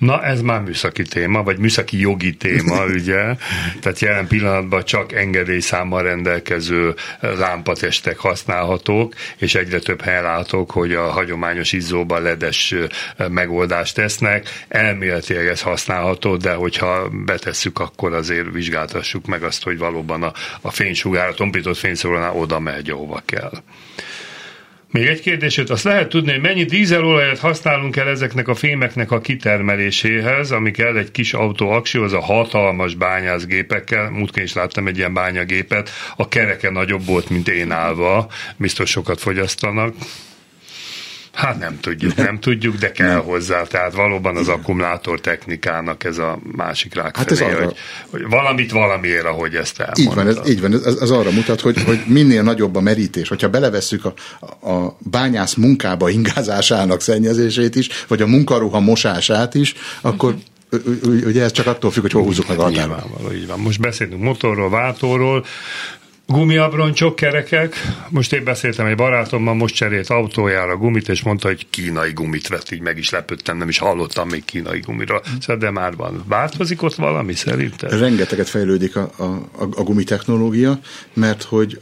Na, 0.00 0.22
ez 0.22 0.40
már 0.40 0.60
műszaki 0.60 1.02
téma, 1.02 1.42
vagy 1.42 1.58
műszaki 1.58 1.98
jogi 1.98 2.36
téma, 2.36 2.84
ugye? 2.98 3.34
Tehát 3.80 3.98
jelen 3.98 4.26
pillanatban 4.26 4.84
csak 4.84 5.12
engedélyszámmal 5.12 6.02
rendelkező 6.02 6.94
lámpatestek 7.20 8.18
használhatók, 8.18 9.14
és 9.38 9.54
egyre 9.54 9.78
több 9.78 10.00
helyen 10.00 10.22
látok, 10.22 10.70
hogy 10.70 10.92
a 10.94 11.10
hagyományos 11.10 11.72
izzóban 11.72 12.22
ledes 12.22 12.74
megoldást 13.28 13.94
tesznek. 13.94 14.64
Elméletileg 14.68 15.46
ez 15.46 15.60
használható, 15.60 16.36
de 16.36 16.52
hogyha 16.52 17.08
betesszük, 17.08 17.78
akkor 17.78 18.12
azért 18.12 18.52
vizsgáltassuk 18.52 19.26
meg 19.26 19.42
azt, 19.42 19.62
hogy 19.62 19.78
valóban 19.78 20.22
a, 20.22 20.32
a 20.60 20.70
fénysugár, 20.70 21.28
a 21.28 21.34
tompított 21.34 21.76
fényszórónál 21.76 22.36
oda 22.36 22.58
megy, 22.58 22.90
ahova 22.90 23.22
kell. 23.24 23.52
Még 24.92 25.06
egy 25.06 25.20
kérdését, 25.20 25.70
azt 25.70 25.84
lehet 25.84 26.08
tudni, 26.08 26.30
hogy 26.30 26.40
mennyi 26.40 26.64
dízelolajat 26.64 27.38
használunk 27.38 27.96
el 27.96 28.08
ezeknek 28.08 28.48
a 28.48 28.54
fémeknek 28.54 29.10
a 29.10 29.20
kitermeléséhez, 29.20 30.50
amik 30.50 30.78
el 30.78 30.98
egy 30.98 31.10
kis 31.10 31.32
autó 31.32 31.70
aksihoz 31.70 32.12
a 32.12 32.20
hatalmas 32.20 32.94
bányászgépekkel, 32.94 34.10
múltkor 34.10 34.42
is 34.42 34.52
láttam 34.52 34.86
egy 34.86 34.96
ilyen 34.96 35.14
bányagépet, 35.14 35.90
a 36.16 36.28
kereke 36.28 36.70
nagyobb 36.70 37.04
volt, 37.04 37.30
mint 37.30 37.48
én 37.48 37.70
állva, 37.70 38.30
biztos 38.56 38.90
sokat 38.90 39.20
fogyasztanak. 39.20 39.94
Hát 41.32 41.58
nem 41.58 41.78
tudjuk, 41.80 42.14
nem 42.14 42.40
tudjuk, 42.40 42.76
de 42.76 42.92
kell 42.92 43.08
nem. 43.08 43.22
hozzá. 43.22 43.62
Tehát 43.62 43.94
valóban 43.94 44.36
az 44.36 44.48
akkumulátor 44.48 45.20
technikának 45.20 46.04
ez 46.04 46.18
a 46.18 46.38
másik 46.56 46.94
rák 46.94 47.16
hát 47.16 47.36
felé, 47.36 47.50
ez 47.50 47.56
arra... 47.56 47.64
hogy, 47.64 47.76
hogy 48.10 48.28
valamit 48.28 48.70
valamiért, 48.70 49.24
ahogy 49.24 49.54
ezt 49.54 49.80
elmondta. 49.80 50.02
Így 50.02 50.14
van, 50.14 50.26
ez, 50.26 50.50
így 50.50 50.60
van, 50.60 50.72
ez, 50.72 50.96
ez 51.00 51.10
arra 51.10 51.30
mutat, 51.30 51.60
hogy, 51.60 51.82
hogy 51.82 52.02
minél 52.06 52.42
nagyobb 52.42 52.76
a 52.76 52.80
merítés. 52.80 53.28
Hogyha 53.28 53.48
belevesszük 53.48 54.04
a, 54.04 54.14
a 54.70 54.96
bányász 54.98 55.54
munkába 55.54 56.08
ingázásának 56.08 57.00
szennyezését 57.00 57.74
is, 57.74 57.88
vagy 58.08 58.22
a 58.22 58.26
munkaruha 58.26 58.80
mosását 58.80 59.54
is, 59.54 59.74
akkor 60.00 60.34
ugye 61.24 61.42
ez 61.42 61.52
csak 61.52 61.66
attól 61.66 61.90
függ, 61.90 62.02
hogy 62.02 62.12
hol 62.12 62.22
húzzuk 62.22 62.48
meg 62.48 62.58
a 62.58 62.62
határon. 62.62 62.88
Nyilvánvaló, 62.88 63.32
így 63.32 63.46
van. 63.46 63.58
Most 63.58 63.80
beszélünk 63.80 64.22
motorról, 64.22 64.70
váltóról, 64.70 65.44
Gumiabroncsok, 66.30 67.16
kerekek. 67.16 67.74
Most 68.08 68.32
én 68.32 68.44
beszéltem 68.44 68.86
egy 68.86 68.96
barátommal, 68.96 69.54
most 69.54 69.74
cserélt 69.74 70.08
autójára 70.08 70.76
gumit, 70.76 71.08
és 71.08 71.22
mondta, 71.22 71.48
hogy 71.48 71.66
kínai 71.70 72.12
gumit 72.12 72.48
vett, 72.48 72.70
így 72.70 72.80
meg 72.80 72.98
is 72.98 73.10
lepődtem, 73.10 73.56
nem 73.56 73.68
is 73.68 73.78
hallottam 73.78 74.28
még 74.28 74.44
kínai 74.44 74.80
gumira. 74.80 75.20
Szóval 75.40 75.56
de 75.56 75.70
már 75.70 75.96
van. 75.96 76.24
Változik 76.28 76.82
ott 76.82 76.94
valami 76.94 77.34
szerinted? 77.34 77.98
Rengeteget 77.98 78.48
fejlődik 78.48 78.96
a, 78.96 79.10
a, 79.18 79.24
a 79.58 79.82
gumitechnológia, 79.82 80.78
mert 81.14 81.42
hogy 81.42 81.80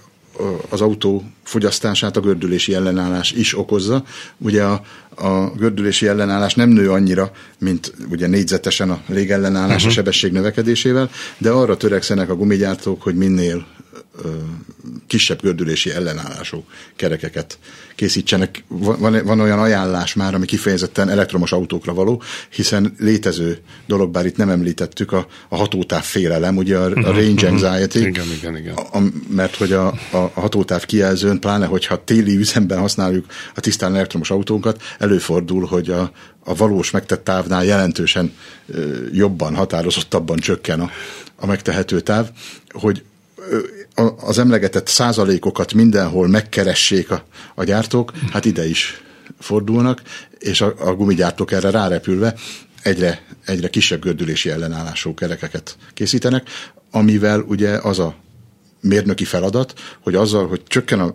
az 0.68 0.80
autó 0.80 1.24
fogyasztását 1.44 2.16
a 2.16 2.20
gördülési 2.20 2.74
ellenállás 2.74 3.32
is 3.32 3.59
okozza. 3.59 4.05
Ugye 4.38 4.62
a, 4.62 4.82
a 5.16 5.51
gördülési 5.57 6.07
ellenállás 6.07 6.55
nem 6.55 6.68
nő 6.68 6.90
annyira, 6.90 7.30
mint 7.59 7.92
ugye 8.11 8.26
négyzetesen 8.26 8.90
a 8.90 9.01
légellenállás 9.07 9.74
uh-huh. 9.74 9.90
a 9.90 9.94
sebesség 9.94 10.32
növekedésével, 10.32 11.11
de 11.38 11.51
arra 11.51 11.76
törekszenek 11.76 12.30
a 12.30 12.36
gumigyártók, 12.36 13.03
hogy 13.03 13.14
minél 13.14 13.66
kisebb 15.07 15.43
gördülési 15.43 15.91
ellenállású 15.91 16.64
kerekeket 16.97 17.59
készítsenek. 17.95 18.64
Van, 18.68 19.24
van 19.24 19.41
olyan 19.41 19.59
ajánlás 19.59 20.14
már, 20.14 20.34
ami 20.34 20.47
kifejezetten 20.47 21.09
elektromos 21.09 21.53
autókra 21.53 21.95
való, 21.95 22.22
hiszen 22.51 22.95
létező 22.99 23.59
dolog, 23.86 24.11
bár 24.11 24.26
itt 24.26 24.36
nem 24.36 24.49
említettük, 24.49 25.12
a, 25.12 25.26
a 25.49 25.57
hatótáv 25.57 26.03
félelem, 26.03 26.57
ugye 26.57 26.76
a, 26.76 26.84
a 26.84 26.89
mhm, 26.89 27.03
range 27.03 27.51
mhm. 27.51 27.53
anxiety, 27.53 27.99
igen, 27.99 28.26
igen, 28.39 28.57
igen. 28.57 28.74
A, 28.74 28.99
mert 29.28 29.57
hogy 29.57 29.72
a, 29.72 29.86
a 30.11 30.30
hatótáv 30.34 30.84
kijelzőn, 30.84 31.39
pláne 31.39 31.66
hogyha 31.66 32.05
téli 32.05 32.36
üzemben 32.36 32.78
használjuk 32.78 33.26
a 33.55 33.61
tisztán 33.61 33.95
elektromos 33.95 34.30
autónkat, 34.30 34.82
előfordul, 34.99 35.66
hogy 35.66 35.91
a, 35.91 36.12
a 36.45 36.55
valós 36.55 36.91
megtett 36.91 37.24
távnál 37.24 37.64
jelentősen 37.64 38.32
jobban, 39.12 39.55
határozottabban 39.55 40.39
csökken 40.39 40.80
a, 40.80 40.91
a 41.36 41.47
megtehető 41.47 42.01
táv, 42.01 42.30
hogy 42.68 43.03
az 44.20 44.38
emlegetett 44.38 44.86
százalékokat 44.86 45.72
mindenhol 45.74 46.28
megkeressék 46.28 47.11
a, 47.11 47.24
a 47.55 47.64
gyártók, 47.64 48.12
hát 48.32 48.44
ide 48.44 48.68
is 48.68 49.03
fordulnak, 49.38 50.03
és 50.38 50.61
a, 50.61 50.74
a 50.78 50.94
gumigyártók 50.94 51.53
erre 51.53 51.70
rárepülve 51.70 52.34
egyre, 52.82 53.22
egyre 53.44 53.68
kisebb 53.68 54.01
gördülési 54.01 54.51
ellenállású 54.51 55.14
kerekeket 55.14 55.76
készítenek, 55.94 56.49
amivel 56.90 57.40
ugye 57.40 57.70
az 57.70 57.99
a 57.99 58.14
mérnöki 58.80 59.24
feladat, 59.24 59.74
hogy 60.01 60.14
azzal, 60.14 60.49
hogy 60.49 60.62
csökken 60.66 61.01
a 61.01 61.12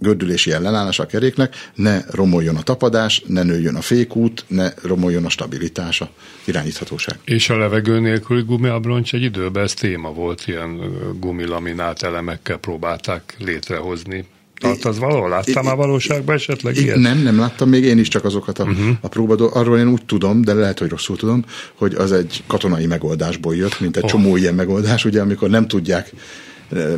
gördülési 0.00 0.52
ellenállás 0.52 0.98
a 0.98 1.06
keréknek, 1.06 1.54
ne 1.74 2.00
romoljon 2.10 2.56
a 2.56 2.62
tapadás, 2.62 3.22
ne 3.26 3.42
nőjön 3.42 3.74
a 3.74 3.80
fékút, 3.80 4.44
ne 4.48 4.72
romoljon 4.82 5.24
a 5.24 5.28
stabilitás, 5.28 6.00
a 6.00 6.10
irányíthatóság. 6.44 7.18
És 7.24 7.50
a 7.50 7.58
levegő 7.58 8.00
nélküli 8.00 8.42
gumiabroncs 8.42 9.14
egy 9.14 9.22
időben 9.22 9.62
ez 9.62 9.74
téma 9.74 10.12
volt, 10.12 10.46
ilyen 10.46 10.80
gumilaminált 11.20 12.02
elemekkel 12.02 12.56
próbálták 12.56 13.34
létrehozni. 13.38 14.24
Tehát 14.60 14.84
az 14.84 14.98
valahol 14.98 15.28
láttam 15.28 15.64
már 15.64 15.76
valóságban 15.76 16.34
esetleg 16.34 16.76
ilyet? 16.76 16.96
Nem, 16.96 17.18
nem 17.18 17.38
láttam 17.38 17.68
még 17.68 17.84
én 17.84 17.98
is 17.98 18.08
csak 18.08 18.24
azokat 18.24 18.58
a, 18.58 18.64
uh-huh. 18.64 18.96
a 19.00 19.08
próbadó. 19.08 19.50
Arról 19.52 19.78
én 19.78 19.88
úgy 19.88 20.04
tudom, 20.04 20.42
de 20.42 20.54
lehet, 20.54 20.78
hogy 20.78 20.88
rosszul 20.88 21.16
tudom, 21.16 21.44
hogy 21.74 21.94
az 21.94 22.12
egy 22.12 22.42
katonai 22.46 22.86
megoldásból 22.86 23.56
jött, 23.56 23.80
mint 23.80 23.96
egy 23.96 24.02
oh. 24.02 24.10
csomó 24.10 24.36
ilyen 24.36 24.54
megoldás, 24.54 25.04
ugye 25.04 25.20
amikor 25.20 25.50
nem 25.50 25.68
tudják 25.68 26.12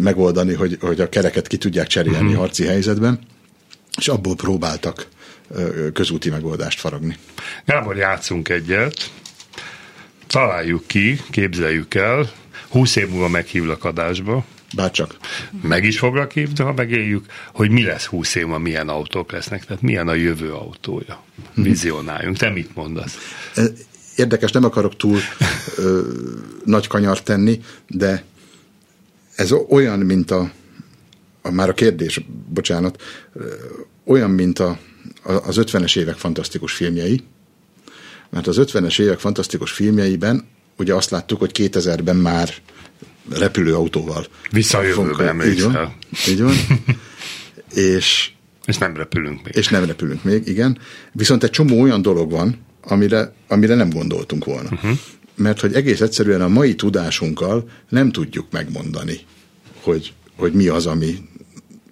megoldani, 0.01 0.55
hogy, 0.55 0.79
hogy 0.81 1.01
a 1.01 1.09
kereket 1.09 1.47
ki 1.47 1.57
tudják 1.57 1.87
cserélni 1.87 2.19
uh-huh. 2.19 2.35
harci 2.35 2.65
helyzetben, 2.65 3.19
és 3.99 4.09
abból 4.09 4.37
próbáltak 4.37 5.07
közúti 5.93 6.31
megoldást 6.31 6.81
faragni. 6.81 7.17
Gábor, 7.65 7.97
játszunk 7.97 8.49
egyet, 8.49 9.11
találjuk 10.27 10.87
ki, 10.87 11.21
képzeljük 11.31 11.95
el, 11.95 12.31
húsz 12.69 12.97
év 12.97 13.09
múlva 13.09 13.29
meghívlak 13.29 13.85
adásba, 13.85 14.45
Bárcsak. 14.75 15.17
Meg 15.63 15.85
is 15.85 15.99
foglak 15.99 16.33
hívni, 16.33 16.65
ha 16.65 16.73
megéljük, 16.73 17.27
hogy 17.53 17.71
mi 17.71 17.83
lesz 17.83 18.05
húsz 18.05 18.35
év 18.35 18.47
milyen 18.47 18.89
autók 18.89 19.33
lesznek, 19.33 19.65
tehát 19.65 19.83
milyen 19.83 20.09
a 20.09 20.15
jövő 20.15 20.53
autója. 20.53 21.23
Mhm. 21.55 21.63
Vizionáljunk. 21.63 22.37
Te 22.37 22.51
mit 22.51 22.75
mondasz? 22.75 23.17
Érdekes, 24.17 24.51
nem 24.51 24.65
akarok 24.65 24.97
túl 24.97 25.19
ö, 25.77 26.01
nagy 26.65 26.87
kanyart 26.87 27.25
tenni, 27.25 27.61
de 27.89 28.25
ez 29.35 29.53
olyan, 29.53 29.99
mint 29.99 30.31
a, 30.31 30.53
a 31.43 31.51
már 31.51 31.69
a 31.69 31.75
kérdés, 31.75 32.21
bocsánat, 32.49 33.03
olyan, 34.05 34.31
mint 34.31 34.59
a, 34.59 34.79
a, 35.23 35.33
az 35.33 35.57
50-es 35.61 35.99
évek 35.99 36.17
fantasztikus 36.17 36.73
filmjei, 36.73 37.21
mert 38.31 38.47
az 38.47 38.57
50-es 38.61 39.01
évek 39.01 39.19
fantasztikus 39.19 39.71
filmjeiben 39.71 40.49
ugye 40.79 40.95
azt 40.95 41.11
láttuk, 41.11 41.39
hogy 41.39 41.51
2000-ben 41.55 42.17
már 42.17 42.55
repülőautóval. 43.31 44.27
Vissza 44.51 44.79
a 44.79 44.83
jövőbe 44.83 45.47
Így 45.47 45.63
van. 45.63 45.95
Így 46.29 46.43
van. 46.43 46.55
és, 47.75 48.31
és 48.65 48.79
nem 48.79 48.97
repülünk 48.97 49.43
még. 49.43 49.55
És 49.55 49.69
nem 49.69 49.85
repülünk 49.85 50.25
még, 50.25 50.47
igen. 50.47 50.79
Viszont 51.13 51.43
egy 51.43 51.51
csomó 51.51 51.81
olyan 51.81 52.03
dolog 52.03 52.31
van, 52.31 52.59
amire, 52.83 53.35
amire 53.49 53.75
nem 53.75 53.91
gondoltunk 53.91 54.45
volna. 54.45 54.69
Uh-huh 54.73 54.99
mert 55.43 55.61
hogy 55.61 55.75
egész 55.75 56.01
egyszerűen 56.01 56.41
a 56.41 56.49
mai 56.49 56.75
tudásunkkal 56.75 57.69
nem 57.89 58.11
tudjuk 58.11 58.47
megmondani, 58.51 59.21
hogy, 59.83 60.13
hogy 60.37 60.53
mi 60.53 60.69
az, 60.69 60.87
ami, 60.87 61.19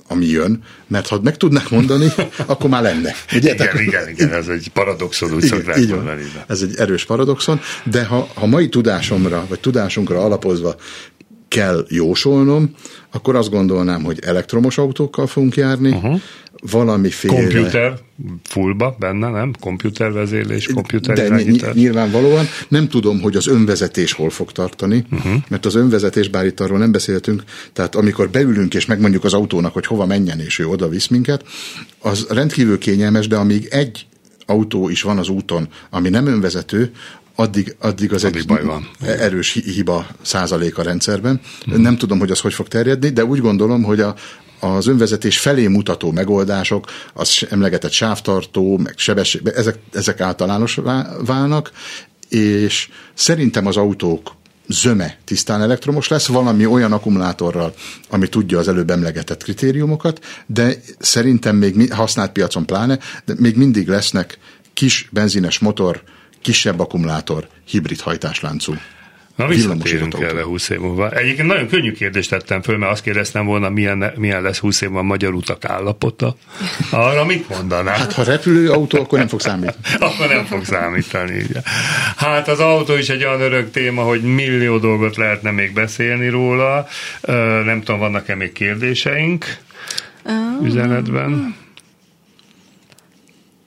ami 0.08 0.26
jön, 0.26 0.62
mert 0.86 1.06
ha 1.06 1.20
meg 1.22 1.36
tudnák 1.36 1.70
mondani, 1.70 2.06
akkor 2.46 2.70
már 2.70 2.82
lenne. 2.82 3.14
Ugye? 3.34 3.52
Igen, 3.54 3.78
igen, 3.80 4.08
igen, 4.08 4.32
ez 4.32 4.48
egy 4.48 4.68
paradoxon, 4.68 5.34
úgy 5.34 5.42
szokták 5.42 5.88
mondani. 5.88 6.22
Ez 6.46 6.62
egy 6.62 6.74
erős 6.76 7.04
paradoxon, 7.04 7.60
de 7.84 8.04
ha, 8.04 8.28
ha 8.34 8.46
mai 8.46 8.68
tudásomra, 8.68 9.46
vagy 9.48 9.60
tudásunkra 9.60 10.24
alapozva 10.24 10.74
kell 11.48 11.86
jósolnom, 11.88 12.74
akkor 13.10 13.36
azt 13.36 13.50
gondolnám, 13.50 14.02
hogy 14.02 14.18
elektromos 14.22 14.78
autókkal 14.78 15.26
fogunk 15.26 15.56
járni, 15.56 15.90
uh-huh. 15.90 16.20
Valamiféle... 16.60 17.34
Komputer 17.34 17.98
fullba 18.42 18.96
benne, 18.98 19.30
nem? 19.30 19.52
Komputervezérlés, 19.60 20.66
komputer 20.66 21.16
De 21.16 21.24
irányítás. 21.24 21.74
nyilvánvalóan 21.74 22.46
nem 22.68 22.88
tudom, 22.88 23.20
hogy 23.20 23.36
az 23.36 23.46
önvezetés 23.46 24.12
hol 24.12 24.30
fog 24.30 24.52
tartani, 24.52 25.04
uh-huh. 25.10 25.32
mert 25.48 25.66
az 25.66 25.74
önvezetés, 25.74 26.28
bár 26.28 26.46
itt 26.46 26.60
arról 26.60 26.78
nem 26.78 26.92
beszéltünk, 26.92 27.42
tehát 27.72 27.94
amikor 27.94 28.30
beülünk 28.30 28.74
és 28.74 28.86
megmondjuk 28.86 29.24
az 29.24 29.34
autónak, 29.34 29.72
hogy 29.72 29.86
hova 29.86 30.06
menjen, 30.06 30.40
és 30.40 30.58
ő 30.58 30.66
oda 30.66 30.88
visz 30.88 31.06
minket, 31.06 31.44
az 31.98 32.26
rendkívül 32.28 32.78
kényelmes, 32.78 33.28
de 33.28 33.36
amíg 33.36 33.68
egy 33.70 34.06
autó 34.46 34.88
is 34.88 35.02
van 35.02 35.18
az 35.18 35.28
úton, 35.28 35.68
ami 35.90 36.08
nem 36.08 36.26
önvezető, 36.26 36.92
addig, 37.34 37.74
addig 37.78 38.12
az 38.12 38.24
addig 38.24 38.40
egy 38.40 38.46
baj 38.46 38.64
van. 38.64 38.90
erős 39.00 39.52
hiba 39.52 40.06
százalék 40.22 40.78
a 40.78 40.82
rendszerben. 40.82 41.40
Hmm. 41.64 41.80
Nem 41.80 41.96
tudom, 41.96 42.18
hogy 42.18 42.30
az 42.30 42.40
hogy 42.40 42.54
fog 42.54 42.68
terjedni, 42.68 43.08
de 43.08 43.24
úgy 43.24 43.40
gondolom, 43.40 43.82
hogy 43.82 44.00
a, 44.00 44.14
az 44.60 44.86
önvezetés 44.86 45.38
felé 45.38 45.66
mutató 45.66 46.10
megoldások, 46.10 46.86
az 47.14 47.46
emlegetett 47.50 47.90
sávtartó, 47.90 48.78
meg 48.78 48.94
sebesség, 48.96 49.46
ezek, 49.54 49.78
ezek 49.92 50.20
általános 50.20 50.78
válnak, 51.24 51.70
és 52.28 52.88
szerintem 53.14 53.66
az 53.66 53.76
autók 53.76 54.38
zöme 54.68 55.16
tisztán 55.24 55.62
elektromos 55.62 56.08
lesz, 56.08 56.26
valami 56.26 56.66
olyan 56.66 56.92
akkumulátorral, 56.92 57.74
ami 58.10 58.28
tudja 58.28 58.58
az 58.58 58.68
előbb 58.68 58.90
emlegetett 58.90 59.42
kritériumokat, 59.42 60.24
de 60.46 60.74
szerintem 60.98 61.56
még 61.56 61.92
használt 61.92 62.32
piacon 62.32 62.66
pláne, 62.66 62.98
de 63.24 63.34
még 63.38 63.56
mindig 63.56 63.88
lesznek 63.88 64.38
kis 64.74 65.08
benzines 65.12 65.58
motor 65.58 66.02
kisebb 66.42 66.80
akkumulátor, 66.80 67.48
hibrid 67.66 68.00
hajtásláncú. 68.00 68.74
Na 69.40 69.46
visszatérünk 69.46 70.20
erre 70.20 70.42
20 70.42 70.68
év 70.68 70.78
múlva. 70.78 71.10
Egyébként 71.10 71.48
nagyon 71.48 71.68
könnyű 71.68 71.92
kérdést 71.92 72.30
tettem 72.30 72.62
föl, 72.62 72.76
mert 72.76 72.92
azt 72.92 73.02
kérdeztem 73.02 73.46
volna, 73.46 73.68
milyen, 73.68 74.12
milyen 74.16 74.42
lesz 74.42 74.58
20 74.58 74.80
év 74.80 74.88
múlva 74.88 75.04
a 75.04 75.06
magyar 75.06 75.34
utak 75.34 75.64
állapota. 75.64 76.36
Arra 76.90 77.24
mit 77.24 77.48
mondanál? 77.48 77.98
Hát 77.98 78.12
ha 78.12 78.22
repülőautó, 78.22 79.00
akkor 79.00 79.18
nem 79.18 79.28
fog 79.28 79.40
számítani. 79.40 79.76
akkor 80.08 80.28
nem 80.28 80.44
fog 80.44 80.64
számítani. 80.64 81.42
Hát 82.16 82.48
az 82.48 82.60
autó 82.60 82.96
is 82.96 83.08
egy 83.08 83.24
olyan 83.24 83.40
örök 83.40 83.70
téma, 83.70 84.02
hogy 84.02 84.22
millió 84.22 84.78
dolgot 84.78 85.16
lehetne 85.16 85.50
még 85.50 85.72
beszélni 85.72 86.28
róla. 86.28 86.86
Nem 87.64 87.82
tudom, 87.84 88.00
vannak-e 88.00 88.34
még 88.34 88.52
kérdéseink 88.52 89.44
üzenetben? 90.62 91.54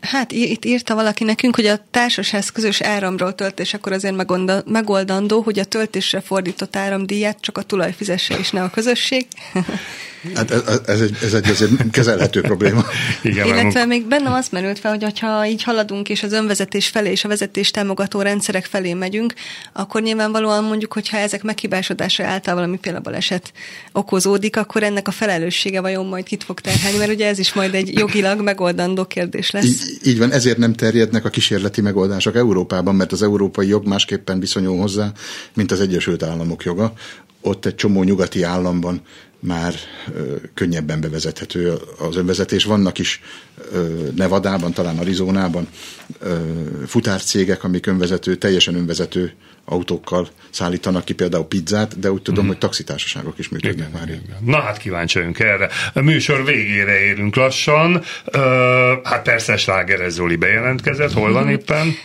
Hát 0.03 0.31
itt 0.31 0.65
írta 0.65 0.95
valaki 0.95 1.23
nekünk, 1.23 1.55
hogy 1.55 1.65
a 1.65 1.79
társasház 1.91 2.49
közös 2.49 2.81
áramról 2.81 3.35
tölt, 3.35 3.59
és 3.59 3.73
akkor 3.73 3.91
azért 3.91 4.15
megoldandó, 4.65 5.41
hogy 5.41 5.59
a 5.59 5.65
töltésre 5.65 6.21
fordított 6.21 6.75
áramdíját 6.75 7.41
csak 7.41 7.57
a 7.57 7.61
tulaj 7.61 7.93
fizesse, 7.93 8.37
és 8.37 8.51
ne 8.51 8.63
a 8.63 8.69
közösség. 8.69 9.27
Hát 10.35 10.51
ez, 10.51 10.81
ez, 10.85 11.01
egy, 11.01 11.17
ez 11.21 11.33
egy 11.33 11.49
azért 11.49 11.89
kezelhető 11.91 12.41
probléma. 12.41 12.85
Igen, 13.21 13.47
Illetve 13.47 13.85
még 13.85 14.07
bennem 14.07 14.33
azt 14.33 14.51
merült 14.51 14.79
fel, 14.79 14.97
hogy 14.97 15.19
ha 15.19 15.47
így 15.47 15.63
haladunk, 15.63 16.09
és 16.09 16.23
az 16.23 16.31
önvezetés 16.31 16.87
felé 16.87 17.11
és 17.11 17.23
a 17.23 17.27
vezetés 17.27 17.71
támogató 17.71 18.21
rendszerek 18.21 18.65
felé 18.65 18.93
megyünk, 18.93 19.33
akkor 19.73 20.01
nyilvánvalóan 20.01 20.63
mondjuk, 20.63 20.93
hogyha 20.93 21.17
ezek 21.17 21.43
meghibásodása 21.43 22.25
által 22.25 22.55
valami 22.55 22.77
például 22.77 23.03
baleset 23.03 23.53
okozódik, 23.91 24.57
akkor 24.57 24.83
ennek 24.83 25.07
a 25.07 25.11
felelőssége 25.11 25.81
vajon 25.81 26.05
majd 26.05 26.25
kit 26.25 26.43
fog 26.43 26.59
terhelni, 26.59 26.97
mert 26.97 27.11
ugye 27.11 27.27
ez 27.27 27.39
is 27.39 27.53
majd 27.53 27.73
egy 27.73 27.93
jogilag 27.97 28.41
megoldandó 28.41 29.05
kérdés 29.05 29.51
lesz. 29.51 29.65
Így, 29.65 29.99
így 30.03 30.17
van, 30.17 30.31
ezért 30.31 30.57
nem 30.57 30.73
terjednek 30.73 31.25
a 31.25 31.29
kísérleti 31.29 31.81
megoldások 31.81 32.35
Európában, 32.35 32.95
mert 32.95 33.11
az 33.11 33.23
európai 33.23 33.67
jog 33.67 33.87
másképpen 33.87 34.39
viszonyul 34.39 34.77
hozzá, 34.77 35.11
mint 35.53 35.71
az 35.71 35.79
Egyesült 35.79 36.23
Államok 36.23 36.63
joga. 36.63 36.93
Ott 37.41 37.65
egy 37.65 37.75
csomó 37.75 38.03
nyugati 38.03 38.43
államban 38.43 39.01
már 39.43 39.73
ö, 40.15 40.35
könnyebben 40.53 41.01
bevezethető 41.01 41.73
az 41.97 42.15
önvezetés. 42.15 42.63
Vannak 42.63 42.99
is 42.99 43.21
ö, 43.71 44.07
Nevadában, 44.15 44.73
talán 44.73 44.97
Arizonában 44.97 45.67
ö, 46.19 46.35
futárcégek, 46.87 47.63
amik 47.63 47.85
önvezető, 47.85 48.35
teljesen 48.35 48.75
önvezető 48.75 49.33
autókkal 49.65 50.27
szállítanak 50.49 51.05
ki 51.05 51.13
például 51.13 51.45
pizzát, 51.45 51.99
de 51.99 52.11
úgy 52.11 52.21
tudom, 52.21 52.45
mm. 52.45 52.47
hogy 52.47 52.57
taxitársaságok 52.57 53.39
is 53.39 53.49
működnek 53.49 53.87
igen, 53.87 53.99
már. 53.99 54.09
Igen. 54.09 54.37
Na 54.45 54.61
hát 54.61 54.77
kíváncsi 54.77 55.17
vagyunk 55.17 55.39
erre. 55.39 55.69
A 55.93 56.01
műsor 56.01 56.45
végére 56.45 56.99
érünk 56.99 57.35
lassan. 57.35 57.95
Uh, 57.95 58.01
hát 59.03 59.21
persze 59.23 59.57
Slágeres 59.57 60.11
Zoli 60.11 60.35
bejelentkezett, 60.35 61.11
hol 61.11 61.31
van 61.31 61.43
mhm. 61.43 61.51
éppen? 61.51 61.95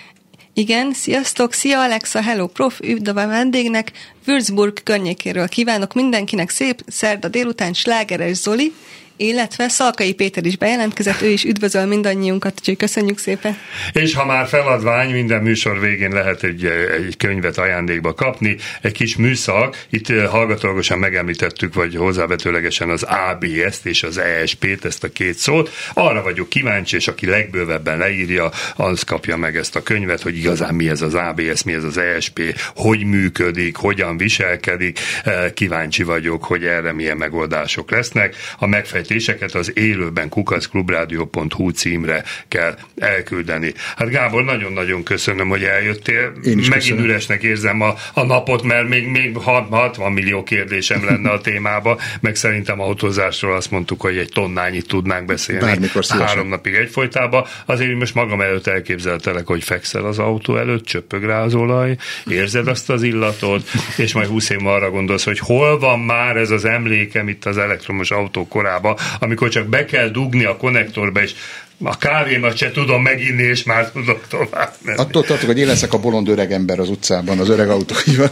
Igen, 0.58 0.92
sziasztok, 0.92 1.52
szia 1.52 1.80
Alexa, 1.80 2.22
hello 2.22 2.46
prof, 2.46 2.80
üdv 2.80 3.16
a 3.16 3.26
vendégnek, 3.26 3.92
Würzburg 4.24 4.82
környékéről 4.82 5.48
kívánok 5.48 5.94
mindenkinek 5.94 6.50
szép 6.50 6.82
szerda 6.86 7.28
délután 7.28 7.72
slágeres 7.72 8.36
Zoli, 8.36 8.72
illetve 9.18 9.68
Szalkai 9.68 10.12
Péter 10.12 10.46
is 10.46 10.56
bejelentkezett, 10.56 11.20
ő 11.22 11.28
is 11.28 11.44
üdvözöl 11.44 11.86
mindannyiunkat, 11.86 12.54
úgyhogy 12.58 12.76
köszönjük 12.76 13.18
szépen. 13.18 13.56
És 13.92 14.14
ha 14.14 14.24
már 14.24 14.46
feladvány, 14.46 15.10
minden 15.10 15.42
műsor 15.42 15.80
végén 15.80 16.10
lehet 16.10 16.42
egy, 16.42 16.64
egy 17.06 17.16
könyvet 17.16 17.58
ajándékba 17.58 18.14
kapni, 18.14 18.56
egy 18.82 18.92
kis 18.92 19.16
műszak, 19.16 19.84
itt 19.90 20.08
eh, 20.08 20.26
hallgatólagosan 20.26 20.98
megemlítettük, 20.98 21.74
vagy 21.74 21.94
hozzávetőlegesen 21.94 22.90
az 22.90 23.02
ABS-t 23.02 23.86
és 23.86 24.02
az 24.02 24.18
ESP-t, 24.18 24.84
ezt 24.84 25.04
a 25.04 25.08
két 25.08 25.34
szót. 25.34 25.70
Arra 25.94 26.22
vagyok 26.22 26.48
kíváncsi, 26.48 26.96
és 26.96 27.08
aki 27.08 27.26
legbővebben 27.26 27.98
leírja, 27.98 28.50
az 28.76 29.02
kapja 29.02 29.36
meg 29.36 29.56
ezt 29.56 29.76
a 29.76 29.82
könyvet, 29.82 30.22
hogy 30.22 30.36
igazán 30.36 30.74
mi 30.74 30.88
ez 30.88 31.02
az 31.02 31.14
ABS, 31.14 31.62
mi 31.62 31.72
ez 31.72 31.84
az 31.84 31.98
ESP, 31.98 32.40
hogy 32.74 33.04
működik, 33.04 33.76
hogyan 33.76 34.16
viselkedik. 34.16 34.98
Eh, 35.24 35.50
kíváncsi 35.54 36.02
vagyok, 36.02 36.44
hogy 36.44 36.64
erre 36.64 36.92
milyen 36.92 37.16
megoldások 37.16 37.90
lesznek. 37.90 38.36
A 38.58 38.66
megfejtés 38.66 39.07
meglepetéseket 39.08 39.54
az 39.54 39.72
élőben 39.74 40.28
kukaszklubrádió.hu 40.28 41.70
címre 41.70 42.24
kell 42.48 42.74
elküldeni. 42.96 43.74
Hát 43.96 44.10
Gábor, 44.10 44.44
nagyon-nagyon 44.44 45.02
köszönöm, 45.02 45.48
hogy 45.48 45.62
eljöttél. 45.62 46.32
Én 46.42 46.58
is 46.58 46.68
Megint 46.68 46.72
köszönöm. 46.72 47.04
üresnek 47.04 47.42
érzem 47.42 47.80
a, 47.80 47.94
a 48.14 48.24
napot, 48.24 48.62
mert 48.62 48.88
még, 48.88 49.06
még 49.06 49.36
60 49.36 50.12
millió 50.12 50.42
kérdésem 50.42 51.04
lenne 51.04 51.30
a 51.30 51.40
témába, 51.40 51.98
meg 52.20 52.36
szerintem 52.36 52.80
autózásról 52.80 53.54
azt 53.56 53.70
mondtuk, 53.70 54.00
hogy 54.00 54.16
egy 54.16 54.28
tonnányit 54.32 54.86
tudnánk 54.86 55.24
beszélni. 55.26 55.64
Bármikor 55.64 56.04
Három 56.08 56.48
napig 56.48 56.74
egyfolytában. 56.74 57.44
Azért 57.66 57.98
most 57.98 58.14
magam 58.14 58.40
előtt 58.40 58.66
elképzeltelek, 58.66 59.46
hogy 59.46 59.62
fekszel 59.64 60.04
az 60.04 60.18
autó 60.18 60.56
előtt, 60.56 60.84
csöpög 60.84 61.24
rá 61.24 61.42
az 61.42 61.54
olaj, 61.54 61.96
érzed 62.26 62.68
azt 62.68 62.90
az 62.90 63.02
illatot, 63.02 63.70
és 63.96 64.12
majd 64.12 64.28
20 64.28 64.50
év 64.50 64.66
arra 64.66 64.90
gondolsz, 64.90 65.24
hogy 65.24 65.38
hol 65.38 65.78
van 65.78 66.00
már 66.00 66.36
ez 66.36 66.50
az 66.50 66.64
emlékem 66.64 67.28
itt 67.28 67.44
az 67.44 67.58
elektromos 67.58 68.10
autó 68.10 68.48
korába, 68.48 68.97
amikor 69.18 69.48
csak 69.48 69.66
be 69.66 69.84
kell 69.84 70.08
dugni 70.08 70.44
a 70.44 70.56
konnektorba, 70.56 71.22
és 71.22 71.34
a 71.82 71.98
kávémat 71.98 72.56
se 72.56 72.70
tudom 72.70 73.02
meginni, 73.02 73.42
és 73.42 73.62
már 73.62 73.90
tudok 73.90 74.26
tovább 74.28 74.72
menni. 74.82 74.98
Attól 74.98 75.24
tartok, 75.24 75.46
hogy 75.46 75.58
én 75.58 75.66
leszek 75.66 75.92
a 75.92 75.98
bolond 75.98 76.28
öreg 76.28 76.52
ember 76.52 76.78
az 76.78 76.88
utcában, 76.88 77.38
az 77.38 77.48
öreg 77.48 77.68
autóival. 77.68 78.30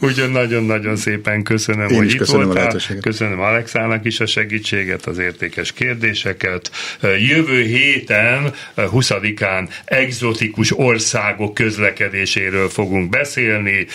Úgyhogy 0.00 0.30
nagyon-nagyon 0.30 0.96
szépen 0.96 1.42
köszönöm, 1.42 1.88
én 1.88 1.96
hogy 1.96 2.10
itt 2.10 2.16
köszönöm 2.16 2.46
voltál. 2.46 2.76
A 2.76 2.94
köszönöm 3.00 3.40
Alexának 3.40 4.04
is 4.04 4.20
a 4.20 4.26
segítséget, 4.26 5.06
az 5.06 5.18
értékes 5.18 5.72
kérdéseket. 5.72 6.70
Jövő 7.18 7.62
héten, 7.62 8.54
20-án 8.76 9.68
egzotikus 9.84 10.78
országok 10.78 11.54
közlekedéséről 11.54 12.68
fogunk 12.68 13.10
beszélni. 13.10 13.86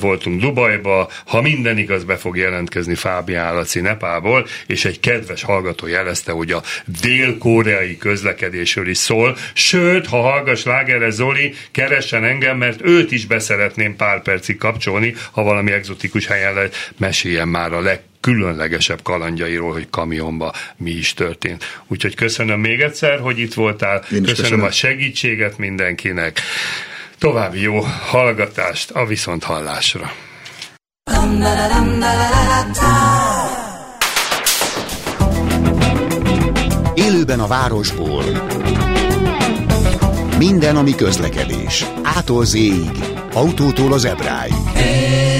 Voltunk 0.00 0.40
Dubajba. 0.40 1.10
Ha 1.26 1.42
minden 1.42 1.78
igaz, 1.78 2.04
be 2.04 2.16
fog 2.16 2.36
jelentkezni 2.36 2.94
Fábián 2.94 3.54
Laci 3.54 3.80
Nepából, 3.80 4.46
és 4.66 4.84
egy 4.84 5.00
kedves 5.00 5.42
hallgató 5.42 5.86
jelezte, 5.86 6.32
hogy 6.32 6.50
a 6.50 6.62
dél-koreai 7.00 7.96
közlekedés 7.96 8.32
közlekedésről 8.34 8.88
is 8.88 8.98
szól. 8.98 9.36
Sőt, 9.52 10.06
ha 10.06 10.20
hallgass 10.20 10.64
Lágerre 10.64 11.10
Zoli, 11.10 11.54
keressen 11.70 12.24
engem, 12.24 12.56
mert 12.56 12.80
őt 12.82 13.12
is 13.12 13.26
beszeretném 13.26 13.96
pár 13.96 14.22
percig 14.22 14.58
kapcsolni, 14.58 15.14
ha 15.30 15.42
valami 15.42 15.72
egzotikus 15.72 16.26
helyen 16.26 16.54
lehet, 16.54 16.92
meséljen 16.98 17.48
már 17.48 17.72
a 17.72 17.80
leg 17.80 18.00
különlegesebb 18.20 19.02
kalandjairól, 19.02 19.72
hogy 19.72 19.86
kamionba 19.90 20.52
mi 20.76 20.90
is 20.90 21.14
történt. 21.14 21.64
Úgyhogy 21.86 22.14
köszönöm 22.14 22.60
még 22.60 22.80
egyszer, 22.80 23.18
hogy 23.18 23.38
itt 23.38 23.54
voltál. 23.54 24.00
Köszönöm, 24.00 24.24
köszönöm 24.24 24.62
a 24.64 24.70
segítséget 24.70 25.58
mindenkinek. 25.58 26.40
További 27.18 27.60
jó 27.60 27.80
hallgatást 28.06 28.90
a 28.90 29.06
viszonthallásra. 29.06 30.12
Élőben 37.04 37.40
a 37.40 37.46
városból. 37.46 38.24
Minden, 40.38 40.76
ami 40.76 40.94
közlekedés. 40.94 41.84
Ától 42.02 42.44
z 42.44 42.56
autótól 43.32 43.92
az 43.92 44.04
ebráig. 44.04 44.52
Hey, 44.74 45.33